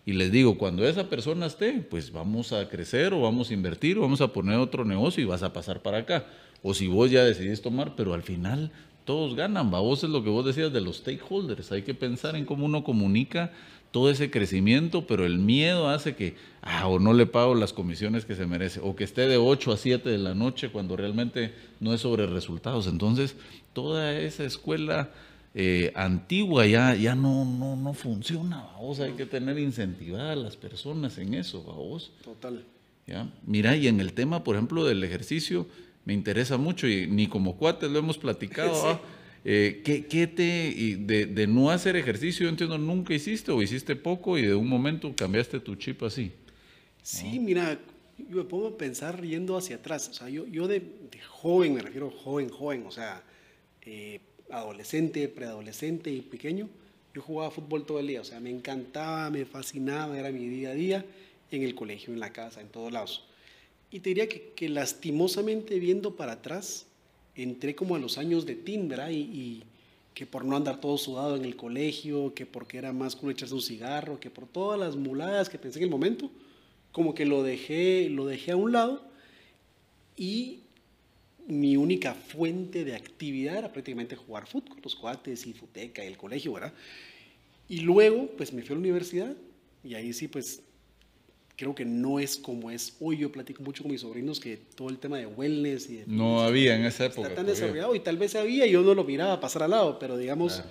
Y 0.05 0.13
les 0.13 0.31
digo, 0.31 0.57
cuando 0.57 0.87
esa 0.87 1.09
persona 1.09 1.47
esté, 1.47 1.85
pues 1.89 2.11
vamos 2.11 2.53
a 2.53 2.69
crecer 2.69 3.13
o 3.13 3.21
vamos 3.21 3.49
a 3.49 3.53
invertir 3.53 3.97
o 3.97 4.01
vamos 4.01 4.21
a 4.21 4.33
poner 4.33 4.57
otro 4.57 4.85
negocio 4.85 5.23
y 5.23 5.27
vas 5.27 5.43
a 5.43 5.53
pasar 5.53 5.81
para 5.81 5.99
acá. 5.99 6.25
O 6.61 6.73
si 6.73 6.87
vos 6.87 7.09
ya 7.09 7.23
decidís 7.23 7.61
tomar, 7.61 7.95
pero 7.95 8.13
al 8.13 8.23
final 8.23 8.71
todos 9.05 9.35
ganan, 9.35 9.73
va. 9.73 9.79
Vos 9.79 10.03
es 10.03 10.09
lo 10.09 10.23
que 10.23 10.29
vos 10.29 10.45
decías 10.45 10.71
de 10.71 10.81
los 10.81 10.97
stakeholders. 10.97 11.71
Hay 11.71 11.81
que 11.81 11.93
pensar 11.93 12.35
en 12.35 12.45
cómo 12.45 12.65
uno 12.65 12.83
comunica 12.83 13.51
todo 13.91 14.09
ese 14.09 14.29
crecimiento, 14.29 15.07
pero 15.07 15.25
el 15.25 15.39
miedo 15.39 15.89
hace 15.89 16.15
que, 16.15 16.35
ah, 16.61 16.87
o 16.87 16.99
no 16.99 17.13
le 17.13 17.25
pago 17.25 17.55
las 17.55 17.73
comisiones 17.73 18.25
que 18.25 18.35
se 18.35 18.45
merece, 18.45 18.79
o 18.83 18.95
que 18.95 19.03
esté 19.03 19.27
de 19.27 19.37
8 19.37 19.71
a 19.71 19.77
7 19.77 20.09
de 20.09 20.17
la 20.17 20.35
noche 20.35 20.69
cuando 20.69 20.95
realmente 20.95 21.53
no 21.79 21.93
es 21.93 22.01
sobre 22.01 22.27
resultados. 22.27 22.87
Entonces, 22.87 23.35
toda 23.73 24.17
esa 24.17 24.43
escuela 24.43 25.09
eh, 25.55 25.91
antigua 25.95 26.67
ya, 26.67 26.93
ya 26.93 27.15
no, 27.15 27.43
no, 27.43 27.75
no 27.75 27.93
funciona, 27.93 28.67
vos 28.79 28.99
hay 28.99 29.13
que 29.13 29.25
tener 29.25 29.57
incentivar 29.57 30.27
a 30.27 30.35
las 30.35 30.55
personas 30.55 31.17
en 31.17 31.33
eso, 31.33 31.63
vos. 31.63 32.11
Total. 32.23 32.63
¿Ya? 33.07 33.27
Mira, 33.45 33.75
y 33.75 33.87
en 33.87 33.99
el 33.99 34.13
tema, 34.13 34.43
por 34.43 34.55
ejemplo, 34.55 34.85
del 34.85 35.03
ejercicio, 35.03 35.65
me 36.05 36.13
interesa 36.13 36.57
mucho, 36.57 36.87
y 36.87 37.07
ni 37.07 37.25
como 37.25 37.57
cuates 37.57 37.89
lo 37.89 37.97
hemos 37.97 38.19
platicado, 38.19 38.99
Eh, 39.45 39.81
¿qué, 39.83 40.27
te, 40.27 40.97
de, 40.97 41.25
de, 41.25 41.47
no 41.47 41.69
hacer 41.69 41.95
ejercicio, 41.95 42.43
yo 42.43 42.49
entiendo, 42.49 42.77
nunca 42.77 43.13
hiciste 43.13 43.51
o 43.51 43.61
hiciste 43.61 43.95
poco 43.95 44.37
y 44.37 44.41
de 44.41 44.53
un 44.53 44.67
momento 44.67 45.13
cambiaste 45.15 45.59
tu 45.59 45.75
chip 45.75 46.03
así? 46.03 46.31
Sí, 47.01 47.39
mira, 47.39 47.79
yo 48.17 48.37
me 48.37 48.43
pongo 48.43 48.67
a 48.67 48.77
pensar 48.77 49.21
yendo 49.21 49.57
hacia 49.57 49.77
atrás. 49.77 50.09
O 50.09 50.13
sea, 50.13 50.29
yo, 50.29 50.45
yo 50.47 50.67
de, 50.67 50.81
joven, 51.27 51.73
me 51.73 51.81
refiero 51.81 52.11
joven, 52.11 52.49
joven, 52.49 52.85
o 52.85 52.91
sea, 52.91 53.23
eh, 53.83 54.19
adolescente, 54.49 55.27
preadolescente 55.29 56.11
y 56.11 56.21
pequeño, 56.21 56.69
yo 57.13 57.21
jugaba 57.21 57.51
fútbol 57.51 57.85
todo 57.85 57.99
el 57.99 58.07
día. 58.07 58.21
O 58.21 58.25
sea, 58.25 58.39
me 58.39 58.49
encantaba, 58.49 59.29
me 59.29 59.45
fascinaba, 59.45 60.19
era 60.19 60.31
mi 60.31 60.47
día 60.47 60.71
a 60.71 60.73
día 60.73 61.05
en 61.51 61.63
el 61.63 61.75
colegio, 61.75 62.13
en 62.13 62.19
la 62.19 62.33
casa, 62.33 62.61
en 62.61 62.67
todos 62.67 62.91
lados. 62.91 63.25
Y 63.89 64.01
te 64.01 64.09
diría 64.09 64.27
que, 64.27 64.51
que 64.55 64.69
lastimosamente 64.69 65.79
viendo 65.79 66.15
para 66.15 66.33
atrás, 66.33 66.85
entré 67.35 67.75
como 67.75 67.95
a 67.95 67.99
los 67.99 68.17
años 68.17 68.45
de 68.45 68.55
teen, 68.55 68.87
¿verdad? 68.87 69.11
Y, 69.11 69.63
que 70.13 70.25
por 70.25 70.43
no 70.43 70.57
andar 70.57 70.81
todo 70.81 70.97
sudado 70.97 71.37
en 71.37 71.45
el 71.45 71.55
colegio, 71.55 72.33
que 72.33 72.45
porque 72.45 72.77
era 72.77 72.91
más 72.91 73.15
cool 73.15 73.31
echarse 73.31 73.53
un 73.53 73.61
cigarro, 73.61 74.19
que 74.19 74.29
por 74.29 74.47
todas 74.47 74.77
las 74.77 74.97
muladas 74.97 75.47
que 75.47 75.57
pensé 75.57 75.79
en 75.79 75.85
el 75.85 75.89
momento, 75.89 76.29
como 76.91 77.13
que 77.13 77.25
lo 77.25 77.41
dejé, 77.41 78.09
lo 78.09 78.25
dejé 78.25 78.51
a 78.51 78.57
un 78.57 78.73
lado 78.73 79.01
y 80.17 80.59
mi 81.47 81.77
única 81.77 82.13
fuente 82.13 82.83
de 82.83 82.95
actividad 82.95 83.57
era 83.57 83.71
prácticamente 83.71 84.17
jugar 84.17 84.45
fútbol, 84.45 84.77
los 84.83 84.95
cuates 84.95 85.47
y 85.47 85.53
futeca 85.53 86.03
y 86.03 86.07
el 86.07 86.17
colegio, 86.17 86.51
¿verdad? 86.51 86.73
Y 87.69 87.81
luego, 87.81 88.27
pues 88.35 88.51
me 88.51 88.61
fui 88.61 88.73
a 88.73 88.75
la 88.75 88.81
universidad 88.81 89.37
y 89.85 89.93
ahí 89.93 90.11
sí, 90.11 90.27
pues 90.27 90.63
creo 91.59 91.75
que 91.75 91.83
no 91.83 92.21
es 92.21 92.37
como 92.37 92.71
es 92.71 92.95
hoy. 93.01 93.17
Yo 93.17 93.33
platico 93.33 93.61
mucho 93.63 93.83
con 93.83 93.91
mis 93.91 93.99
sobrinos 93.99 94.39
que 94.39 94.55
todo 94.55 94.87
el 94.87 94.97
tema 94.97 95.17
de 95.17 95.25
wellness 95.25 95.89
y 95.89 95.97
de 95.97 96.03
no 96.07 96.39
había 96.39 96.73
en 96.73 96.85
esa 96.85 97.05
época. 97.05 97.23
Está 97.23 97.35
tan 97.35 97.47
desarrollado 97.47 97.93
y 97.95 97.99
tal 97.99 98.17
vez 98.17 98.33
había, 98.35 98.65
yo 98.65 98.81
no 98.81 98.93
lo 98.93 99.03
miraba 99.03 99.41
pasar 99.41 99.63
al 99.63 99.71
lado, 99.71 99.99
pero 99.99 100.17
digamos, 100.17 100.63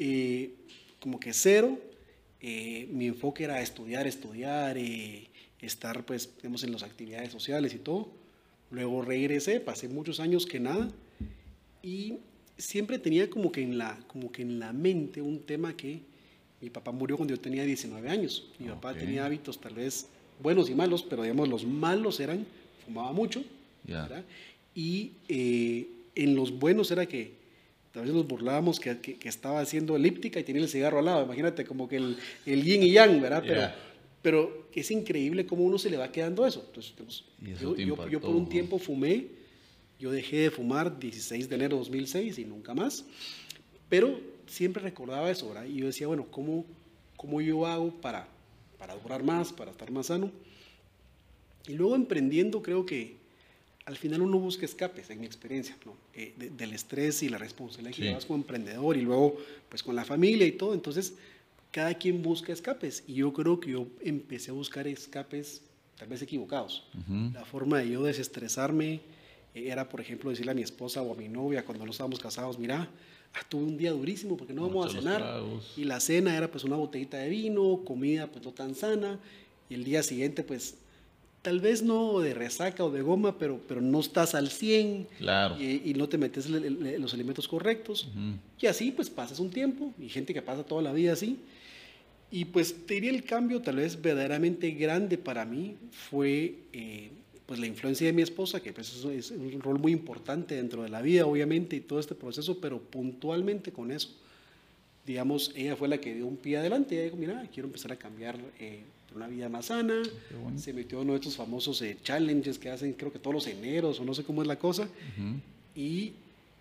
eh, 0.00 0.50
como 0.98 1.20
que 1.20 1.32
cero. 1.32 1.78
Eh, 2.40 2.88
mi 2.90 3.06
enfoque 3.06 3.44
era 3.44 3.62
estudiar, 3.62 4.08
estudiar, 4.08 4.76
eh, 4.76 5.28
estar 5.60 6.04
pues, 6.04 6.36
digamos, 6.38 6.64
en 6.64 6.72
las 6.72 6.82
actividades 6.82 7.30
sociales 7.30 7.72
y 7.72 7.78
todo. 7.78 8.10
Luego 8.72 9.02
regresé, 9.02 9.60
pasé 9.60 9.88
muchos 9.88 10.18
años 10.18 10.44
que 10.44 10.58
nada 10.58 10.90
y 11.84 12.14
siempre 12.58 12.98
tenía 12.98 13.30
como 13.30 13.52
que 13.52 13.62
en 13.62 13.78
la, 13.78 13.96
como 14.08 14.32
que 14.32 14.42
en 14.42 14.58
la 14.58 14.72
mente 14.72 15.22
un 15.22 15.38
tema 15.38 15.76
que 15.76 16.00
mi 16.60 16.68
papá 16.68 16.90
murió 16.90 17.16
cuando 17.16 17.32
yo 17.32 17.40
tenía 17.40 17.62
19 17.62 18.08
años. 18.08 18.50
Mi 18.58 18.66
papá 18.66 18.92
tenía 18.92 19.24
hábitos 19.24 19.60
tal 19.60 19.74
vez 19.74 20.08
buenos 20.42 20.70
y 20.70 20.74
malos, 20.74 21.02
pero 21.02 21.22
digamos 21.22 21.48
los 21.48 21.64
malos 21.64 22.20
eran, 22.20 22.46
fumaba 22.84 23.12
mucho, 23.12 23.42
y 24.74 25.12
eh, 25.28 25.86
en 26.14 26.34
los 26.34 26.58
buenos 26.58 26.90
era 26.90 27.06
que 27.06 27.32
tal 27.92 28.04
vez 28.04 28.12
nos 28.12 28.26
burlábamos 28.26 28.78
que, 28.78 28.98
que, 28.98 29.28
estaba 29.28 29.60
haciendo 29.60 29.96
elíptica 29.96 30.38
y 30.38 30.44
tenía 30.44 30.62
el 30.62 30.68
cigarro 30.68 30.98
al 30.98 31.06
lado, 31.06 31.24
imagínate 31.24 31.64
como 31.64 31.88
que 31.88 31.96
el, 31.96 32.16
el 32.44 32.62
yin 32.62 32.82
y 32.82 32.92
yang, 32.92 33.20
¿verdad? 33.20 33.42
Pero, 33.46 33.70
pero 34.20 34.68
es 34.74 34.90
increíble 34.90 35.46
cómo 35.46 35.64
uno 35.64 35.78
se 35.78 35.88
le 35.88 35.96
va 35.96 36.12
quedando 36.12 36.46
eso. 36.46 36.62
Entonces, 36.66 37.24
yo, 37.60 37.76
yo, 37.76 38.08
yo, 38.08 38.20
por 38.20 38.34
un 38.34 38.48
tiempo 38.48 38.78
fumé, 38.78 39.28
yo 39.98 40.10
dejé 40.10 40.36
de 40.36 40.50
fumar 40.50 40.98
16 40.98 41.48
de 41.48 41.54
enero 41.54 41.76
de 41.76 41.84
2006 41.84 42.38
y 42.38 42.44
nunca 42.44 42.74
más, 42.74 43.04
pero 43.88 44.20
siempre 44.46 44.82
recordaba 44.82 45.30
eso, 45.30 45.48
¿verdad? 45.48 45.64
Y 45.64 45.76
yo 45.76 45.86
decía, 45.86 46.06
bueno, 46.06 46.26
¿cómo, 46.30 46.66
cómo 47.16 47.40
yo 47.40 47.66
hago 47.66 47.90
para 48.00 48.28
para 48.78 48.94
durar 48.94 49.22
más, 49.22 49.52
para 49.52 49.70
estar 49.70 49.90
más 49.90 50.06
sano. 50.06 50.30
Y 51.66 51.72
luego 51.72 51.96
emprendiendo 51.96 52.62
creo 52.62 52.86
que 52.86 53.16
al 53.84 53.96
final 53.96 54.22
uno 54.22 54.38
busca 54.38 54.64
escapes, 54.64 55.10
en 55.10 55.20
mi 55.20 55.26
experiencia, 55.26 55.76
¿no? 55.84 55.94
Eh, 56.14 56.34
del 56.36 56.72
estrés 56.72 57.22
y 57.22 57.28
la 57.28 57.38
responsabilidad 57.38 57.94
que 57.94 58.02
llevas 58.02 58.26
como 58.26 58.38
emprendedor 58.38 58.96
y 58.96 59.02
luego 59.02 59.36
pues 59.68 59.82
con 59.82 59.94
la 59.94 60.04
familia 60.04 60.46
y 60.46 60.52
todo. 60.52 60.74
Entonces 60.74 61.14
cada 61.70 61.94
quien 61.94 62.22
busca 62.22 62.52
escapes 62.52 63.04
y 63.06 63.14
yo 63.14 63.32
creo 63.32 63.60
que 63.60 63.70
yo 63.70 63.86
empecé 64.00 64.50
a 64.50 64.54
buscar 64.54 64.88
escapes 64.88 65.62
tal 65.96 66.08
vez 66.08 66.22
equivocados. 66.22 66.84
La 67.32 67.44
forma 67.44 67.78
de 67.78 67.90
yo 67.90 68.02
desestresarme 68.02 69.00
era, 69.54 69.88
por 69.88 70.00
ejemplo, 70.00 70.30
decirle 70.30 70.52
a 70.52 70.54
mi 70.54 70.62
esposa 70.62 71.02
o 71.02 71.12
a 71.12 71.16
mi 71.16 71.28
novia 71.28 71.64
cuando 71.64 71.84
no 71.84 71.90
estábamos 71.90 72.18
casados, 72.18 72.58
mira, 72.58 72.88
tuve 73.48 73.64
un 73.64 73.76
día 73.76 73.92
durísimo 73.92 74.36
porque 74.36 74.52
no 74.52 74.62
vamos 74.62 74.86
a 74.86 74.98
cenar. 74.98 75.42
Y 75.76 75.84
la 75.84 76.00
cena 76.00 76.36
era 76.36 76.50
pues 76.50 76.64
una 76.64 76.76
botellita 76.76 77.18
de 77.18 77.28
vino, 77.28 77.82
comida 77.84 78.26
pues 78.26 78.44
no 78.44 78.52
tan 78.52 78.74
sana. 78.74 79.18
Y 79.68 79.74
el 79.74 79.84
día 79.84 80.02
siguiente 80.02 80.42
pues 80.42 80.76
tal 81.42 81.60
vez 81.60 81.82
no 81.82 82.18
de 82.18 82.34
resaca 82.34 82.84
o 82.84 82.90
de 82.90 83.02
goma, 83.02 83.38
pero, 83.38 83.60
pero 83.68 83.80
no 83.80 84.00
estás 84.00 84.34
al 84.34 84.48
100 84.48 85.06
claro. 85.18 85.60
y, 85.60 85.94
no 85.94 86.08
te 86.08 86.18
metes 86.18 86.48
los 86.48 87.14
alimentos 87.14 87.46
correctos. 87.46 88.08
Y 88.60 88.66
así 88.66 88.90
pues 88.90 89.10
pasas 89.10 89.38
un 89.38 89.50
tiempo 89.50 89.92
y 90.00 90.08
gente 90.08 90.34
que 90.34 90.42
pasa 90.42 90.64
toda 90.64 90.82
la 90.82 90.92
vida 90.92 91.12
así. 91.12 91.38
Y 92.30 92.46
pues 92.46 92.86
te 92.86 92.94
diría 92.94 93.10
el 93.10 93.22
cambio 93.22 93.62
tal 93.62 93.76
vez 93.76 94.02
verdaderamente 94.02 94.72
grande 94.72 95.16
para 95.18 95.44
mí 95.44 95.76
fue 95.92 96.56
eh, 96.72 97.12
pues 97.46 97.60
la 97.60 97.66
influencia 97.66 98.06
de 98.06 98.12
mi 98.12 98.22
esposa, 98.22 98.60
que 98.60 98.72
pues 98.72 98.92
es 98.92 99.30
un 99.30 99.60
rol 99.60 99.78
muy 99.78 99.92
importante 99.92 100.56
dentro 100.56 100.82
de 100.82 100.88
la 100.88 101.00
vida, 101.00 101.26
obviamente, 101.26 101.76
y 101.76 101.80
todo 101.80 102.00
este 102.00 102.16
proceso, 102.16 102.58
pero 102.60 102.80
puntualmente 102.80 103.70
con 103.70 103.92
eso. 103.92 104.10
Digamos, 105.06 105.52
ella 105.54 105.76
fue 105.76 105.86
la 105.86 105.98
que 105.98 106.14
dio 106.14 106.26
un 106.26 106.36
pie 106.36 106.56
adelante, 106.56 106.96
ella 106.96 107.04
dijo, 107.04 107.16
mira, 107.16 107.48
quiero 107.54 107.68
empezar 107.68 107.92
a 107.92 107.96
cambiar 107.96 108.36
eh, 108.58 108.80
una 109.14 109.28
vida 109.28 109.48
más 109.48 109.66
sana, 109.66 110.02
se 110.56 110.72
metió 110.72 110.98
en 110.98 111.04
uno 111.04 111.12
de 111.12 111.20
estos 111.20 111.36
famosos 111.36 111.80
eh, 111.82 111.96
challenges 112.02 112.58
que 112.58 112.68
hacen, 112.68 112.92
creo 112.92 113.12
que 113.12 113.20
todos 113.20 113.34
los 113.34 113.46
eneros, 113.46 114.00
o 114.00 114.04
no 114.04 114.12
sé 114.12 114.24
cómo 114.24 114.42
es 114.42 114.48
la 114.48 114.58
cosa, 114.58 114.88
y 115.74 116.14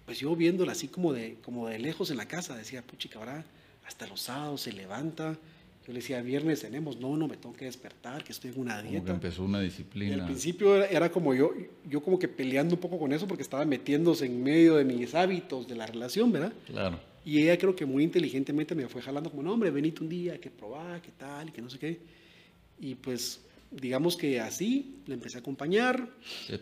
pues 0.06 0.20
yo 0.20 0.36
viéndola 0.36 0.74
así 0.74 0.88
como 0.88 1.14
de, 1.14 1.38
como 1.44 1.68
de 1.68 1.80
lejos 1.80 2.12
en 2.12 2.18
la 2.18 2.28
casa, 2.28 2.56
decía, 2.56 2.84
puchica, 2.84 3.18
ahora 3.18 3.44
hasta 3.88 4.06
los 4.06 4.22
sábados 4.22 4.62
se 4.62 4.72
levanta, 4.72 5.36
Yo 5.86 5.94
le 5.94 6.00
decía, 6.00 6.22
viernes 6.22 6.62
tenemos, 6.62 7.00
no, 7.00 7.16
no 7.16 7.28
me 7.28 7.38
tengo 7.38 7.56
que 7.56 7.66
despertar, 7.66 8.24
que 8.24 8.32
estoy 8.32 8.52
en 8.52 8.60
una 8.60 8.82
dieta. 8.82 8.98
Como 8.98 9.06
que 9.06 9.12
empezó 9.12 9.44
una 9.44 9.62
disciplina. 9.62 10.16
al 10.16 10.26
principio 10.26 10.84
era, 10.84 11.12
como 11.12 11.34
yo, 11.36 11.52
yo 11.88 12.02
como 12.02 12.18
que 12.18 12.28
peleando 12.28 12.74
un 12.74 12.82
poco 12.82 12.98
con 12.98 13.14
eso 13.14 13.28
porque 13.28 13.44
estaba 13.44 13.66
metiéndose 13.66 14.26
en 14.26 14.42
medio 14.42 14.76
de 14.78 14.84
mis 14.84 15.14
hábitos 15.14 15.68
de 15.68 15.76
la 15.76 15.86
relación, 15.86 16.32
¿verdad? 16.32 16.54
Claro. 16.66 17.00
Y 17.24 17.40
ella 17.40 17.58
creo 17.58 17.76
que 17.76 17.86
muy 17.86 18.04
inteligentemente 18.04 18.74
me 18.74 18.88
fue 18.88 19.02
jalando 19.02 19.30
como, 19.30 19.44
no, 19.44 19.54
hombre, 19.54 19.70
venite 19.70 20.02
un 20.02 20.10
día, 20.10 20.40
que 20.40 20.50
probar, 20.50 21.02
que 21.02 21.12
tal, 21.12 21.50
y 21.50 21.52
que 21.52 21.62
no 21.62 21.70
sé 21.70 21.78
qué. 21.78 22.00
Y 22.80 22.96
pues 22.96 23.42
digamos 23.72 24.16
que 24.16 24.40
así, 24.40 24.96
le 25.06 25.16
empecé 25.16 25.38
a 25.38 25.42
acompañar. 25.42 26.08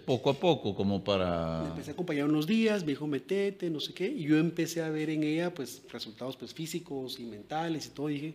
Poco 0.05 0.30
a 0.30 0.34
poco, 0.34 0.76
como 0.76 1.03
para... 1.03 1.63
Le 1.63 1.69
empecé 1.69 1.91
a 1.91 1.93
acompañar 1.93 2.26
unos 2.26 2.47
días, 2.47 2.84
me 2.84 2.91
dijo, 2.91 3.07
metete, 3.07 3.69
no 3.69 3.80
sé 3.80 3.93
qué, 3.93 4.07
y 4.07 4.24
yo 4.24 4.38
empecé 4.38 4.82
a 4.82 4.89
ver 4.89 5.09
en 5.09 5.24
ella, 5.24 5.53
pues, 5.53 5.82
resultados, 5.91 6.36
pues, 6.38 6.53
físicos 6.53 7.19
y 7.19 7.24
mentales 7.24 7.88
y 7.88 7.89
todo, 7.89 8.09
y 8.09 8.13
dije, 8.13 8.34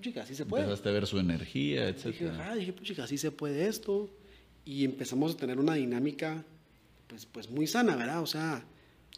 chica, 0.00 0.22
así 0.22 0.34
se 0.34 0.46
puede. 0.46 0.64
Empezaste 0.64 0.88
a 0.88 0.92
ver 0.92 1.06
su 1.06 1.18
energía, 1.18 1.88
etc. 1.88 2.06
Dije, 2.06 2.30
ah, 2.40 2.54
dije, 2.54 2.72
pues 2.72 2.84
chica, 2.84 3.04
así 3.04 3.18
se 3.18 3.30
puede 3.30 3.66
esto. 3.66 4.10
Y 4.64 4.84
empezamos 4.84 5.34
a 5.34 5.36
tener 5.36 5.58
una 5.58 5.74
dinámica, 5.74 6.44
pues, 7.06 7.26
pues 7.26 7.50
muy 7.50 7.66
sana, 7.66 7.96
¿verdad? 7.96 8.22
O 8.22 8.26
sea, 8.26 8.64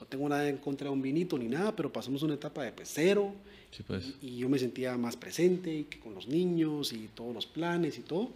no 0.01 0.07
tengo 0.07 0.29
nada 0.29 0.49
en 0.49 0.59
contra 0.59 0.89
de 0.89 0.93
un 0.93 1.03
vinito 1.03 1.39
ni 1.39 1.47
nada, 1.47 1.75
pero 1.75 1.93
pasamos 1.93 2.23
una 2.23 2.35
etapa 2.35 2.63
de 2.63 2.73
pues, 2.73 2.91
cero. 2.93 3.33
Sí, 3.71 3.83
pues. 3.87 4.15
y, 4.23 4.39
yo 4.39 4.49
me 4.49 4.59
sentía 4.59 4.97
más 4.97 5.17
presente 5.17 5.75
y 5.75 5.85
que 5.85 5.99
con 5.99 6.15
los 6.15 6.27
niños 6.27 6.93
y 6.93 7.09
todos 7.15 7.35
los 7.35 7.47
planes 7.47 7.99
y 7.99 8.03
todo. 8.03 8.31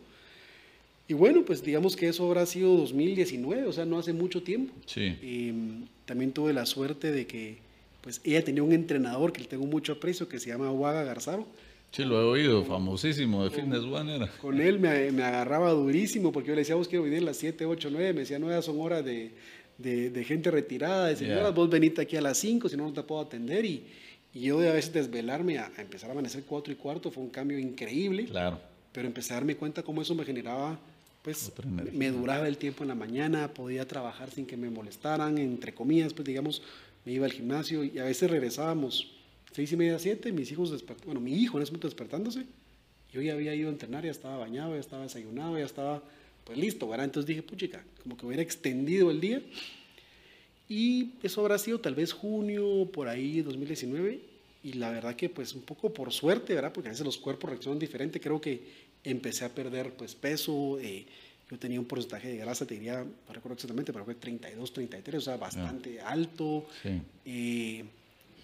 Y 1.08 1.14
bueno, 1.14 1.44
pues 1.44 1.62
digamos 1.62 1.96
que 1.96 2.08
eso 2.08 2.26
habrá 2.26 2.46
sido 2.46 2.76
2019, 2.76 3.64
o 3.64 3.72
sea, 3.72 3.84
no 3.84 3.98
hace 3.98 4.12
mucho 4.12 4.42
tiempo. 4.42 4.72
Sí. 4.86 5.16
Em, 5.22 5.86
también 6.04 6.32
tuve 6.32 6.52
la 6.52 6.64
suerte 6.64 7.10
de 7.10 7.26
que, 7.26 7.58
pues 8.00 8.20
ella 8.24 8.42
tenía 8.44 8.62
un 8.62 8.72
entrenador 8.72 9.32
que 9.32 9.40
le 9.40 9.46
tengo 9.46 9.66
mucho 9.66 9.92
aprecio, 9.92 10.28
que 10.28 10.38
se 10.38 10.48
llama 10.48 10.70
Huaga 10.70 11.02
Garzaro. 11.02 11.46
Sí, 11.92 12.04
lo 12.04 12.18
he 12.18 12.24
oído, 12.24 12.64
famosísimo 12.64 13.44
de 13.44 13.50
Fitness 13.50 13.82
One 13.84 14.16
era. 14.16 14.28
Con 14.40 14.58
él 14.58 14.80
me, 14.80 15.12
me, 15.12 15.22
agarraba 15.24 15.72
durísimo 15.72 16.32
porque 16.32 16.48
yo 16.48 16.54
le 16.54 16.62
decía, 16.62 16.74
vos 16.74 16.88
quiero 16.88 17.04
venir 17.04 17.18
a 17.18 17.26
las 17.26 17.36
7, 17.36 17.66
8, 17.66 17.88
9. 17.92 18.12
Me 18.14 18.20
decía, 18.20 18.38
no, 18.38 18.62
son 18.62 18.80
horas 18.80 19.04
de, 19.04 19.30
de, 19.76 20.08
de 20.08 20.24
gente 20.24 20.50
retirada, 20.50 21.08
de 21.08 21.16
señoras, 21.16 21.54
vos 21.54 21.68
venite 21.68 22.00
aquí 22.00 22.16
a 22.16 22.22
las 22.22 22.38
5, 22.38 22.70
si 22.70 22.78
no, 22.78 22.84
no 22.84 22.94
te 22.94 23.02
puedo 23.02 23.20
atender. 23.20 23.66
Y, 23.66 23.84
y 24.32 24.40
yo 24.40 24.58
de 24.58 24.70
a 24.70 24.72
veces 24.72 24.94
desvelarme 24.94 25.58
a, 25.58 25.70
a, 25.76 25.82
empezar 25.82 26.08
a 26.08 26.12
amanecer 26.12 26.44
4 26.44 26.72
y 26.72 26.76
cuarto 26.76 27.10
fue 27.10 27.22
un 27.22 27.28
cambio 27.28 27.58
increíble. 27.58 28.24
Claro. 28.24 28.58
Pero 28.92 29.06
empecé 29.06 29.34
a 29.34 29.36
darme 29.36 29.56
cuenta 29.56 29.82
cómo 29.82 30.00
eso 30.00 30.14
me 30.14 30.24
generaba, 30.24 30.78
pues 31.22 31.52
me 31.92 32.10
duraba 32.10 32.48
el 32.48 32.56
tiempo 32.56 32.84
en 32.84 32.88
la 32.88 32.94
mañana, 32.94 33.52
podía 33.52 33.86
trabajar 33.86 34.30
sin 34.30 34.46
que 34.46 34.56
me 34.56 34.70
molestaran, 34.70 35.36
entre 35.36 35.74
comillas, 35.74 36.14
pues 36.14 36.26
digamos, 36.26 36.62
me 37.04 37.12
iba 37.12 37.26
al 37.26 37.32
gimnasio 37.32 37.84
y 37.84 37.98
a 37.98 38.04
veces 38.04 38.30
regresábamos 38.30 39.12
seis 39.52 39.72
y 39.72 39.76
media, 39.76 39.98
siete, 39.98 40.32
mis 40.32 40.50
hijos 40.50 40.84
bueno, 41.04 41.20
mi 41.20 41.34
hijo 41.34 41.58
en 41.58 41.62
ese 41.62 41.72
momento 41.72 41.88
despertándose, 41.88 42.44
yo 43.12 43.20
ya 43.20 43.34
había 43.34 43.54
ido 43.54 43.68
a 43.68 43.72
entrenar, 43.72 44.04
ya 44.04 44.10
estaba 44.10 44.38
bañado, 44.38 44.74
ya 44.74 44.80
estaba 44.80 45.02
desayunado, 45.02 45.58
ya 45.58 45.64
estaba 45.64 46.02
pues 46.44 46.58
listo, 46.58 46.88
¿verdad? 46.88 47.04
Entonces 47.04 47.26
dije, 47.26 47.42
puchica, 47.42 47.84
como 48.02 48.16
que 48.16 48.26
hubiera 48.26 48.42
extendido 48.42 49.10
el 49.10 49.20
día. 49.20 49.42
Y 50.68 51.12
eso 51.22 51.42
habrá 51.42 51.58
sido 51.58 51.80
tal 51.80 51.94
vez 51.94 52.12
junio, 52.12 52.88
por 52.92 53.08
ahí, 53.08 53.42
2019. 53.42 54.20
Y 54.64 54.72
la 54.74 54.90
verdad 54.90 55.14
que 55.14 55.28
pues 55.28 55.54
un 55.54 55.62
poco 55.62 55.92
por 55.92 56.12
suerte, 56.12 56.54
¿verdad? 56.54 56.72
Porque 56.72 56.88
a 56.88 56.92
veces 56.92 57.04
los 57.04 57.18
cuerpos 57.18 57.50
reaccionan 57.50 57.78
diferente. 57.78 58.20
Creo 58.20 58.40
que 58.40 58.62
empecé 59.04 59.44
a 59.44 59.54
perder 59.54 59.92
pues 59.92 60.14
peso. 60.14 60.78
Eh, 60.80 61.04
yo 61.50 61.58
tenía 61.58 61.78
un 61.78 61.86
porcentaje 61.86 62.28
de 62.28 62.36
grasa, 62.38 62.64
te 62.64 62.74
diría, 62.74 63.04
no 63.04 63.34
recuerdo 63.34 63.54
exactamente, 63.54 63.92
pero 63.92 64.06
fue 64.06 64.14
32, 64.14 64.72
33, 64.72 65.18
o 65.18 65.20
sea, 65.20 65.36
bastante 65.36 66.00
alto. 66.00 66.66
Sí. 66.82 67.02
Eh, 67.26 67.84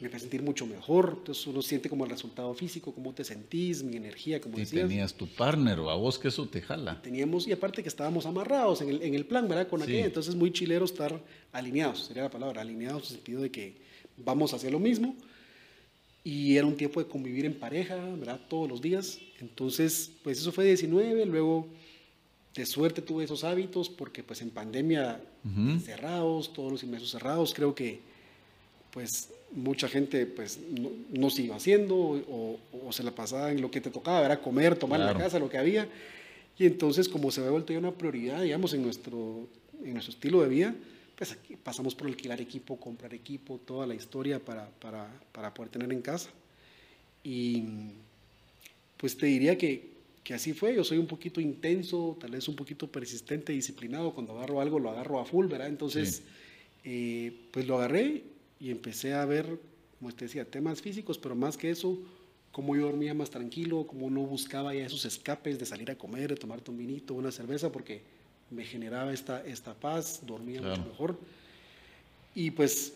me 0.01 0.09
a 0.09 0.19
sentir 0.19 0.43
mucho 0.43 0.67
mejor. 0.67 1.15
Entonces 1.19 1.47
uno 1.47 1.61
siente 1.63 1.89
como 1.89 2.05
el 2.05 2.11
resultado 2.11 2.53
físico, 2.55 2.93
cómo 2.95 3.13
te 3.13 3.25
sentís, 3.25 3.83
mi 3.83 3.97
energía, 3.97 4.41
como 4.41 4.57
y 4.57 4.61
decías. 4.61 4.89
tenías 4.89 5.15
tu 5.15 5.27
partner 5.27 5.81
o 5.81 5.91
a 5.91 5.95
vos 5.97 6.19
que 6.19 6.29
eso 6.29 6.47
te 6.47 6.63
jala. 6.63 7.01
Teníamos, 7.03 7.47
y 7.49 7.53
aparte 7.53 7.83
que 7.83 7.89
estábamos 7.89 8.25
amarrados 8.27 8.81
en 8.83 8.91
el, 8.91 9.03
en 9.03 9.15
el 9.15 9.25
plan, 9.27 9.49
¿verdad? 9.49 9.69
Con 9.69 9.81
Sí. 9.81 9.85
aquella. 9.91 10.07
Entonces 10.07 10.35
muy 10.35 10.53
chilero 10.53 10.85
estar 10.85 11.21
alineados, 11.53 12.05
sería 12.07 12.23
la 12.25 12.31
palabra, 12.31 12.61
alineados 12.63 13.03
en 13.03 13.09
el 13.09 13.15
sentido 13.17 13.43
de 13.43 13.51
que 13.51 13.77
vamos 14.17 14.55
hacia 14.55 14.71
lo 14.71 14.79
mismo. 14.79 15.17
Y 16.25 16.57
era 16.57 16.67
un 16.67 16.77
tiempo 16.77 17.01
de 17.03 17.09
convivir 17.09 17.47
en 17.47 17.55
pareja, 17.59 17.97
¿verdad? 17.97 18.41
Todos 18.49 18.69
los 18.69 18.83
días. 18.83 19.19
Entonces, 19.41 20.11
pues 20.23 20.39
eso 20.41 20.53
fue 20.53 20.65
19, 20.67 21.25
luego 21.27 21.67
de 22.55 22.67
suerte 22.67 23.01
tuve 23.03 23.25
esos 23.25 23.45
hábitos 23.45 23.89
porque 23.89 24.23
pues 24.23 24.43
en 24.43 24.51
pandemia 24.51 25.21
Ujú. 25.45 25.79
cerrados, 25.81 26.53
todos 26.53 26.73
los 26.73 26.81
gimnasios 26.81 27.11
cerrados, 27.13 27.55
creo 27.55 27.75
que 27.75 28.01
pues 28.93 29.31
mucha 29.53 29.89
gente 29.89 30.27
pues 30.27 30.59
no, 30.71 30.91
no 31.11 31.31
se 31.31 31.43
iba 31.43 31.57
haciendo 31.57 31.97
o, 31.97 32.59
o 32.85 32.93
se 32.93 33.03
la 33.03 33.13
pasaba 33.13 33.51
en 33.53 33.61
lo 33.61 33.71
que 33.71 33.81
te 33.81 33.91
tocaba, 33.91 34.25
era 34.25 34.41
comer, 34.41 34.77
tomar 34.77 35.01
en 35.01 35.07
la 35.07 35.13
casa, 35.19 35.39
lo 35.39 35.49
que 35.49 35.59
había. 35.59 35.89
Y 36.59 36.67
entonces 36.67 37.09
como 37.09 37.31
se 37.31 37.41
había 37.41 37.53
vuelto 37.53 37.73
ya 37.73 37.79
una 37.79 37.93
prioridad, 37.93 38.43
digamos, 38.43 38.73
en 38.75 38.83
nuestro, 38.83 39.49
en 39.85 39.93
nuestro 39.93 40.13
estilo 40.13 40.43
de 40.43 40.49
vida, 40.49 40.75
pues 41.17 41.33
aquí 41.33 41.57
pasamos 41.57 41.95
por 41.95 42.07
alquilar 42.09 42.41
equipo, 42.41 42.77
comprar 42.79 43.13
equipo, 43.15 43.59
toda 43.65 43.87
la 43.87 43.95
historia 43.95 44.39
para, 44.39 44.69
para, 44.81 45.09
para 45.33 45.53
poder 45.55 45.71
tener 45.71 45.93
en 45.93 46.03
casa. 46.03 46.31
Y 47.25 47.65
pues 48.97 49.17
te 49.17 49.27
diría 49.27 49.57
que, 49.57 49.91
que 50.25 50.35
así 50.35 50.53
fue, 50.53 50.75
yo 50.75 50.85
soy 50.85 50.99
un 50.99 51.07
poquito 51.07 51.41
intenso, 51.41 52.17
tal 52.21 52.33
vez 52.33 52.49
un 52.49 52.57
poquito 52.57 52.87
persistente, 52.91 53.53
disciplinado, 53.53 54.13
cuando 54.13 54.33
agarro 54.37 54.61
algo 54.61 54.79
lo 54.79 54.91
agarro 54.91 55.21
a 55.21 55.25
full, 55.25 55.47
¿verdad? 55.47 55.69
Entonces, 55.69 56.17
Sí. 56.17 56.23
eh, 56.85 57.33
pues 57.51 57.67
lo 57.67 57.77
agarré 57.79 58.23
y 58.61 58.71
empecé 58.71 59.15
a 59.15 59.25
ver, 59.25 59.59
como 59.99 60.13
te 60.13 60.25
decía, 60.27 60.45
temas 60.45 60.81
físicos, 60.83 61.19
pero 61.19 61.35
más 61.35 61.57
que 61.57 61.71
eso, 61.71 61.99
cómo 62.53 62.75
yo 62.77 62.83
dormía 62.87 63.15
más 63.15 63.31
tranquilo, 63.31 63.87
cómo 63.87 64.11
no 64.11 64.23
buscaba 64.23 64.75
ya 64.75 64.87
esos 64.87 65.05
escapes 65.05 65.59
de 65.59 65.67
salir 65.67 65.91
a 65.91 65.97
comer, 65.97 66.31
de 66.31 66.37
tomarte 66.37 66.71
un 66.71 66.79
vinito, 66.79 67.15
una 67.15 67.31
cerveza, 67.31 67.71
porque 67.71 68.03
me 68.51 68.65
generaba 68.65 69.13
esta, 69.13 69.45
esta 69.47 69.75
paz, 69.75 70.21
dormía 70.27 70.61
Claro. 70.61 70.77
mucho 70.77 70.89
mejor. 70.91 71.19
Y 72.35 72.51
pues 72.51 72.95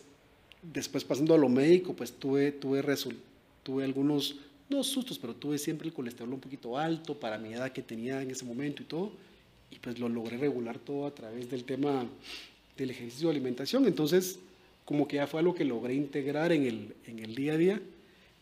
después 0.61 1.03
pasando 1.03 1.33
a 1.33 1.37
lo 1.37 1.49
médico, 1.49 1.93
pues 1.93 2.11
tuve, 2.13 2.51
tuve, 2.51 2.81
tuve 3.63 3.83
algunos, 3.83 4.37
no 4.69 4.83
sustos, 4.83 5.19
pero 5.19 5.35
tuve 5.35 5.57
siempre 5.57 5.87
el 5.87 5.93
colesterol 5.93 6.33
un 6.33 6.39
poquito 6.39 6.77
alto 6.77 7.19
para 7.19 7.37
mi 7.37 7.53
edad 7.53 7.71
que 7.71 7.81
tenía 7.81 8.21
en 8.21 8.31
ese 8.31 8.45
momento 8.45 8.81
y 8.81 8.85
todo. 8.85 9.11
Y 9.71 9.79
pues 9.79 9.97
lo 9.99 10.07
logré 10.07 10.37
regular 10.37 10.77
todo 10.79 11.05
a 11.07 11.13
través 11.13 11.49
del 11.49 11.63
tema 11.63 12.05
del 12.77 12.91
ejercicio 12.91 13.27
de 13.27 13.31
alimentación. 13.35 13.85
Entonces, 13.85 14.39
como 14.85 15.07
que 15.07 15.17
ya 15.17 15.27
fue 15.27 15.39
algo 15.39 15.53
que 15.55 15.65
logré 15.65 15.93
integrar 15.93 16.51
en 16.51 16.63
el, 16.65 16.95
en 17.05 17.19
el 17.19 17.35
día 17.35 17.53
a 17.53 17.57
día. 17.57 17.81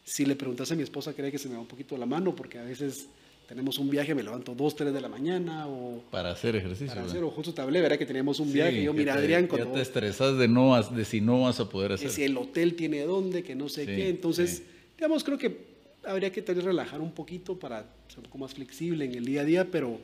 Si 0.04 0.26
le 0.26 0.36
preguntas 0.36 0.72
a 0.72 0.76
mi 0.76 0.84
esposa, 0.84 1.14
cree 1.14 1.32
que 1.32 1.38
se 1.38 1.48
me 1.48 1.56
va 1.56 1.62
un 1.62 1.68
poquito 1.68 1.96
la 1.98 2.06
mano, 2.06 2.36
porque 2.36 2.58
a 2.58 2.64
veces 2.64 3.08
tenemos 3.48 3.78
un 3.78 3.89
viaje, 3.89 4.16
me 4.16 4.24
levanto 4.24 4.56
2, 4.56 4.76
3 4.76 4.94
de 4.94 5.02
la 5.02 5.10
mañana 5.10 5.68
o 5.68 6.02
Para 6.10 6.32
hacer 6.32 6.56
ejercicio. 6.56 6.88
para 6.88 7.02
¿verdad? 7.02 7.16
hacer, 7.18 7.24
o 7.24 7.30
justo 7.32 7.54
te 7.54 7.62
hablé, 7.62 7.82
¿verdad? 7.82 7.98
Que 7.98 8.06
teníamos 8.06 8.39
un 8.39 8.48
Sí, 8.48 8.54
viaje. 8.54 8.82
yo, 8.84 8.94
mira, 8.94 9.14
te- 9.14 9.20
Adrián, 9.20 9.44
Ya 9.44 9.48
cuando 9.50 9.72
te 9.74 9.82
estresas 9.82 10.38
de, 10.38 10.48
no, 10.48 10.82
de 10.82 11.06
si 11.06 11.22
no 11.22 11.42
vas 11.42 11.60
a 11.60 11.70
poder 11.70 11.92
hacer. 11.92 12.08
que 12.08 12.14
si 12.14 12.24
el 12.24 12.36
hotel 12.38 12.76
tiene 12.76 13.02
dónde, 13.02 13.44
que 13.44 13.54
no 13.56 13.70
sé 13.70 13.82
Sí, 13.86 13.88
qué. 13.96 14.10
Entonces, 14.10 14.58
sí. 14.58 14.64
digamos, 14.98 15.24
creo 15.24 15.38
que 15.38 15.70
habría 16.06 16.32
que 16.32 16.42
tal 16.42 16.56
vez 16.56 16.64
relajar 16.66 17.02
un 17.02 17.12
poquito 17.12 17.60
para 17.60 17.82
ser 18.08 18.20
un 18.20 18.24
poco 18.24 18.38
más 18.39 18.54
flexible 18.56 19.06
en 19.06 19.14
el 19.14 19.26
día 19.26 19.42
a 19.42 19.46
día, 19.46 19.68
pero, 19.70 20.00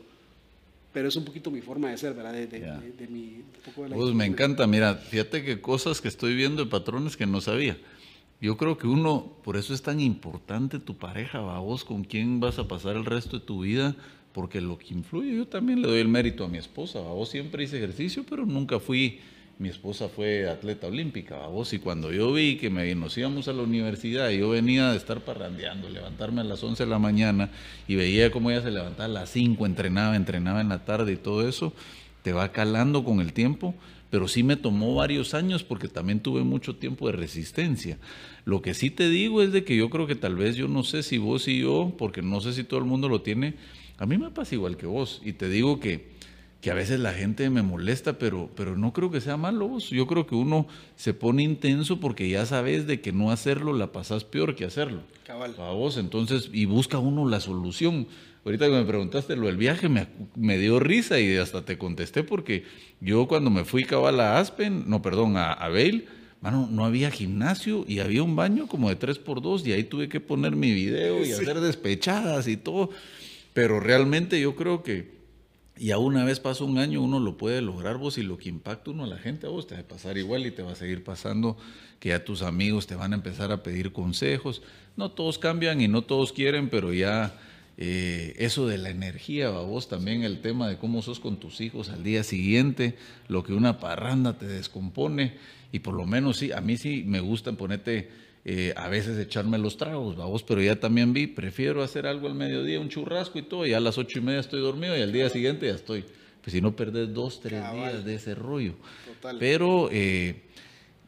pero 0.97 1.09
es 1.09 1.15
un 1.15 1.25
poquito 1.25 1.51
mi 1.51 1.61
forma 1.61 1.91
de 1.91 1.97
ser, 1.99 2.15
¿verdad? 2.15 2.33
De, 2.33 2.47
de- 2.47 2.59
Ya. 2.59 2.79
de- 2.79 2.91
de 2.91 3.07
mi, 3.07 3.43
poco 3.63 3.87
la 3.87 3.95
Pues 3.95 4.15
me 4.15 4.25
encanta, 4.25 4.65
mira, 4.65 4.95
fíjate 4.95 5.43
que 5.43 5.61
cosas 5.61 6.01
que 6.01 6.07
estoy 6.07 6.33
viendo 6.35 6.63
de 6.65 6.71
patrones 6.71 7.15
que 7.15 7.27
no 7.27 7.39
sabía. 7.39 7.77
Yo 8.41 8.57
creo 8.57 8.79
que 8.79 8.87
uno, 8.87 9.31
por 9.43 9.57
eso 9.57 9.75
es 9.75 9.83
tan 9.83 9.99
importante 9.99 10.79
tu 10.79 10.97
pareja, 10.97 11.39
va 11.39 11.59
vos 11.59 11.83
con 11.83 12.03
quién 12.03 12.39
vas 12.39 12.57
a 12.57 12.67
pasar 12.67 12.95
el 12.95 13.05
resto 13.05 13.37
de 13.37 13.45
tu 13.45 13.61
vida, 13.61 13.95
porque 14.33 14.59
lo 14.59 14.79
que 14.79 14.95
influye, 14.95 15.35
yo 15.35 15.45
también 15.47 15.83
le 15.83 15.87
doy 15.87 15.99
el 15.99 16.07
mérito 16.07 16.43
a 16.43 16.47
mi 16.47 16.57
esposa, 16.57 16.99
va 16.99 17.11
vos 17.13 17.29
siempre 17.29 17.63
hice 17.63 17.77
ejercicio, 17.77 18.25
pero 18.27 18.47
nunca 18.47 18.79
fui, 18.79 19.19
mi 19.59 19.69
esposa 19.69 20.07
fue 20.07 20.47
atleta 20.47 20.87
olímpica, 20.87 21.47
vos, 21.47 21.73
y 21.73 21.79
cuando 21.79 22.11
yo 22.11 22.31
vi 22.31 22.57
que 22.57 22.69
me, 22.69 22.93
nos 22.93 23.17
íbamos 23.17 23.47
a 23.47 23.53
la 23.53 23.63
universidad, 23.63 24.29
yo 24.29 24.49
venía 24.49 24.91
de 24.91 24.97
estar 24.97 25.21
parrandeando, 25.21 25.89
levantarme 25.89 26.41
a 26.41 26.43
las 26.43 26.63
11 26.63 26.83
de 26.83 26.89
la 26.89 26.99
mañana, 26.99 27.49
y 27.87 27.95
veía 27.95 28.31
cómo 28.31 28.51
ella 28.51 28.61
se 28.61 28.69
levantaba 28.69 29.05
a 29.05 29.07
las 29.07 29.31
5, 29.31 29.65
entrenaba, 29.65 30.15
entrenaba 30.15 30.61
en 30.61 30.69
la 30.69 30.85
tarde 30.85 31.13
y 31.13 31.17
todo 31.17 31.47
eso, 31.47 31.73
te 32.21 32.33
va 32.33 32.51
calando 32.51 33.03
con 33.03 33.19
el 33.19 33.33
tiempo, 33.33 33.73
pero 34.09 34.27
sí 34.27 34.43
me 34.43 34.55
tomó 34.55 34.95
varios 34.95 35.33
años 35.33 35.63
porque 35.63 35.87
también 35.87 36.19
tuve 36.19 36.43
mucho 36.43 36.75
tiempo 36.75 37.07
de 37.07 37.13
resistencia. 37.13 37.97
Lo 38.45 38.61
que 38.61 38.73
sí 38.73 38.89
te 38.89 39.09
digo 39.09 39.41
es 39.41 39.51
de 39.51 39.63
que 39.63 39.75
yo 39.75 39.89
creo 39.89 40.07
que 40.07 40.15
tal 40.15 40.35
vez 40.35 40.55
yo 40.55 40.67
no 40.67 40.83
sé 40.83 41.03
si 41.03 41.17
vos 41.17 41.47
y 41.47 41.61
yo, 41.61 41.93
porque 41.97 42.21
no 42.21 42.41
sé 42.41 42.53
si 42.53 42.63
todo 42.63 42.79
el 42.79 42.85
mundo 42.85 43.09
lo 43.09 43.21
tiene, 43.21 43.55
a 43.97 44.05
mí 44.05 44.17
me 44.17 44.29
pasa 44.29 44.55
igual 44.55 44.77
que 44.77 44.85
vos 44.85 45.21
y 45.25 45.33
te 45.33 45.49
digo 45.49 45.79
que, 45.79 46.16
que 46.67 46.71
a 46.71 46.75
veces 46.75 46.99
la 46.99 47.13
gente 47.13 47.49
me 47.49 47.61
molesta, 47.61 48.19
pero, 48.19 48.49
pero 48.53 48.75
no 48.75 48.91
creo 48.91 49.09
que 49.09 49.21
sea 49.21 49.37
malo. 49.37 49.79
Yo 49.79 50.05
creo 50.05 50.27
que 50.27 50.35
uno 50.35 50.67
se 50.97 51.13
pone 51.13 51.41
intenso 51.41 52.01
porque 52.01 52.27
ya 52.27 52.45
sabes 52.45 52.85
de 52.85 52.99
que 52.99 53.13
no 53.13 53.31
hacerlo 53.31 53.71
la 53.71 53.93
pasas 53.93 54.25
peor 54.25 54.53
que 54.53 54.65
hacerlo. 54.65 54.99
Cabal. 55.25 55.55
A 55.59 55.71
vos, 55.71 55.95
entonces, 55.95 56.49
y 56.51 56.65
busca 56.65 56.97
uno 56.97 57.25
la 57.25 57.39
solución. 57.39 58.09
Ahorita 58.43 58.65
que 58.65 58.73
me 58.73 58.83
preguntaste 58.83 59.37
lo 59.37 59.47
del 59.47 59.55
viaje, 59.55 59.87
me, 59.87 60.07
me 60.35 60.57
dio 60.57 60.81
risa 60.81 61.21
y 61.21 61.37
hasta 61.37 61.63
te 61.63 61.77
contesté 61.77 62.23
porque 62.23 62.65
yo 62.99 63.29
cuando 63.29 63.49
me 63.49 63.63
fui 63.63 63.85
cabal 63.85 64.19
a 64.19 64.37
Aspen, 64.37 64.89
no, 64.89 65.01
perdón, 65.01 65.37
a, 65.37 65.53
a 65.53 65.69
Vail, 65.69 66.07
mano, 66.41 66.67
no 66.69 66.83
había 66.83 67.11
gimnasio 67.11 67.85
y 67.87 67.99
había 67.99 68.23
un 68.23 68.35
baño 68.35 68.67
como 68.67 68.89
de 68.89 68.99
3x2 68.99 69.65
y 69.67 69.71
ahí 69.71 69.85
tuve 69.85 70.09
que 70.09 70.19
poner 70.19 70.57
mi 70.57 70.73
video 70.73 71.25
y 71.25 71.31
hacer 71.31 71.61
despechadas 71.61 72.45
y 72.49 72.57
todo. 72.57 72.89
Pero 73.53 73.79
realmente 73.79 74.37
yo 74.41 74.57
creo 74.57 74.83
que 74.83 75.16
ya 75.79 75.97
una 75.97 76.23
vez 76.23 76.39
pasa 76.39 76.63
un 76.63 76.77
año 76.77 77.01
uno 77.01 77.19
lo 77.19 77.37
puede 77.37 77.61
lograr 77.61 77.97
vos 77.97 78.17
y 78.17 78.23
lo 78.23 78.37
que 78.37 78.49
impacta 78.49 78.91
uno 78.91 79.03
a 79.03 79.07
la 79.07 79.17
gente 79.17 79.47
a 79.47 79.49
vos 79.49 79.67
te 79.67 79.75
va 79.75 79.81
a 79.81 79.87
pasar 79.87 80.17
igual 80.17 80.45
y 80.45 80.51
te 80.51 80.63
va 80.63 80.71
a 80.71 80.75
seguir 80.75 81.03
pasando 81.03 81.57
que 81.99 82.09
ya 82.09 82.23
tus 82.23 82.41
amigos 82.41 82.87
te 82.87 82.95
van 82.95 83.13
a 83.13 83.15
empezar 83.15 83.51
a 83.51 83.63
pedir 83.63 83.91
consejos. 83.91 84.61
No 84.95 85.11
todos 85.11 85.39
cambian 85.39 85.81
y 85.81 85.87
no 85.87 86.03
todos 86.03 86.33
quieren, 86.33 86.69
pero 86.69 86.93
ya 86.93 87.39
eh, 87.77 88.33
eso 88.37 88.67
de 88.67 88.79
la 88.79 88.89
energía, 88.89 89.49
vos 89.51 89.87
también 89.87 90.23
el 90.23 90.41
tema 90.41 90.67
de 90.67 90.77
cómo 90.77 91.03
sos 91.03 91.19
con 91.19 91.37
tus 91.37 91.61
hijos 91.61 91.89
al 91.89 92.03
día 92.03 92.23
siguiente, 92.23 92.97
lo 93.27 93.43
que 93.43 93.53
una 93.53 93.79
parranda 93.79 94.37
te 94.37 94.47
descompone, 94.47 95.35
y 95.71 95.79
por 95.79 95.93
lo 95.93 96.05
menos 96.05 96.37
sí, 96.37 96.51
a 96.51 96.61
mí 96.61 96.77
sí 96.77 97.03
me 97.05 97.19
gusta 97.19 97.51
ponerte 97.51 98.09
eh, 98.49 98.73
a 98.77 98.87
veces 98.87 99.19
echarme 99.19 99.57
los 99.57 99.75
tragos, 99.75 100.15
vos, 100.15 100.41
pero 100.41 100.61
ya 100.61 100.79
también 100.79 101.11
vi, 101.11 101.27
prefiero 101.27 101.83
hacer 101.83 102.07
algo 102.07 102.27
al 102.27 102.33
mediodía, 102.33 102.79
un 102.79 102.87
churrasco 102.87 103.37
y 103.37 103.41
todo, 103.41 103.65
y 103.65 103.73
a 103.73 103.81
las 103.81 103.97
ocho 103.97 104.19
y 104.19 104.21
media 104.21 104.39
estoy 104.39 104.61
dormido 104.61 104.97
y 104.97 105.01
al 105.01 105.11
día 105.11 105.29
siguiente 105.29 105.67
ya 105.67 105.73
estoy. 105.73 106.05
Pues 106.41 106.53
si 106.53 106.61
no 106.61 106.73
perdés 106.73 107.13
dos, 107.13 107.41
tres 107.41 107.61
días 107.73 108.05
de 108.05 108.15
ese 108.15 108.35
rollo. 108.35 108.75
Pero 109.37 109.89
eh, 109.91 110.43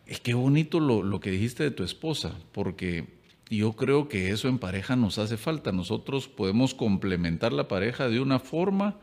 es 0.06 0.20
que 0.20 0.34
bonito 0.34 0.82
lo, 0.82 1.02
lo 1.02 1.22
que 1.22 1.32
dijiste 1.32 1.64
de 1.64 1.72
tu 1.72 1.86
esposa, 1.86 2.36
porque 2.52 3.06
yo 3.50 3.72
creo 3.72 4.10
que 4.10 4.32
eso 4.32 4.50
en 4.50 4.60
pareja 4.60 4.98
nos 4.98 5.18
hace 5.18 5.38
falta. 5.38 5.72
Nosotros 5.72 6.28
podemos 6.28 6.74
complementar 6.74 7.54
la 7.54 7.70
pareja 7.70 8.10
de 8.10 8.20
una 8.20 8.40
forma, 8.40 8.98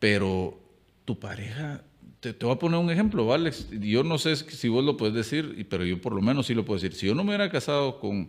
pero 0.00 0.58
tu 1.04 1.20
pareja, 1.20 1.84
te, 2.32 2.44
voy 2.44 2.54
a 2.54 2.58
poner 2.58 2.80
un 2.80 2.90
ejemplo, 2.90 3.32
Alex. 3.32 3.68
Yo 3.70 4.02
no 4.02 4.18
sé 4.18 4.36
si 4.36 4.68
vos 4.68 4.84
lo 4.84 4.96
puedes 4.96 5.14
decir, 5.14 5.66
pero 5.68 5.84
yo 5.84 6.00
por 6.00 6.14
lo 6.14 6.22
menos 6.22 6.46
sí 6.46 6.54
lo 6.54 6.64
puedo 6.64 6.80
decir. 6.80 6.96
Si 6.96 7.06
yo 7.06 7.14
no 7.14 7.24
me 7.24 7.30
hubiera 7.30 7.50
casado 7.50 8.00
con 8.00 8.28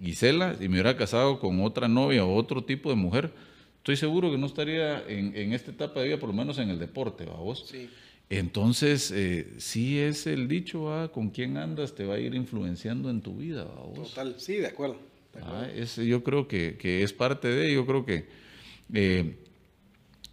Gisela 0.00 0.56
y 0.60 0.68
me 0.68 0.74
hubiera 0.74 0.96
casado 0.96 1.38
con 1.40 1.60
otra 1.60 1.88
novia 1.88 2.24
o 2.24 2.34
otro 2.34 2.64
tipo 2.64 2.90
de 2.90 2.96
mujer, 2.96 3.32
estoy 3.78 3.96
seguro 3.96 4.30
que 4.30 4.38
no 4.38 4.46
estaría 4.46 5.06
en, 5.08 5.36
en 5.36 5.52
esta 5.52 5.70
etapa 5.70 6.00
de 6.00 6.06
vida, 6.06 6.18
por 6.18 6.28
lo 6.28 6.34
menos 6.34 6.58
en 6.58 6.70
el 6.70 6.78
deporte, 6.78 7.24
¿va 7.24 7.34
vos? 7.34 7.66
Sí. 7.70 7.88
Entonces, 8.32 9.10
eh, 9.10 9.46
sí 9.58 9.98
es 9.98 10.26
el 10.26 10.48
dicho, 10.48 11.10
con 11.12 11.28
quién 11.28 11.58
andas 11.58 11.94
te 11.94 12.06
va 12.06 12.14
a 12.14 12.18
ir 12.18 12.34
influenciando 12.34 13.10
en 13.10 13.20
tu 13.20 13.36
vida. 13.36 13.66
Total, 13.94 14.36
sí, 14.38 14.54
de 14.54 14.68
acuerdo. 14.68 14.96
Ah, 15.42 15.68
yo 15.74 16.24
creo 16.24 16.48
que, 16.48 17.02
es 17.02 17.12
parte 17.12 17.48
de, 17.48 17.74
yo 17.74 17.84
creo 17.84 18.06
que, 18.06 18.26
eh, 18.94 19.36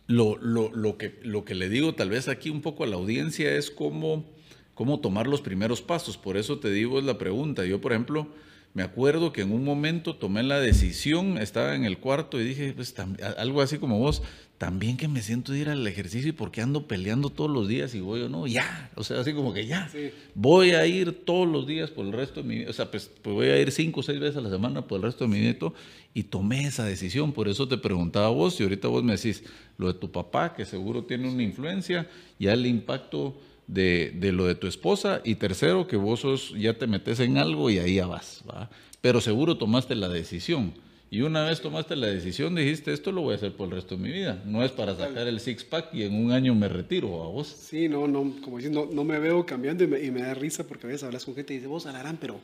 lo, 0.09 0.37
lo, 0.41 0.97
que 0.97 1.19
lo 1.21 1.45
que 1.45 1.53
le 1.53 1.69
digo 1.69 1.93
tal 1.93 2.09
vez 2.09 2.27
aquí 2.27 2.49
un 2.49 2.61
poco 2.61 2.83
a 2.83 2.87
la 2.87 2.95
audiencia 2.95 3.55
es 3.55 3.69
cómo, 3.69 4.25
cómo 4.73 4.99
tomar 4.99 5.27
los 5.27 5.41
primeros 5.41 5.83
pasos. 5.83 6.17
Por 6.17 6.35
eso 6.35 6.57
te 6.57 6.71
digo 6.71 6.97
es 6.97 7.05
la 7.05 7.19
pregunta. 7.19 7.63
Yo, 7.63 7.79
por 7.79 7.91
ejemplo, 7.91 8.27
me 8.73 8.81
acuerdo 8.81 9.31
que 9.31 9.41
en 9.41 9.51
un 9.51 9.63
momento 9.63 10.15
tomé 10.15 10.41
la 10.41 10.59
decisión, 10.59 11.37
estaba 11.37 11.75
en 11.75 11.85
el 11.85 11.99
cuarto 11.99 12.41
y 12.41 12.43
dije, 12.43 12.73
pues, 12.75 12.95
algo 13.37 13.61
así 13.61 13.77
como 13.77 13.99
vos, 13.99 14.23
también 14.59 14.97
que 14.97 15.07
me 15.07 15.21
siento 15.21 15.55
ir 15.55 15.69
al 15.69 15.87
ejercicio 15.87 16.29
y 16.29 16.33
porque 16.33 16.61
ando 16.61 16.85
peleando 16.85 17.29
todos 17.29 17.49
los 17.49 17.69
días 17.69 17.95
y 17.95 18.01
voy 18.01 18.23
o 18.23 18.29
no, 18.29 18.45
ya, 18.45 18.91
o 18.95 19.05
sea, 19.05 19.21
así 19.21 19.33
como 19.33 19.53
que 19.53 19.65
ya, 19.65 19.89
voy 20.35 20.71
a 20.71 20.85
ir 20.85 21.23
todos 21.23 21.47
los 21.47 21.65
días 21.65 21.89
por 21.91 22.05
el 22.05 22.11
resto 22.11 22.41
de 22.41 22.47
mi 22.49 22.57
vida, 22.57 22.69
o 22.69 22.73
sea, 22.73 22.91
pues, 22.91 23.09
pues, 23.21 23.33
voy 23.33 23.47
a 23.47 23.57
ir 23.57 23.71
cinco 23.71 24.01
o 24.01 24.03
seis 24.03 24.19
veces 24.19 24.35
a 24.35 24.41
la 24.41 24.49
semana 24.49 24.85
por 24.85 24.97
el 24.97 25.03
resto 25.03 25.23
de 25.23 25.29
mi 25.29 25.39
nieto 25.39 25.73
y 26.13 26.23
tomé 26.23 26.67
esa 26.67 26.83
decisión, 26.83 27.31
por 27.31 27.47
eso 27.47 27.69
te 27.69 27.77
preguntaba 27.77 28.27
vos 28.27 28.59
y 28.59 28.63
ahorita 28.63 28.89
vos 28.89 29.01
me 29.01 29.15
decís 29.15 29.45
lo 29.77 29.87
de 29.87 29.97
tu 29.97 30.11
papá, 30.11 30.53
que 30.53 30.65
seguro 30.65 31.05
tiene 31.05 31.29
una 31.29 31.41
influencia, 31.41 32.09
ya 32.37 32.51
el 32.51 32.65
impacto 32.65 33.39
de, 33.65 34.11
de 34.13 34.33
lo 34.33 34.45
de 34.45 34.55
tu 34.55 34.67
esposa 34.67 35.21
y 35.23 35.35
tercero, 35.35 35.87
que 35.87 35.95
vos 35.95 36.19
sos, 36.19 36.53
ya 36.59 36.77
te 36.77 36.85
metes 36.85 37.21
en 37.21 37.37
algo 37.37 37.69
y 37.69 37.79
ahí 37.79 37.95
ya 37.95 38.07
vas, 38.07 38.43
¿va? 38.49 38.69
pero 38.99 39.21
seguro 39.21 39.57
tomaste 39.57 39.95
la 39.95 40.09
decisión 40.09 40.73
y 41.11 41.21
una 41.21 41.43
vez 41.43 41.59
tomaste 41.59 41.95
la 41.95 42.07
decisión, 42.07 42.53
dijiste, 42.53 42.93
esto 42.93 43.11
lo 43.11 43.21
voy 43.21 43.33
a 43.33 43.37
hacer 43.37 43.53
por 43.53 43.67
el 43.67 43.75
resto 43.75 43.95
de 43.95 44.03
mi 44.03 44.11
vida. 44.11 44.43
No 44.45 44.63
es 44.63 44.71
para 44.71 44.95
sacar 44.95 45.27
el 45.27 45.39
six-pack 45.39 45.91
y 45.93 46.03
en 46.03 46.13
un 46.13 46.31
año 46.31 46.53
me 46.53 46.69
retiro 46.69 47.23
a 47.23 47.29
vos. 47.29 47.47
Sí, 47.47 47.89
no, 47.89 48.07
no, 48.07 48.35
como 48.43 48.57
dices, 48.57 48.71
no, 48.71 48.85
no 48.85 49.03
me 49.03 49.17
veo 49.17 49.43
cambiando 49.43 49.83
y 49.83 49.87
me, 49.87 50.21
da 50.21 50.35
risa 50.35 50.67
porque 50.67 50.85
a 50.85 50.89
veces 50.89 51.03
hablas 51.03 51.25
con 51.25 51.33
gente 51.33 51.53
y 51.53 51.57
dices, 51.57 51.67
vos, 51.67 51.87
Alarán, 51.87 52.17
pero, 52.21 52.39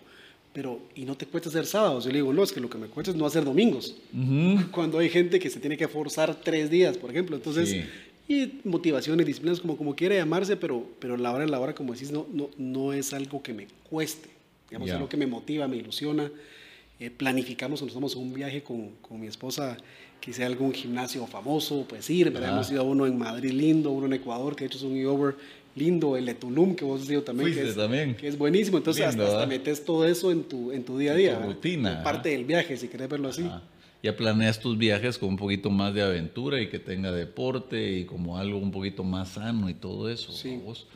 pero, 0.52 0.80
¿y 0.96 1.06
no 1.06 1.16
te 1.16 1.28
cuesta 1.28 1.50
hacer 1.50 1.68
sábados? 1.68 2.06
Yo 2.06 2.10
le 2.10 2.18
digo, 2.18 2.34
no, 2.34 2.42
es 2.42 2.52
que 2.52 2.60
lo 2.60 2.68
que 2.68 2.80
me 2.80 2.88
cuesta 2.88 3.12
es 3.12 3.18
no 3.18 3.28
hacer 3.28 3.46
domingos. 3.46 3.98
Cuando 4.72 4.98
hay 4.98 5.10
gente 5.10 5.38
que 5.38 5.52
se 5.52 5.60
tiene 5.60 5.78
que 5.78 5.88
forzar 5.88 6.34
tres 6.34 6.72
días, 6.72 6.98
por 6.98 7.12
ejemplo. 7.12 7.36
Entonces, 7.36 7.86
y 8.28 8.62
motivaciones, 8.64 9.28
disciplinas, 9.28 9.60
como, 9.60 9.78
como 9.78 9.96
quiera 9.96 10.16
llamarse, 10.16 10.58
pero, 10.58 10.88
pero 10.98 11.18
la 11.18 11.32
hora 11.32 11.44
en 11.44 11.52
la 11.52 11.60
hora, 11.60 11.76
como 11.76 11.94
decís, 11.94 12.10
no, 12.10 12.26
no, 12.34 12.50
no 12.58 12.94
es 12.94 13.14
algo 13.14 13.44
que 13.44 13.54
me 13.54 13.68
cueste. 13.88 14.30
Digamos, 14.72 14.90
es 14.90 14.96
algo 14.96 15.08
que 15.08 15.18
me 15.18 15.28
motiva, 15.28 15.68
me 15.68 15.78
ilusiona 15.78 16.32
eh, 17.00 17.10
planificamos, 17.10 17.82
nos 17.82 17.94
vamos 17.94 18.16
a 18.16 18.20
un 18.20 18.34
viaje 18.34 18.64
con, 18.64 18.92
con, 19.02 19.20
mi 19.20 19.28
esposa, 19.28 19.78
que 20.22 20.32
sea 20.34 20.48
algún 20.48 20.74
gimnasio 20.74 21.28
famoso, 21.28 21.86
pues 21.88 22.10
ir, 22.10 22.32
¿verdad? 22.32 22.54
Hemos 22.54 22.72
ido 22.72 22.82
a 22.82 22.84
uno 22.84 23.06
en 23.06 23.18
Madrid 23.18 23.52
lindo, 23.52 23.92
uno 23.92 24.06
en 24.06 24.14
Ecuador, 24.14 24.56
que 24.56 24.64
de 24.64 24.68
hecho 24.68 24.78
es 24.78 24.84
un 24.84 25.06
over 25.06 25.36
lindo, 25.76 26.16
el 26.16 26.26
de 26.26 26.34
Tulum, 26.34 26.76
que 26.76 26.86
vos 26.86 27.02
has 27.02 27.10
ido 27.10 27.22
también, 27.22 27.54
que 27.54 27.68
es, 27.68 27.76
también. 27.76 28.16
que 28.16 28.28
es, 28.28 28.38
buenísimo. 28.38 28.78
Entonces 28.78 29.06
hasta, 29.06 29.46
metes 29.46 29.84
todo 29.84 30.08
eso 30.08 30.32
en 30.32 30.44
tu, 30.44 30.72
en 30.72 30.84
tu 30.84 30.98
día 30.98 31.12
a 31.12 31.16
día. 31.16 31.40
rutina. 31.40 32.02
Parte 32.02 32.30
del 32.30 32.46
viaje, 32.46 32.78
si 32.78 32.88
querés 32.88 33.10
verlo 33.10 33.30
así. 33.30 33.46
Ya 34.02 34.16
planeas 34.16 34.60
tus 34.60 34.78
viajes 34.78 35.18
con 35.18 35.30
un 35.30 35.38
poquito 35.38 35.70
más 35.70 35.94
de 35.94 36.02
aventura 36.02 36.62
y 36.62 36.70
que 36.70 36.80
tenga 36.80 37.12
deporte 37.12 37.92
y 37.92 38.06
como 38.06 38.38
algo 38.38 38.58
un 38.60 38.72
poquito 38.72 39.04
más 39.04 39.30
sano 39.30 39.70
y 39.70 39.74
todo 39.74 40.10
eso. 40.10 40.32
Sí. 40.32 40.62
Vos. 40.64 40.88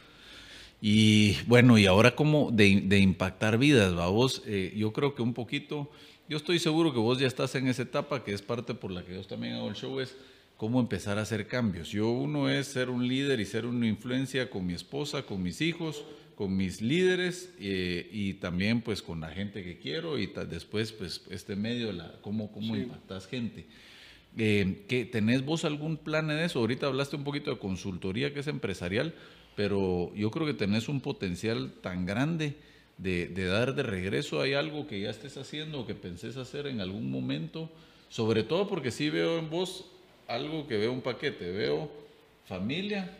Y 0.82 1.36
bueno, 1.46 1.78
y 1.78 1.86
ahora 1.86 2.16
como 2.16 2.52
de, 2.52 2.68
impactar 3.00 3.58
vidas, 3.58 3.98
¿va? 3.98 4.08
Vos, 4.08 4.44
eh, 4.46 4.74
yo 4.76 4.94
creo 4.94 5.14
que 5.14 5.22
un 5.22 5.34
poquito, 5.34 5.92
yo 6.30 6.38
estoy 6.38 6.60
seguro 6.60 6.94
que 6.94 7.00
vos 7.00 7.20
ya 7.20 7.28
estás 7.28 7.54
en 7.56 7.68
esa 7.68 7.82
etapa, 7.82 8.24
que 8.24 8.34
es 8.34 8.42
parte 8.42 8.74
por 8.74 8.92
la 8.92 9.04
que 9.04 9.14
yo 9.14 9.24
también 9.24 9.56
hago 9.56 9.68
el 9.68 9.76
show, 9.76 10.00
es 10.00 10.16
cómo 10.56 10.80
empezar 10.80 11.18
a 11.18 11.24
hacer 11.24 11.48
cambios. 11.48 11.90
Yo 11.90 12.10
uno 12.10 12.50
es 12.50 12.68
ser 12.68 12.90
un 12.90 13.08
líder 13.08 13.40
y 13.40 13.46
ser 13.46 13.66
una 13.66 13.88
influencia 13.88 14.50
con 14.50 14.66
mi 14.66 14.74
esposa, 14.74 15.24
con 15.24 15.42
mis 15.44 15.62
hijos, 15.62 16.04
con 16.36 16.56
mis 16.56 16.82
líderes 16.82 17.54
eh, 17.60 18.10
y 18.14 18.36
también 18.36 18.82
pues 18.82 19.02
con 19.02 19.20
la 19.20 19.30
gente 19.30 19.62
que 19.62 19.78
quiero 19.78 20.18
y 20.18 20.28
después 20.50 20.94
pues 20.94 21.22
este 21.30 21.58
medio, 21.58 21.92
la, 21.92 22.14
cómo, 22.22 22.52
cómo 22.52 22.78
impactas 22.78 23.28
gente. 23.28 23.68
Eh, 24.38 24.86
¿que, 24.88 25.04
¿Tenés 25.04 25.44
vos 25.44 25.66
algún 25.66 25.98
plan 25.98 26.32
en 26.32 26.40
eso? 26.40 26.60
Ahorita 26.60 26.88
hablaste 26.88 27.18
un 27.18 27.26
poquito 27.26 27.52
de 27.52 27.58
consultoría 27.58 28.34
que 28.34 28.40
es 28.40 28.48
empresarial, 28.48 29.14
pero 29.60 30.10
yo 30.16 30.32
creo 30.32 30.47
que 30.47 30.53
tenés 30.53 30.88
un 30.88 31.01
potencial 31.01 31.74
tan 31.82 32.05
grande 32.05 32.55
de, 32.97 33.28
dar 33.28 33.76
de 33.76 33.84
regreso. 33.84 34.39
¿Hay 34.39 34.53
algo 34.53 34.88
que 34.88 35.01
ya 35.01 35.10
estés 35.10 35.36
haciendo 35.36 35.82
o 35.82 35.86
que 35.86 35.95
pensés 35.95 36.38
hacer 36.38 36.66
en 36.66 36.80
algún 36.80 37.12
momento? 37.12 37.70
Sobre 38.07 38.43
todo 38.43 38.70
porque 38.70 38.89
sí 38.89 39.10
veo 39.10 39.38
en 39.38 39.49
vos 39.49 39.84
algo 40.30 40.66
que 40.66 40.78
veo 40.78 40.93
un 40.93 41.01
paquete. 41.01 41.51
Veo 41.51 41.91
familia, 42.45 43.12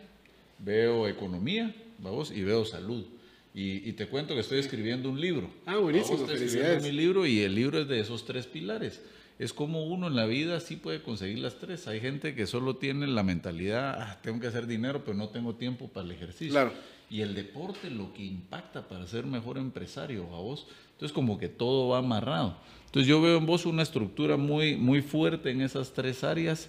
veo 0.58 1.08
economía, 1.08 1.74
vamos, 1.98 2.30
y 2.30 2.40
veo 2.42 2.64
salud. 2.64 3.04
Y, 3.52 3.92
te 3.92 4.06
cuento 4.06 4.32
que 4.32 4.40
estoy 4.40 4.60
escribiendo 4.60 5.10
un 5.10 5.20
libro. 5.20 5.50
Ah, 5.66 5.76
buenísimo. 5.76 6.20
Estoy 6.20 6.42
escribiendo 6.42 6.82
mi 6.82 6.92
libro 6.92 7.26
y 7.26 7.40
el 7.40 7.54
libro 7.54 7.82
es 7.82 7.86
de 7.86 8.00
esos 8.00 8.24
tres 8.24 8.46
pilares 8.46 9.02
es 9.40 9.54
como 9.54 9.84
uno 9.84 10.08
en 10.08 10.16
la 10.16 10.26
vida 10.26 10.60
sí 10.60 10.76
puede 10.76 11.02
conseguir 11.02 11.38
las 11.38 11.58
tres. 11.58 11.88
Hay 11.88 11.98
gente 11.98 12.34
que 12.34 12.46
solo 12.46 12.76
tiene 12.76 13.06
la 13.06 13.22
mentalidad, 13.22 13.96
ah, 13.98 14.18
tengo 14.22 14.38
que 14.38 14.46
hacer 14.46 14.66
dinero, 14.66 15.02
pero 15.02 15.16
no 15.16 15.30
tengo 15.30 15.54
tiempo 15.54 15.88
para 15.88 16.04
el 16.04 16.12
ejercicio. 16.12 16.52
Claro. 16.52 16.74
Y 17.08 17.22
el 17.22 17.34
deporte 17.34 17.88
lo 17.88 18.12
que 18.12 18.22
impacta 18.22 18.86
para 18.86 19.06
ser 19.06 19.24
mejor 19.24 19.56
empresario 19.56 20.24
a 20.34 20.40
vos. 20.40 20.66
Entonces 20.92 21.14
como 21.14 21.38
que 21.38 21.48
todo 21.48 21.88
va 21.88 21.98
amarrado. 21.98 22.58
Entonces 22.84 23.08
yo 23.08 23.22
veo 23.22 23.38
en 23.38 23.46
vos 23.46 23.64
una 23.64 23.82
estructura 23.82 24.36
muy, 24.36 24.76
muy 24.76 25.00
fuerte 25.00 25.50
en 25.50 25.62
esas 25.62 25.94
tres 25.94 26.22
áreas. 26.22 26.68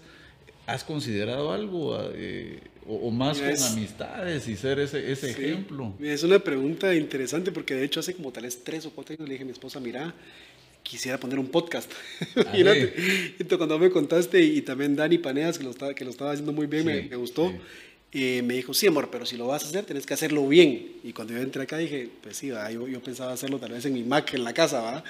¿Has 0.65 0.86
considerado 0.86 1.51
algo 1.51 1.99
eh, 2.13 2.61
o, 2.88 3.11
más 3.11 3.38
con 3.41 3.63
amistades 3.74 4.47
y 4.47 4.55
ser 4.55 4.80
ese, 4.80 5.11
ese 5.11 5.32
ejemplo? 5.32 5.93
Es 5.99 6.24
una 6.24 6.39
pregunta 6.39 6.95
interesante 6.95 7.51
porque 7.51 7.74
de 7.74 7.84
hecho 7.84 7.99
hace 7.99 8.13
como 8.15 8.32
tal 8.32 8.43
vez 8.43 8.63
tres 8.63 8.86
o 8.86 8.91
cuatro 8.91 9.13
años 9.13 9.28
le 9.28 9.34
dije 9.34 9.43
a 9.43 9.47
mi 9.47 9.51
esposa, 9.51 9.82
mira, 9.82 10.13
quisiera 10.92 11.18
poner 11.18 11.39
un 11.39 11.48
podcast. 11.48 11.89
Imagínate. 12.36 12.94
Entonces, 13.39 13.58
cuando 13.58 13.80
me 13.80 13.89
contaste, 13.89 14.44
y 14.44 14.62
también 14.62 14.98
Dani 14.98 15.20
Paneas, 15.20 15.58
que 15.58 15.64
lo 15.64 15.72
estaba, 15.72 15.94
que 15.94 16.04
lo 16.04 16.12
estaba 16.12 16.32
haciendo 16.32 16.52
muy 16.52 16.68
bien, 16.68 16.86
me, 16.86 17.16
gustó, 17.16 17.54
eh, 18.12 18.42
me 18.44 18.56
dijo, 18.56 18.74
sí, 18.74 18.88
amor, 18.88 19.08
pero 19.10 19.26
si 19.26 19.38
lo 19.38 19.48
vas 19.48 19.64
a 19.64 19.68
hacer, 19.70 19.86
tienes 19.86 20.06
que 20.06 20.16
hacerlo 20.16 20.46
bien. 20.50 20.98
Y 21.06 21.14
cuando 21.14 21.34
yo 21.34 21.39
entré 21.39 21.64
acá 21.64 21.78
dije, 21.78 22.10
pues 22.22 22.36
sí, 22.36 22.48
yo, 22.48 22.88
yo, 22.89 23.02
pensaba 23.02 23.32
hacerlo 23.32 23.58
tal 23.58 23.72
vez 23.72 23.86
en 23.86 23.94
mi 23.94 24.04
Mac, 24.04 24.34
en 24.34 24.44
la 24.44 24.54
casa, 24.54 24.82
¿va? 24.82 25.04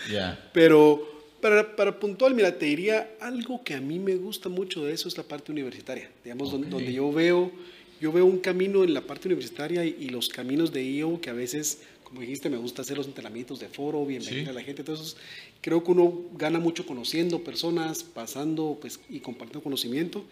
Pero 0.53 1.23
para, 1.41 1.75
para, 1.75 1.99
puntual, 1.99 2.35
mira, 2.35 2.59
te 2.59 2.67
diría 2.67 3.15
algo 3.19 3.63
que 3.63 3.73
a 3.73 3.81
mí 3.81 3.97
me 3.97 4.15
gusta 4.17 4.49
mucho 4.49 4.85
de 4.85 4.93
eso 4.93 5.07
es 5.07 5.17
la 5.17 5.23
parte 5.23 5.51
universitaria. 5.51 6.11
Digamos, 6.23 6.51
donde, 6.51 6.93
yo 6.93 7.11
veo... 7.11 7.51
Yo 7.99 8.11
veo 8.11 8.25
un 8.25 8.39
camino 8.39 8.83
en 8.83 8.95
la 8.95 9.01
parte 9.01 9.27
universitaria 9.27 9.85
y, 9.85 9.95
y 9.99 10.09
los 10.09 10.27
caminos 10.27 10.73
de 10.73 10.83
IO 10.83 11.21
que 11.21 11.29
a 11.29 11.33
veces 11.33 11.83
como 12.11 12.19
dijiste, 12.19 12.49
me 12.49 12.57
gusta 12.57 12.81
hacer 12.81 12.97
los 12.97 13.07
entrenamientos 13.07 13.61
de 13.61 13.69
foro, 13.69 14.05
bienvenida 14.05 14.49
a 14.49 14.53
la 14.53 14.61
gente. 14.61 14.81
Entonces, 14.81 15.15
creo 15.61 15.81
que 15.81 15.91
uno 15.91 16.13
gana 16.37 16.59
mucho 16.59 16.85
conociendo 16.85 17.41
personas, 17.41 18.03
pasando 18.03 18.77
pues, 18.81 18.99
y 19.09 19.21
compartiendo 19.21 19.63
conocimiento. 19.63 20.25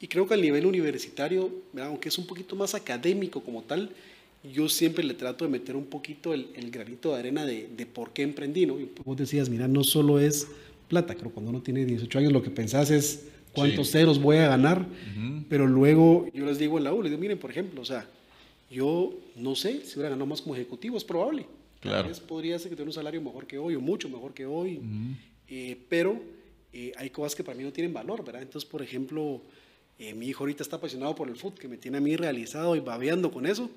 Y 0.00 0.08
creo 0.08 0.26
que 0.26 0.32
al 0.32 0.40
nivel 0.40 0.64
universitario, 0.64 1.52
aunque 1.78 2.08
es 2.08 2.16
un 2.16 2.26
poquito 2.26 2.56
más 2.56 2.74
académico 2.74 3.42
como 3.42 3.62
tal, 3.62 3.90
yo 4.50 4.70
siempre 4.70 5.04
le 5.04 5.12
trato 5.12 5.44
de 5.44 5.50
meter 5.50 5.76
un 5.76 5.84
poquito 5.84 6.32
el, 6.32 6.70
granito 6.70 7.12
de 7.12 7.18
arena 7.18 7.44
de, 7.44 7.68
de, 7.68 7.84
por 7.84 8.14
qué 8.14 8.22
emprendí, 8.22 8.64
¿no? 8.64 8.80
Y 8.80 8.88
vos 9.04 9.16
decías, 9.18 9.50
mira, 9.50 9.68
no 9.68 9.84
solo 9.84 10.18
es 10.18 10.48
plata, 10.88 11.16
creo 11.16 11.32
cuando 11.32 11.50
uno 11.50 11.60
tiene 11.60 11.84
18 11.84 12.18
años 12.18 12.32
lo 12.32 12.42
que 12.42 12.50
pensás 12.50 12.90
es 12.90 13.26
cuántos 13.52 13.90
ceros 13.90 14.22
voy 14.22 14.38
a 14.38 14.48
ganar, 14.48 14.86
pero 15.50 15.66
luego 15.66 16.28
yo 16.32 16.46
les 16.46 16.58
digo 16.58 16.78
en 16.78 16.84
la 16.84 16.94
U, 16.94 17.02
les 17.02 17.10
digo, 17.10 17.20
miren, 17.20 17.38
por 17.38 17.50
ejemplo, 17.50 17.82
o 17.82 17.84
sea, 17.84 18.08
yo 18.70 19.14
no 19.36 19.54
sé 19.54 19.84
si 19.84 19.94
hubiera 19.94 20.10
ganado 20.10 20.26
más 20.26 20.42
como 20.42 20.54
ejecutivo, 20.54 20.96
es 20.96 21.04
probable. 21.04 21.46
Claro. 21.80 22.10
podría 22.26 22.58
ser 22.58 22.70
que 22.70 22.76
tenga 22.76 22.88
un 22.88 22.92
salario 22.92 23.20
mejor 23.20 23.46
que 23.46 23.58
hoy 23.58 23.76
o 23.76 23.80
mucho 23.80 24.08
mejor 24.08 24.34
que 24.34 24.44
hoy, 24.44 24.80
eh, 25.46 25.80
pero 25.88 26.20
eh, 26.72 26.92
hay 26.96 27.10
cosas 27.10 27.34
que 27.34 27.44
para 27.44 27.56
mí 27.56 27.62
no 27.62 27.72
tienen 27.72 27.92
valor, 27.92 28.24
¿verdad? 28.24 28.42
Entonces, 28.42 28.68
por 28.68 28.82
ejemplo, 28.82 29.40
eh, 29.98 30.14
mi 30.14 30.26
hijo 30.26 30.42
ahorita 30.42 30.62
está 30.62 30.76
apasionado 30.76 31.14
por 31.14 31.28
el 31.28 31.36
fútbol, 31.36 31.58
que 31.58 31.68
me 31.68 31.76
tiene 31.76 31.98
a 31.98 32.00
mí 32.00 32.16
realizado 32.16 32.74
y 32.76 32.80
babeando 32.80 33.30
con 33.30 33.46
eso. 33.46 33.70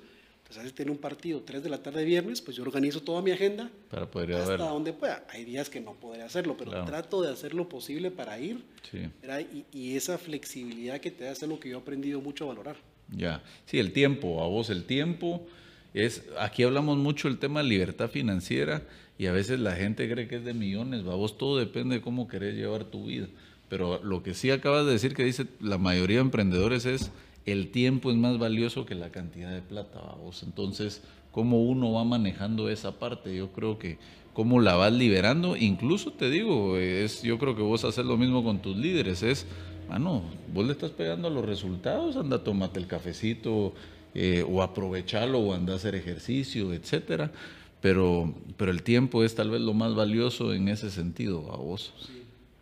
Pues 0.46 0.66
si 0.66 0.72
tiene 0.72 0.90
un 0.90 0.98
partido 0.98 1.42
3 1.42 1.62
de 1.62 1.70
la 1.70 1.80
tarde 1.80 2.00
de 2.00 2.06
viernes, 2.06 2.42
pues 2.42 2.56
yo 2.56 2.64
organizo 2.64 3.00
toda 3.02 3.22
mi 3.22 3.30
agenda 3.30 3.70
para 3.88 4.10
poder 4.10 4.34
hasta 4.34 4.56
donde 4.56 4.92
pueda. 4.92 5.24
Hay 5.30 5.44
días 5.44 5.70
que 5.70 5.80
no 5.80 5.94
podré 5.94 6.22
hacerlo, 6.22 6.56
pero 6.58 6.84
trato 6.84 7.22
de 7.22 7.30
hacer 7.30 7.54
lo 7.54 7.68
posible 7.68 8.10
para 8.10 8.38
ir. 8.40 8.64
Sí. 8.90 9.08
Y, 9.52 9.64
y, 9.72 9.96
esa 9.96 10.18
flexibilidad 10.18 11.00
que 11.00 11.12
te 11.12 11.22
da 11.22 11.30
es 11.30 11.40
lo 11.42 11.60
que 11.60 11.68
yo 11.68 11.78
he 11.78 11.80
aprendido 11.80 12.20
mucho 12.20 12.46
a 12.46 12.48
valorar. 12.48 12.76
Ya, 13.16 13.42
sí, 13.66 13.78
el 13.78 13.92
tiempo, 13.92 14.42
a 14.42 14.46
vos 14.46 14.70
el 14.70 14.84
tiempo. 14.84 15.46
Es, 15.94 16.24
aquí 16.38 16.62
hablamos 16.62 16.98
mucho 16.98 17.28
del 17.28 17.38
tema 17.38 17.62
de 17.62 17.68
libertad 17.68 18.08
financiera 18.08 18.82
y 19.18 19.26
a 19.26 19.32
veces 19.32 19.58
la 19.58 19.74
gente 19.74 20.10
cree 20.10 20.28
que 20.28 20.36
es 20.36 20.44
de 20.44 20.54
millones, 20.54 21.00
a 21.06 21.14
vos 21.14 21.36
todo 21.36 21.58
depende 21.58 21.96
de 21.96 22.00
cómo 22.00 22.28
querés 22.28 22.54
llevar 22.54 22.84
tu 22.84 23.06
vida. 23.06 23.26
Pero 23.68 24.02
lo 24.02 24.22
que 24.22 24.34
sí 24.34 24.50
acabas 24.50 24.86
de 24.86 24.92
decir 24.92 25.14
que 25.14 25.24
dice 25.24 25.46
la 25.60 25.78
mayoría 25.78 26.16
de 26.16 26.22
emprendedores 26.22 26.86
es 26.86 27.10
el 27.46 27.70
tiempo 27.70 28.10
es 28.10 28.16
más 28.16 28.38
valioso 28.38 28.86
que 28.86 28.94
la 28.94 29.10
cantidad 29.10 29.50
de 29.50 29.62
plata, 29.62 30.00
vos. 30.22 30.42
Entonces, 30.42 31.02
cómo 31.32 31.62
uno 31.62 31.92
va 31.92 32.04
manejando 32.04 32.68
esa 32.68 32.98
parte, 32.98 33.34
yo 33.34 33.52
creo 33.52 33.78
que 33.78 33.98
cómo 34.32 34.60
la 34.60 34.76
vas 34.76 34.92
liberando, 34.92 35.56
incluso 35.56 36.12
te 36.12 36.30
digo, 36.30 36.78
es 36.78 37.22
yo 37.22 37.38
creo 37.38 37.56
que 37.56 37.62
vos 37.62 37.84
haces 37.84 38.04
lo 38.04 38.16
mismo 38.16 38.44
con 38.44 38.60
tus 38.60 38.76
líderes, 38.76 39.22
es, 39.22 39.46
bueno, 39.90 40.22
vos 40.54 40.64
le 40.64 40.70
estás 40.70 40.92
pegando 40.92 41.26
a 41.26 41.32
los 41.32 41.44
resultados, 41.44 42.16
anda, 42.16 42.44
tomate 42.44 42.78
el 42.78 42.86
cafecito 42.86 43.74
eh, 44.14 44.44
o 44.48 44.62
aprovechalo 44.62 45.40
o 45.40 45.52
anda 45.52 45.72
a 45.72 45.76
hacer 45.76 45.96
ejercicio, 45.96 46.72
etcétera. 46.72 47.32
Pero, 47.80 48.32
pero 48.56 48.70
el 48.70 48.84
tiempo 48.84 49.24
es 49.24 49.34
tal 49.34 49.50
vez 49.50 49.60
lo 49.60 49.74
más 49.74 49.96
valioso 49.96 50.54
en 50.54 50.68
ese 50.68 50.92
sentido, 50.92 51.52
a 51.52 51.56
vos. 51.56 51.92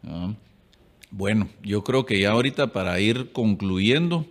Ah. 0.06 0.32
Bueno, 1.10 1.50
yo 1.62 1.84
creo 1.84 2.06
que 2.06 2.18
ya 2.18 2.30
ahorita 2.30 2.72
para 2.72 2.98
ir 2.98 3.30
concluyendo, 3.32 4.24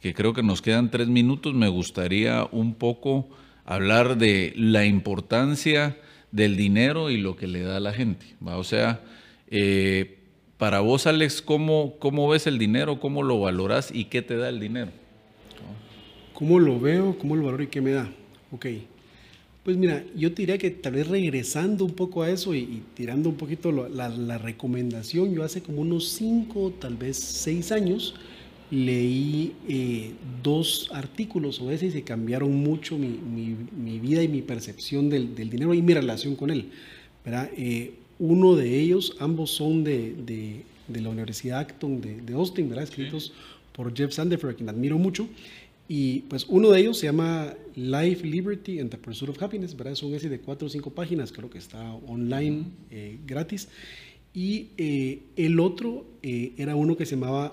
que 0.00 0.14
creo 0.14 0.32
que 0.32 0.44
nos 0.44 0.62
quedan 0.62 0.92
tres 0.92 1.08
minutos, 1.08 1.52
me 1.52 1.68
gustaría 1.68 2.46
un 2.52 2.74
poco 2.74 3.28
hablar 3.64 4.18
de 4.18 4.52
la 4.56 4.84
importancia 4.84 5.96
del 6.30 6.56
dinero 6.56 7.10
y 7.10 7.16
lo 7.16 7.34
que 7.34 7.48
le 7.48 7.62
da 7.62 7.78
a 7.78 7.80
la 7.80 7.92
gente. 7.92 8.36
O 8.44 8.62
sea, 8.62 9.00
eh, 9.48 10.15
para 10.58 10.80
vos, 10.80 11.06
Alex, 11.06 11.42
¿cómo, 11.42 11.94
¿cómo 11.98 12.28
ves 12.28 12.46
el 12.46 12.58
dinero? 12.58 12.98
¿Cómo 12.98 13.22
lo 13.22 13.40
valoras 13.40 13.90
y 13.92 14.06
qué 14.06 14.22
te 14.22 14.36
da 14.36 14.48
el 14.48 14.60
dinero? 14.60 14.90
¿Cómo 16.32 16.58
lo 16.58 16.78
veo? 16.78 17.18
¿Cómo 17.18 17.36
lo 17.36 17.44
valoro 17.44 17.62
y 17.62 17.68
qué 17.68 17.80
me 17.80 17.92
da? 17.92 18.10
Ok. 18.52 18.66
Pues 19.64 19.76
mira, 19.76 20.04
yo 20.14 20.32
te 20.32 20.42
diría 20.42 20.58
que 20.58 20.70
tal 20.70 20.92
vez 20.92 21.08
regresando 21.08 21.84
un 21.84 21.92
poco 21.92 22.22
a 22.22 22.30
eso 22.30 22.54
y, 22.54 22.82
tirando 22.94 23.28
un 23.28 23.36
poquito 23.36 23.72
la, 23.72 24.38
recomendación, 24.38 25.34
yo 25.34 25.42
hace 25.42 25.60
como 25.60 25.80
unos 25.80 26.08
cinco, 26.10 26.72
tal 26.78 26.96
vez 26.96 27.16
seis 27.16 27.72
años, 27.72 28.14
leí 28.70 29.54
eh, 29.68 30.12
dos 30.42 30.88
artículos 30.92 31.60
o 31.60 31.70
ese 31.70 31.86
y 31.86 31.90
se 31.90 32.02
cambiaron 32.02 32.54
mucho 32.54 32.96
mi, 32.96 33.98
vida 33.98 34.22
y 34.22 34.28
mi 34.28 34.42
percepción 34.42 35.10
del, 35.10 35.34
dinero 35.34 35.74
y 35.74 35.82
mi 35.82 35.94
relación 35.94 36.36
con 36.36 36.50
él. 36.50 36.70
Eh, 37.56 37.94
uno 38.18 38.56
de 38.56 38.80
ellos, 38.80 39.16
ambos 39.18 39.50
son 39.50 39.84
de, 39.84 40.64
la 40.88 41.08
Universidad 41.08 41.60
Acton 41.60 42.00
de, 42.00 42.32
Austin, 42.34 42.68
¿verdad? 42.68 42.84
escritos 42.84 43.32
por 43.72 43.94
Jeff 43.94 44.12
Sandefur, 44.12 44.50
a 44.50 44.54
quien 44.54 44.68
admiro 44.68 44.98
mucho. 44.98 45.28
Y 45.88 46.20
pues 46.22 46.46
uno 46.48 46.70
de 46.70 46.80
ellos 46.80 46.98
se 46.98 47.06
llama 47.06 47.54
Life, 47.76 48.26
Liberty 48.26 48.80
and 48.80 48.90
the 48.90 48.96
Pursuit 48.96 49.30
of 49.30 49.40
Happiness, 49.40 49.76
¿verdad? 49.76 49.92
Es 49.92 50.02
un 50.02 50.14
ese 50.14 50.28
de 50.28 50.40
cuatro 50.40 50.66
o 50.66 50.70
cinco 50.70 50.90
páginas, 50.90 51.30
creo 51.30 51.48
que 51.48 51.58
está 51.58 51.92
online 52.06 52.64
eh, 52.90 53.18
gratis. 53.24 53.68
Y 54.34 54.68
eh, 54.76 55.20
el 55.36 55.60
otro 55.60 56.04
eh, 56.22 56.52
era 56.56 56.74
uno 56.74 56.96
que 56.96 57.06
se 57.06 57.14
llamaba 57.14 57.52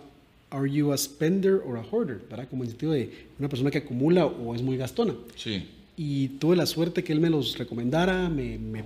Are 0.49 0.69
You 0.69 0.91
a 0.91 0.97
Spender 0.97 1.61
or 1.65 1.77
a 1.77 1.81
Hoarder? 1.81 2.21
¿verdad? 2.29 2.47
Como 2.49 2.63
en 2.63 2.67
el 2.67 2.71
sentido 2.71 2.93
de 2.93 3.11
una 3.37 3.49
persona 3.49 3.69
que 3.69 3.79
acumula 3.79 4.25
o 4.25 4.55
es 4.55 4.63
muy 4.63 4.77
gastona. 4.77 5.13
Sí. 5.35 5.63
Y 5.95 6.29
tuve 6.39 6.55
la 6.55 6.65
suerte 6.65 7.03
que 7.03 7.13
él 7.13 7.19
me 7.19 7.29
los 7.29 7.57
recomendara, 7.57 8.29
me, 8.29 8.57
me, 8.57 8.83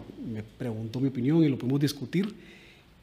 preguntó 0.58 0.99
mi 0.99 1.08
opinión 1.08 1.43
y 1.43 1.49
lo 1.49 1.58
pudimos 1.58 1.80
discutir. 1.80 2.34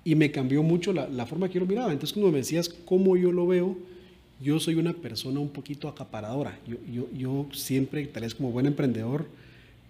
Y 0.04 0.14
me 0.14 0.30
cambió 0.30 0.62
mucho 0.62 0.92
la, 0.92 1.08
la 1.08 1.24
forma 1.24 1.48
que 1.48 1.54
yo 1.54 1.60
lo 1.60 1.66
miraba. 1.66 1.92
Entonces, 1.92 2.12
cuando 2.12 2.30
me 2.30 2.38
decías 2.38 2.68
cómo 2.68 3.16
yo 3.16 3.32
lo 3.32 3.46
veo, 3.46 3.76
yo 4.40 4.60
soy 4.60 4.74
una 4.74 4.92
persona 4.92 5.40
un 5.40 5.48
poquito 5.48 5.88
acaparadora. 5.88 6.58
Yo, 6.66 6.76
yo, 6.92 7.08
yo 7.16 7.46
siempre, 7.52 8.06
tal 8.06 8.24
vez 8.24 8.34
como 8.34 8.50
buen 8.50 8.66
emprendedor, 8.66 9.26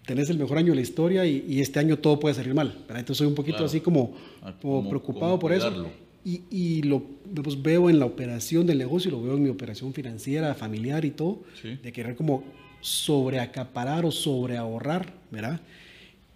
tenés 0.07 0.31
el 0.31 0.39
mejor 0.39 0.59
año 0.59 0.71
de 0.71 0.77
la 0.77 0.83
historia 0.83 1.27
y, 1.27 1.61
este 1.61 1.79
año 1.81 1.99
todo 1.99 2.21
puede 2.21 2.35
salir 2.35 2.55
mal. 2.55 2.75
Entonces 2.89 3.17
soy 3.17 3.27
un 3.27 3.35
poquito 3.35 3.65
así 3.65 3.81
como, 3.81 4.15
ah, 4.43 4.55
como, 4.61 4.89
preocupado 4.89 5.39
por 5.39 5.53
eso. 5.53 5.87
Y, 6.25 6.43
y, 6.51 6.83
lo 6.83 7.03
pues, 7.43 7.61
veo 7.61 7.91
en 7.91 7.99
la 7.99 8.07
operación 8.07 8.67
del 8.67 8.79
negocio, 8.79 9.11
lo 9.11 9.23
veo 9.23 9.35
en 9.35 9.43
mi 9.43 9.51
operación 9.51 9.93
financiera, 9.93 10.55
familiar 10.55 11.05
y 11.05 11.11
todo, 11.11 11.41
de 11.62 11.93
querer 11.93 12.17
como 12.17 12.45
sobreacaparar 12.85 14.05
o 14.05 14.11
sobreahorrar, 14.11 15.14
¿verdad? 15.30 15.59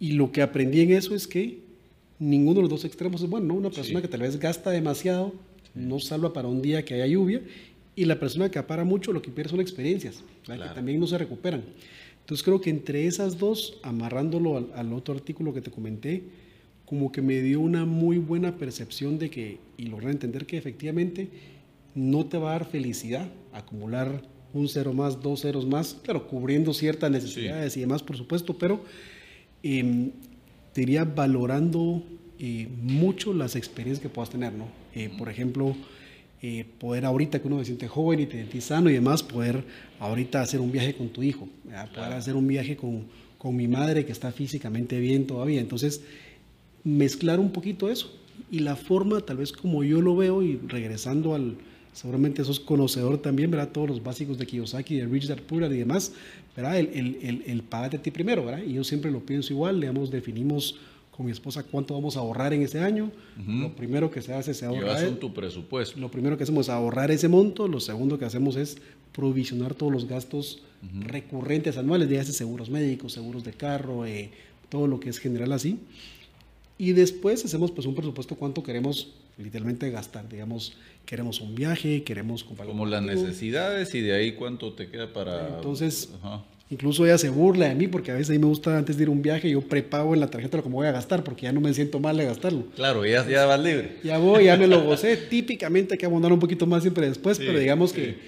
Y 0.01 0.12
lo 0.12 0.32
que 0.32 0.40
aprendí 0.40 0.80
en 0.80 0.92
eso 0.92 1.14
es 1.14 1.26
que 1.26 1.59
ninguno 2.18 2.55
de 2.57 2.62
los 2.62 2.70
dos 2.70 2.84
extremos 2.86 3.20
es 3.20 3.28
bueno, 3.28 3.53
Una 3.53 3.68
persona 3.68 4.01
que 4.01 4.09
tal 4.09 4.20
vez 4.20 4.38
gasta 4.38 4.70
demasiado, 4.70 5.34
no 5.74 6.01
salva 6.01 6.32
para 6.32 6.49
un 6.49 6.62
día 6.62 6.86
que 6.86 6.94
haya 6.94 7.07
lluvia, 7.07 7.42
y 7.94 8.07
la 8.07 8.18
persona 8.18 8.51
que 8.51 8.59
apara 8.59 8.84
mucho 8.84 9.12
lo 9.12 9.20
que 9.20 9.30
pierde 9.30 9.51
son 9.51 9.61
experiencias, 9.61 10.22
que 10.46 10.57
también 10.74 10.99
no 10.99 11.07
se 11.07 11.18
recuperan. 11.18 11.64
Entonces 12.20 12.42
creo 12.42 12.62
que 12.62 12.70
entre 12.70 13.07
esas 13.07 13.38
dos, 13.38 13.78
amarrándolo 13.82 14.70
al, 14.74 14.92
otro 14.94 15.12
artículo 15.12 15.53
que 15.53 15.61
te 15.61 15.70
comenté, 15.70 16.22
como 16.86 17.12
que 17.12 17.20
me 17.20 17.42
dio 17.42 17.61
una 17.61 17.84
muy 17.84 18.16
buena 18.16 18.57
percepción 18.57 19.18
de 19.18 19.28
que, 19.28 19.59
y 19.76 19.84
logré 19.88 20.12
entender 20.12 20.46
que 20.46 20.57
efectivamente 20.57 21.28
no 21.94 22.24
te 22.24 22.38
va 22.38 22.51
a 22.51 22.53
dar 22.53 22.64
felicidad 22.64 23.28
acumular 23.53 24.22
un 24.59 24.68
cero 24.68 24.92
más, 24.92 25.22
dos 25.22 25.42
ceros 25.42 25.66
más, 25.66 25.96
claro, 26.02 26.26
cubriendo 26.26 26.74
ciertas 26.74 27.11
necesidades 27.11 27.76
y 27.76 27.80
demás, 27.80 28.02
por 28.02 28.16
supuesto, 28.16 28.56
pero 28.59 28.80
em, 29.62 30.11
te 30.72 30.82
iría 30.82 31.04
valorando 31.04 32.02
eh, 32.38 32.68
mucho 32.82 33.32
las 33.34 33.56
experiencias 33.56 34.00
que 34.02 34.09
puedas 34.09 34.30
tener, 34.30 34.52
¿no? 34.52 34.66
Eh, 34.94 35.11
por 35.16 35.28
ejemplo, 35.28 35.74
eh, 36.40 36.64
poder 36.78 37.04
ahorita 37.04 37.40
que 37.40 37.48
uno 37.48 37.59
se 37.59 37.66
siente 37.66 37.88
joven 37.88 38.20
y 38.20 38.26
te 38.26 38.34
sientes 38.34 38.64
sano 38.64 38.90
y 38.90 38.92
demás, 38.92 39.22
poder 39.22 39.64
ahorita 39.98 40.40
hacer 40.40 40.61
un 40.61 40.70
viaje 40.70 40.94
con 40.94 41.09
tu 41.09 41.22
hijo, 41.22 41.48
poder 41.94 42.12
hacer 42.12 42.36
un 42.36 42.46
viaje 42.46 42.76
con, 42.76 43.06
con, 43.38 43.56
mi 43.56 43.66
madre 43.66 44.06
que 44.06 44.12
está 44.12 44.30
físicamente 44.30 45.00
bien 45.00 45.26
todavía. 45.26 45.61
Entonces, 45.61 46.02
mezclar 46.84 47.40
un 47.40 47.50
poquito 47.50 47.90
eso 47.90 48.12
y 48.50 48.61
la 48.61 48.76
forma 48.76 49.20
tal 49.20 49.38
vez 49.38 49.52
como 49.52 49.82
yo 49.82 50.00
lo 50.00 50.14
veo 50.14 50.42
y 50.42 50.61
regresando 50.68 51.34
al, 51.34 51.56
seguramente 51.93 52.45
sos 52.45 52.61
conocedor 52.61 53.18
también, 53.18 53.51
¿verdad? 53.51 53.70
Todos 53.70 53.89
los 53.89 54.03
básicos 54.03 54.39
de 54.39 54.47
Kiyosaki, 54.47 54.97
de 54.97 55.07
Rich 55.07 55.26
Dad 55.26 55.39
Poor 55.41 55.64
y 55.64 55.78
demás, 55.78 56.12
¿verdad? 56.57 56.78
El, 56.78 56.89
el, 56.89 57.18
el, 57.22 57.43
el 57.47 57.62
pagate 57.62 57.97
a 57.97 58.03
ti 58.03 58.11
primero, 58.11 58.45
¿verdad? 58.45 58.62
Y 58.64 58.74
yo 58.74 58.84
siempre 58.84 59.11
lo 59.11 59.20
pienso 59.20 59.53
igual, 59.53 59.80
digamos, 59.80 60.11
definimos 60.11 60.76
con 61.18 61.26
mi 61.26 61.32
esposa 61.32 61.64
cuánto 61.64 61.95
vamos 61.95 62.16
a 62.16 62.20
ahorrar 62.20 62.55
en 62.55 62.62
ese 62.62 62.78
año. 62.78 63.11
Lo 63.45 63.74
primero 63.74 64.09
que 64.09 64.22
se 64.22 64.32
hace 64.32 64.53
es 64.53 64.62
ahorrar. 64.62 65.03
en 65.03 65.18
tu 65.18 65.34
presupuesto. 65.34 65.99
Lo 65.99 66.12
primero 66.12 66.36
que 66.36 66.45
hacemos 66.45 66.66
es 66.66 66.70
ahorrar 66.70 67.11
ese 67.11 67.26
monto. 67.26 67.66
Lo 67.66 67.80
segundo 67.80 68.20
que 68.20 68.24
hacemos 68.24 68.55
es 68.55 68.78
provisionar 69.12 69.74
todos 69.74 69.93
los 69.93 70.07
gastos 70.07 70.62
recurrentes 71.07 71.76
anuales, 71.76 72.09
de 72.09 72.24
seguros 72.24 72.70
médicos, 72.70 73.14
seguros 73.14 73.43
de 73.43 73.53
carro, 73.53 74.07
eh, 74.07 74.30
todo 74.68 74.86
lo 74.86 75.01
que 75.01 75.11
es 75.11 75.18
general 75.18 75.51
así. 75.53 75.80
Y 76.78 76.93
después 76.93 77.45
hacemos 77.45 77.72
pues 77.72 77.84
un 77.89 77.97
presupuesto 77.97 78.36
cuánto 78.36 78.62
queremos 78.62 79.09
literalmente 79.39 79.91
gastar. 79.91 80.28
Digamos, 80.28 80.76
queremos 81.07 81.41
un 81.41 81.55
viaje, 81.55 82.03
queremos 82.03 82.45
comprar. 82.45 82.68
Como 82.68 82.86
las 82.86 83.03
necesidades 83.03 83.95
y 83.95 84.01
de 84.01 84.14
ahí 84.14 84.32
cuánto 84.32 84.72
te 84.72 84.89
queda 84.89 85.12
para. 85.12 85.57
Entonces, 85.57 86.11
Incluso 86.70 87.07
ella 87.07 87.16
se 87.16 87.30
burla 87.30 87.68
de 87.68 87.74
mí 87.74 87.89
porque 87.89 88.11
a 88.11 88.14
veces 88.14 88.28
a 88.28 88.32
mí 88.32 88.39
me 88.39 88.47
gusta 88.47 88.76
antes 88.76 88.99
de 88.99 89.05
ir 89.05 89.09
a 89.09 89.12
un 89.12 89.22
viaje, 89.22 89.49
yo 89.49 89.62
prepago 89.62 90.12
en 90.12 90.20
la 90.20 90.28
tarjeta 90.28 90.59
lo 90.59 90.62
que 90.62 90.68
me 90.68 90.74
voy 90.74 90.86
a 90.86 90.93
gastar 90.93 91.24
porque 91.24 91.43
ya 91.43 91.53
no 91.53 91.62
me 91.62 91.72
siento 91.72 91.99
mal 91.99 92.16
de 92.18 92.26
gastarlo. 92.26 92.66
Claro, 92.76 93.07
ya, 93.07 93.26
ya 93.26 93.47
vas 93.47 93.59
libre. 93.59 93.97
Ya 94.05 94.18
voy, 94.18 94.45
ya 94.45 94.57
me 94.59 94.66
lo 94.66 94.84
gocé. 94.84 95.16
Típicamente 95.16 95.95
hay 95.95 95.99
que 95.99 96.05
abonar 96.05 96.30
un 96.30 96.39
poquito 96.39 96.66
más 96.66 96.82
siempre 96.82 97.09
después, 97.09 97.39
pero 97.39 97.59
digamos 97.59 97.95
que 97.95 98.18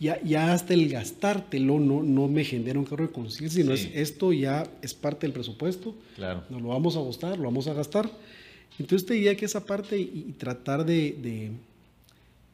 ya, 0.00 0.18
ya 0.22 0.54
hasta 0.54 0.72
el 0.72 0.88
gastártelo 0.88 1.78
no, 1.78 2.02
no 2.02 2.26
me 2.26 2.42
genera 2.44 2.78
un 2.78 2.86
cargo 2.86 3.06
de 3.06 3.12
conciencia, 3.12 3.62
sino 3.62 3.74
es, 3.74 3.90
esto 3.92 4.32
ya 4.32 4.66
es 4.80 4.94
parte 4.94 5.26
del 5.26 5.34
presupuesto. 5.34 5.94
Claro. 6.16 6.42
Nos 6.48 6.62
lo 6.62 6.68
vamos 6.68 6.96
a 6.96 7.02
gastar, 7.02 7.36
lo 7.36 7.44
vamos 7.44 7.68
a 7.68 7.74
gastar. 7.74 8.10
Entonces 8.78 9.06
te 9.06 9.14
diría 9.14 9.36
que 9.36 9.44
esa 9.44 9.64
parte 9.64 9.98
y, 9.98 10.34
tratar 10.38 10.84
de, 10.84 11.16
de, 11.22 11.50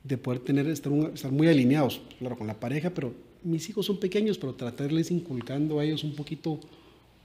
de, 0.04 0.18
poder 0.18 0.40
tener, 0.40 0.66
estar, 0.68 0.92
estar 1.14 1.32
muy 1.32 1.48
alineados, 1.48 2.00
claro, 2.18 2.36
con 2.36 2.46
la 2.46 2.58
pareja, 2.58 2.90
pero 2.90 3.14
mis 3.42 3.68
hijos 3.70 3.86
son 3.86 3.98
pequeños, 3.98 4.36
pero 4.36 4.54
tratarles 4.54 5.10
inculcando 5.10 5.80
a 5.80 5.84
ellos 5.84 6.04
un 6.04 6.14
poquito, 6.14 6.60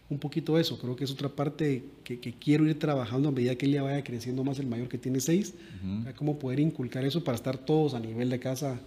un 0.09 0.17
poquito 0.17 0.57
eso. 0.57 0.79
Creo 0.79 0.95
que 0.95 1.03
es 1.03 1.11
otra 1.11 1.27
parte 1.27 1.83
que, 2.05 2.19
que 2.19 2.33
quiero 2.33 2.65
ir 2.65 2.79
trabajando 2.79 3.29
a 3.29 3.31
medida 3.31 3.55
que 3.55 3.65
él 3.65 3.73
ya 3.73 3.83
vaya 3.83 4.03
creciendo 4.03 4.43
más, 4.43 4.59
el 4.59 4.67
mayor 4.67 4.87
que 4.87 4.97
tiene 4.97 5.19
seis, 5.19 5.53
cómo 6.15 6.39
poder 6.39 6.61
inculcar 6.61 7.03
eso 7.03 7.23
para 7.23 7.35
estar 7.35 7.57
todos 7.57 7.93
a 7.93 7.99
nivel 7.99 8.29
de 8.29 8.39
casa 8.39 8.79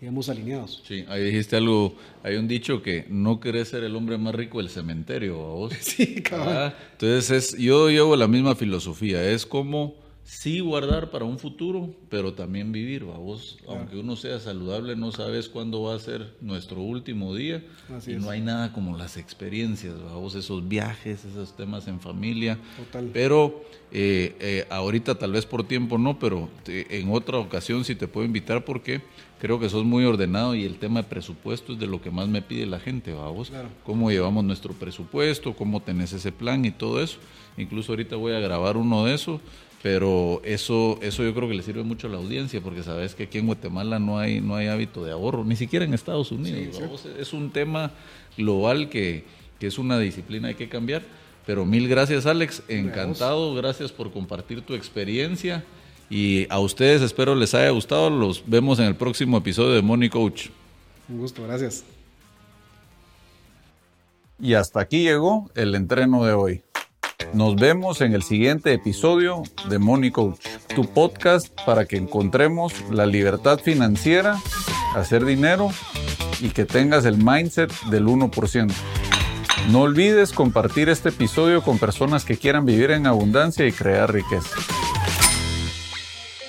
digamos, 0.00 0.28
alineados. 0.28 0.82
Sí, 0.86 1.04
ahí 1.08 1.24
dijiste 1.24 1.56
algo, 1.56 1.94
hay 2.22 2.36
un 2.36 2.48
dicho 2.48 2.82
que 2.82 3.04
no 3.08 3.38
querés 3.38 3.68
ser 3.68 3.84
el 3.84 3.94
hombre 3.94 4.16
más 4.16 4.34
rico 4.34 4.58
del 4.58 4.70
cementerio, 4.70 5.36
vos? 5.36 5.74
Sí, 5.80 6.22
cabrón. 6.22 6.54
Ah, 6.56 6.74
entonces, 6.92 7.30
es, 7.30 7.58
yo 7.58 7.90
llevo 7.90 8.16
la 8.16 8.26
misma 8.26 8.54
filosofía, 8.54 9.22
es 9.30 9.44
como 9.44 9.94
sí 10.24 10.60
guardar 10.60 11.10
para 11.10 11.24
un 11.24 11.38
futuro, 11.38 11.90
pero 12.08 12.34
también 12.34 12.72
vivir, 12.72 13.04
vos, 13.04 13.58
aunque 13.66 13.96
uno 13.96 14.16
sea 14.16 14.38
saludable, 14.38 14.96
no 14.96 15.12
sabes 15.12 15.48
cuándo 15.48 15.82
va 15.82 15.94
a 15.94 15.98
ser 15.98 16.34
nuestro 16.40 16.80
último 16.80 17.34
día 17.34 17.64
y 18.06 18.12
no 18.12 18.30
hay 18.30 18.40
nada 18.40 18.72
como 18.72 18.96
las 18.96 19.16
experiencias, 19.16 19.94
vos, 20.14 20.34
esos 20.34 20.68
viajes, 20.68 21.24
esos 21.24 21.56
temas 21.56 21.88
en 21.88 22.00
familia. 22.00 22.58
Total. 22.76 23.10
Pero 23.12 23.64
eh, 23.92 24.36
eh, 24.40 24.66
ahorita 24.70 25.16
tal 25.16 25.32
vez 25.32 25.46
por 25.46 25.66
tiempo 25.66 25.98
no, 25.98 26.18
pero 26.18 26.48
en 26.66 27.10
otra 27.12 27.38
ocasión 27.38 27.84
sí 27.84 27.94
te 27.94 28.06
puedo 28.06 28.24
invitar 28.24 28.64
porque 28.64 29.02
creo 29.40 29.58
que 29.58 29.68
sos 29.68 29.84
muy 29.84 30.04
ordenado 30.04 30.54
y 30.54 30.64
el 30.64 30.78
tema 30.78 31.02
de 31.02 31.08
presupuesto 31.08 31.72
es 31.72 31.78
de 31.80 31.86
lo 31.86 32.00
que 32.00 32.10
más 32.10 32.28
me 32.28 32.42
pide 32.42 32.66
la 32.66 32.78
gente, 32.78 33.12
vamos. 33.12 33.50
Claro. 33.50 33.68
Cómo 33.84 34.10
llevamos 34.10 34.44
nuestro 34.44 34.74
presupuesto, 34.74 35.56
cómo 35.56 35.80
tenés 35.80 36.12
ese 36.12 36.30
plan 36.30 36.64
y 36.64 36.70
todo 36.70 37.02
eso. 37.02 37.18
Incluso 37.56 37.92
ahorita 37.92 38.16
voy 38.16 38.32
a 38.32 38.38
grabar 38.38 38.76
uno 38.76 39.04
de 39.06 39.14
esos 39.14 39.40
pero 39.82 40.42
eso, 40.44 40.98
eso 41.00 41.22
yo 41.24 41.34
creo 41.34 41.48
que 41.48 41.54
le 41.54 41.62
sirve 41.62 41.82
mucho 41.82 42.06
a 42.06 42.10
la 42.10 42.18
audiencia, 42.18 42.60
porque 42.60 42.82
sabes 42.82 43.14
que 43.14 43.24
aquí 43.24 43.38
en 43.38 43.46
Guatemala 43.46 43.98
no 43.98 44.18
hay, 44.18 44.40
no 44.40 44.56
hay 44.56 44.66
hábito 44.66 45.04
de 45.04 45.12
ahorro, 45.12 45.44
ni 45.44 45.56
siquiera 45.56 45.84
en 45.84 45.94
Estados 45.94 46.32
Unidos. 46.32 46.80
es 47.18 47.32
un 47.32 47.50
tema 47.50 47.90
global 48.36 48.90
que, 48.90 49.24
que, 49.58 49.66
es 49.66 49.78
una 49.78 49.98
disciplina 49.98 50.48
hay 50.48 50.54
que 50.54 50.68
cambiar. 50.68 51.02
Pero 51.46 51.64
mil 51.64 51.88
gracias 51.88 52.26
Alex, 52.26 52.62
encantado, 52.68 53.54
gracias 53.54 53.90
por 53.90 54.12
compartir 54.12 54.60
tu 54.60 54.74
experiencia 54.74 55.64
y 56.10 56.46
a 56.50 56.58
ustedes 56.58 57.02
espero 57.02 57.34
les 57.34 57.54
haya 57.54 57.70
gustado, 57.70 58.10
los 58.10 58.42
vemos 58.46 58.78
en 58.80 58.86
el 58.86 58.96
próximo 58.96 59.38
episodio 59.38 59.70
de 59.70 59.82
Money 59.82 60.10
Coach. 60.10 60.48
Un 61.08 61.18
gusto, 61.18 61.42
gracias. 61.44 61.84
Y 64.38 64.54
hasta 64.54 64.80
aquí 64.80 65.04
llegó 65.04 65.50
el 65.54 65.74
entreno 65.74 66.24
de 66.24 66.32
hoy. 66.32 66.62
Nos 67.32 67.56
vemos 67.56 68.00
en 68.00 68.14
el 68.14 68.22
siguiente 68.22 68.72
episodio 68.72 69.42
de 69.68 69.78
Money 69.78 70.10
Coach, 70.10 70.40
tu 70.74 70.84
podcast 70.84 71.48
para 71.64 71.84
que 71.84 71.96
encontremos 71.96 72.74
la 72.90 73.06
libertad 73.06 73.58
financiera, 73.58 74.38
hacer 74.94 75.24
dinero 75.24 75.70
y 76.40 76.48
que 76.48 76.64
tengas 76.64 77.04
el 77.04 77.18
mindset 77.18 77.72
del 77.84 78.06
1%. 78.06 78.72
No 79.70 79.82
olvides 79.82 80.32
compartir 80.32 80.88
este 80.88 81.10
episodio 81.10 81.62
con 81.62 81.78
personas 81.78 82.24
que 82.24 82.36
quieran 82.36 82.66
vivir 82.66 82.90
en 82.90 83.06
abundancia 83.06 83.66
y 83.66 83.72
crear 83.72 84.12
riqueza. 84.12 84.56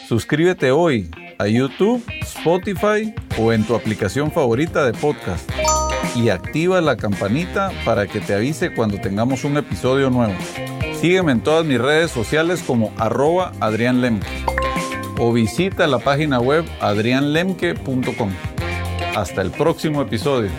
Suscríbete 0.08 0.72
hoy 0.72 1.12
a 1.38 1.48
YouTube, 1.48 2.04
Spotify 2.22 3.14
o 3.38 3.54
en 3.54 3.66
tu 3.66 3.76
aplicación 3.76 4.32
favorita 4.32 4.86
de 4.86 4.94
podcast 4.94 5.50
y 6.16 6.30
activa 6.30 6.82
la 6.82 6.98
campanita 6.98 7.72
para 7.86 8.08
que 8.08 8.20
te 8.20 8.34
avise 8.34 8.74
cuando 8.74 9.00
tengamos 9.00 9.44
un 9.44 9.58
episodio 9.58 10.10
nuevo. 10.10 10.34
Sígueme 11.00 11.32
en 11.32 11.42
todas 11.42 11.66
mis 11.66 11.80
redes 11.80 12.12
sociales 12.12 12.64
como 12.66 12.92
arroba 12.98 13.54
Adrián 13.60 14.02
Lemke 14.02 14.28
o 15.18 15.32
visita 15.32 15.88
la 15.88 16.00
página 16.00 16.40
web 16.40 16.66
adrianlemke.com. 16.80 18.32
Hasta 19.16 19.42
el 19.42 19.52
próximo 19.52 20.02
episodio. 20.02 20.50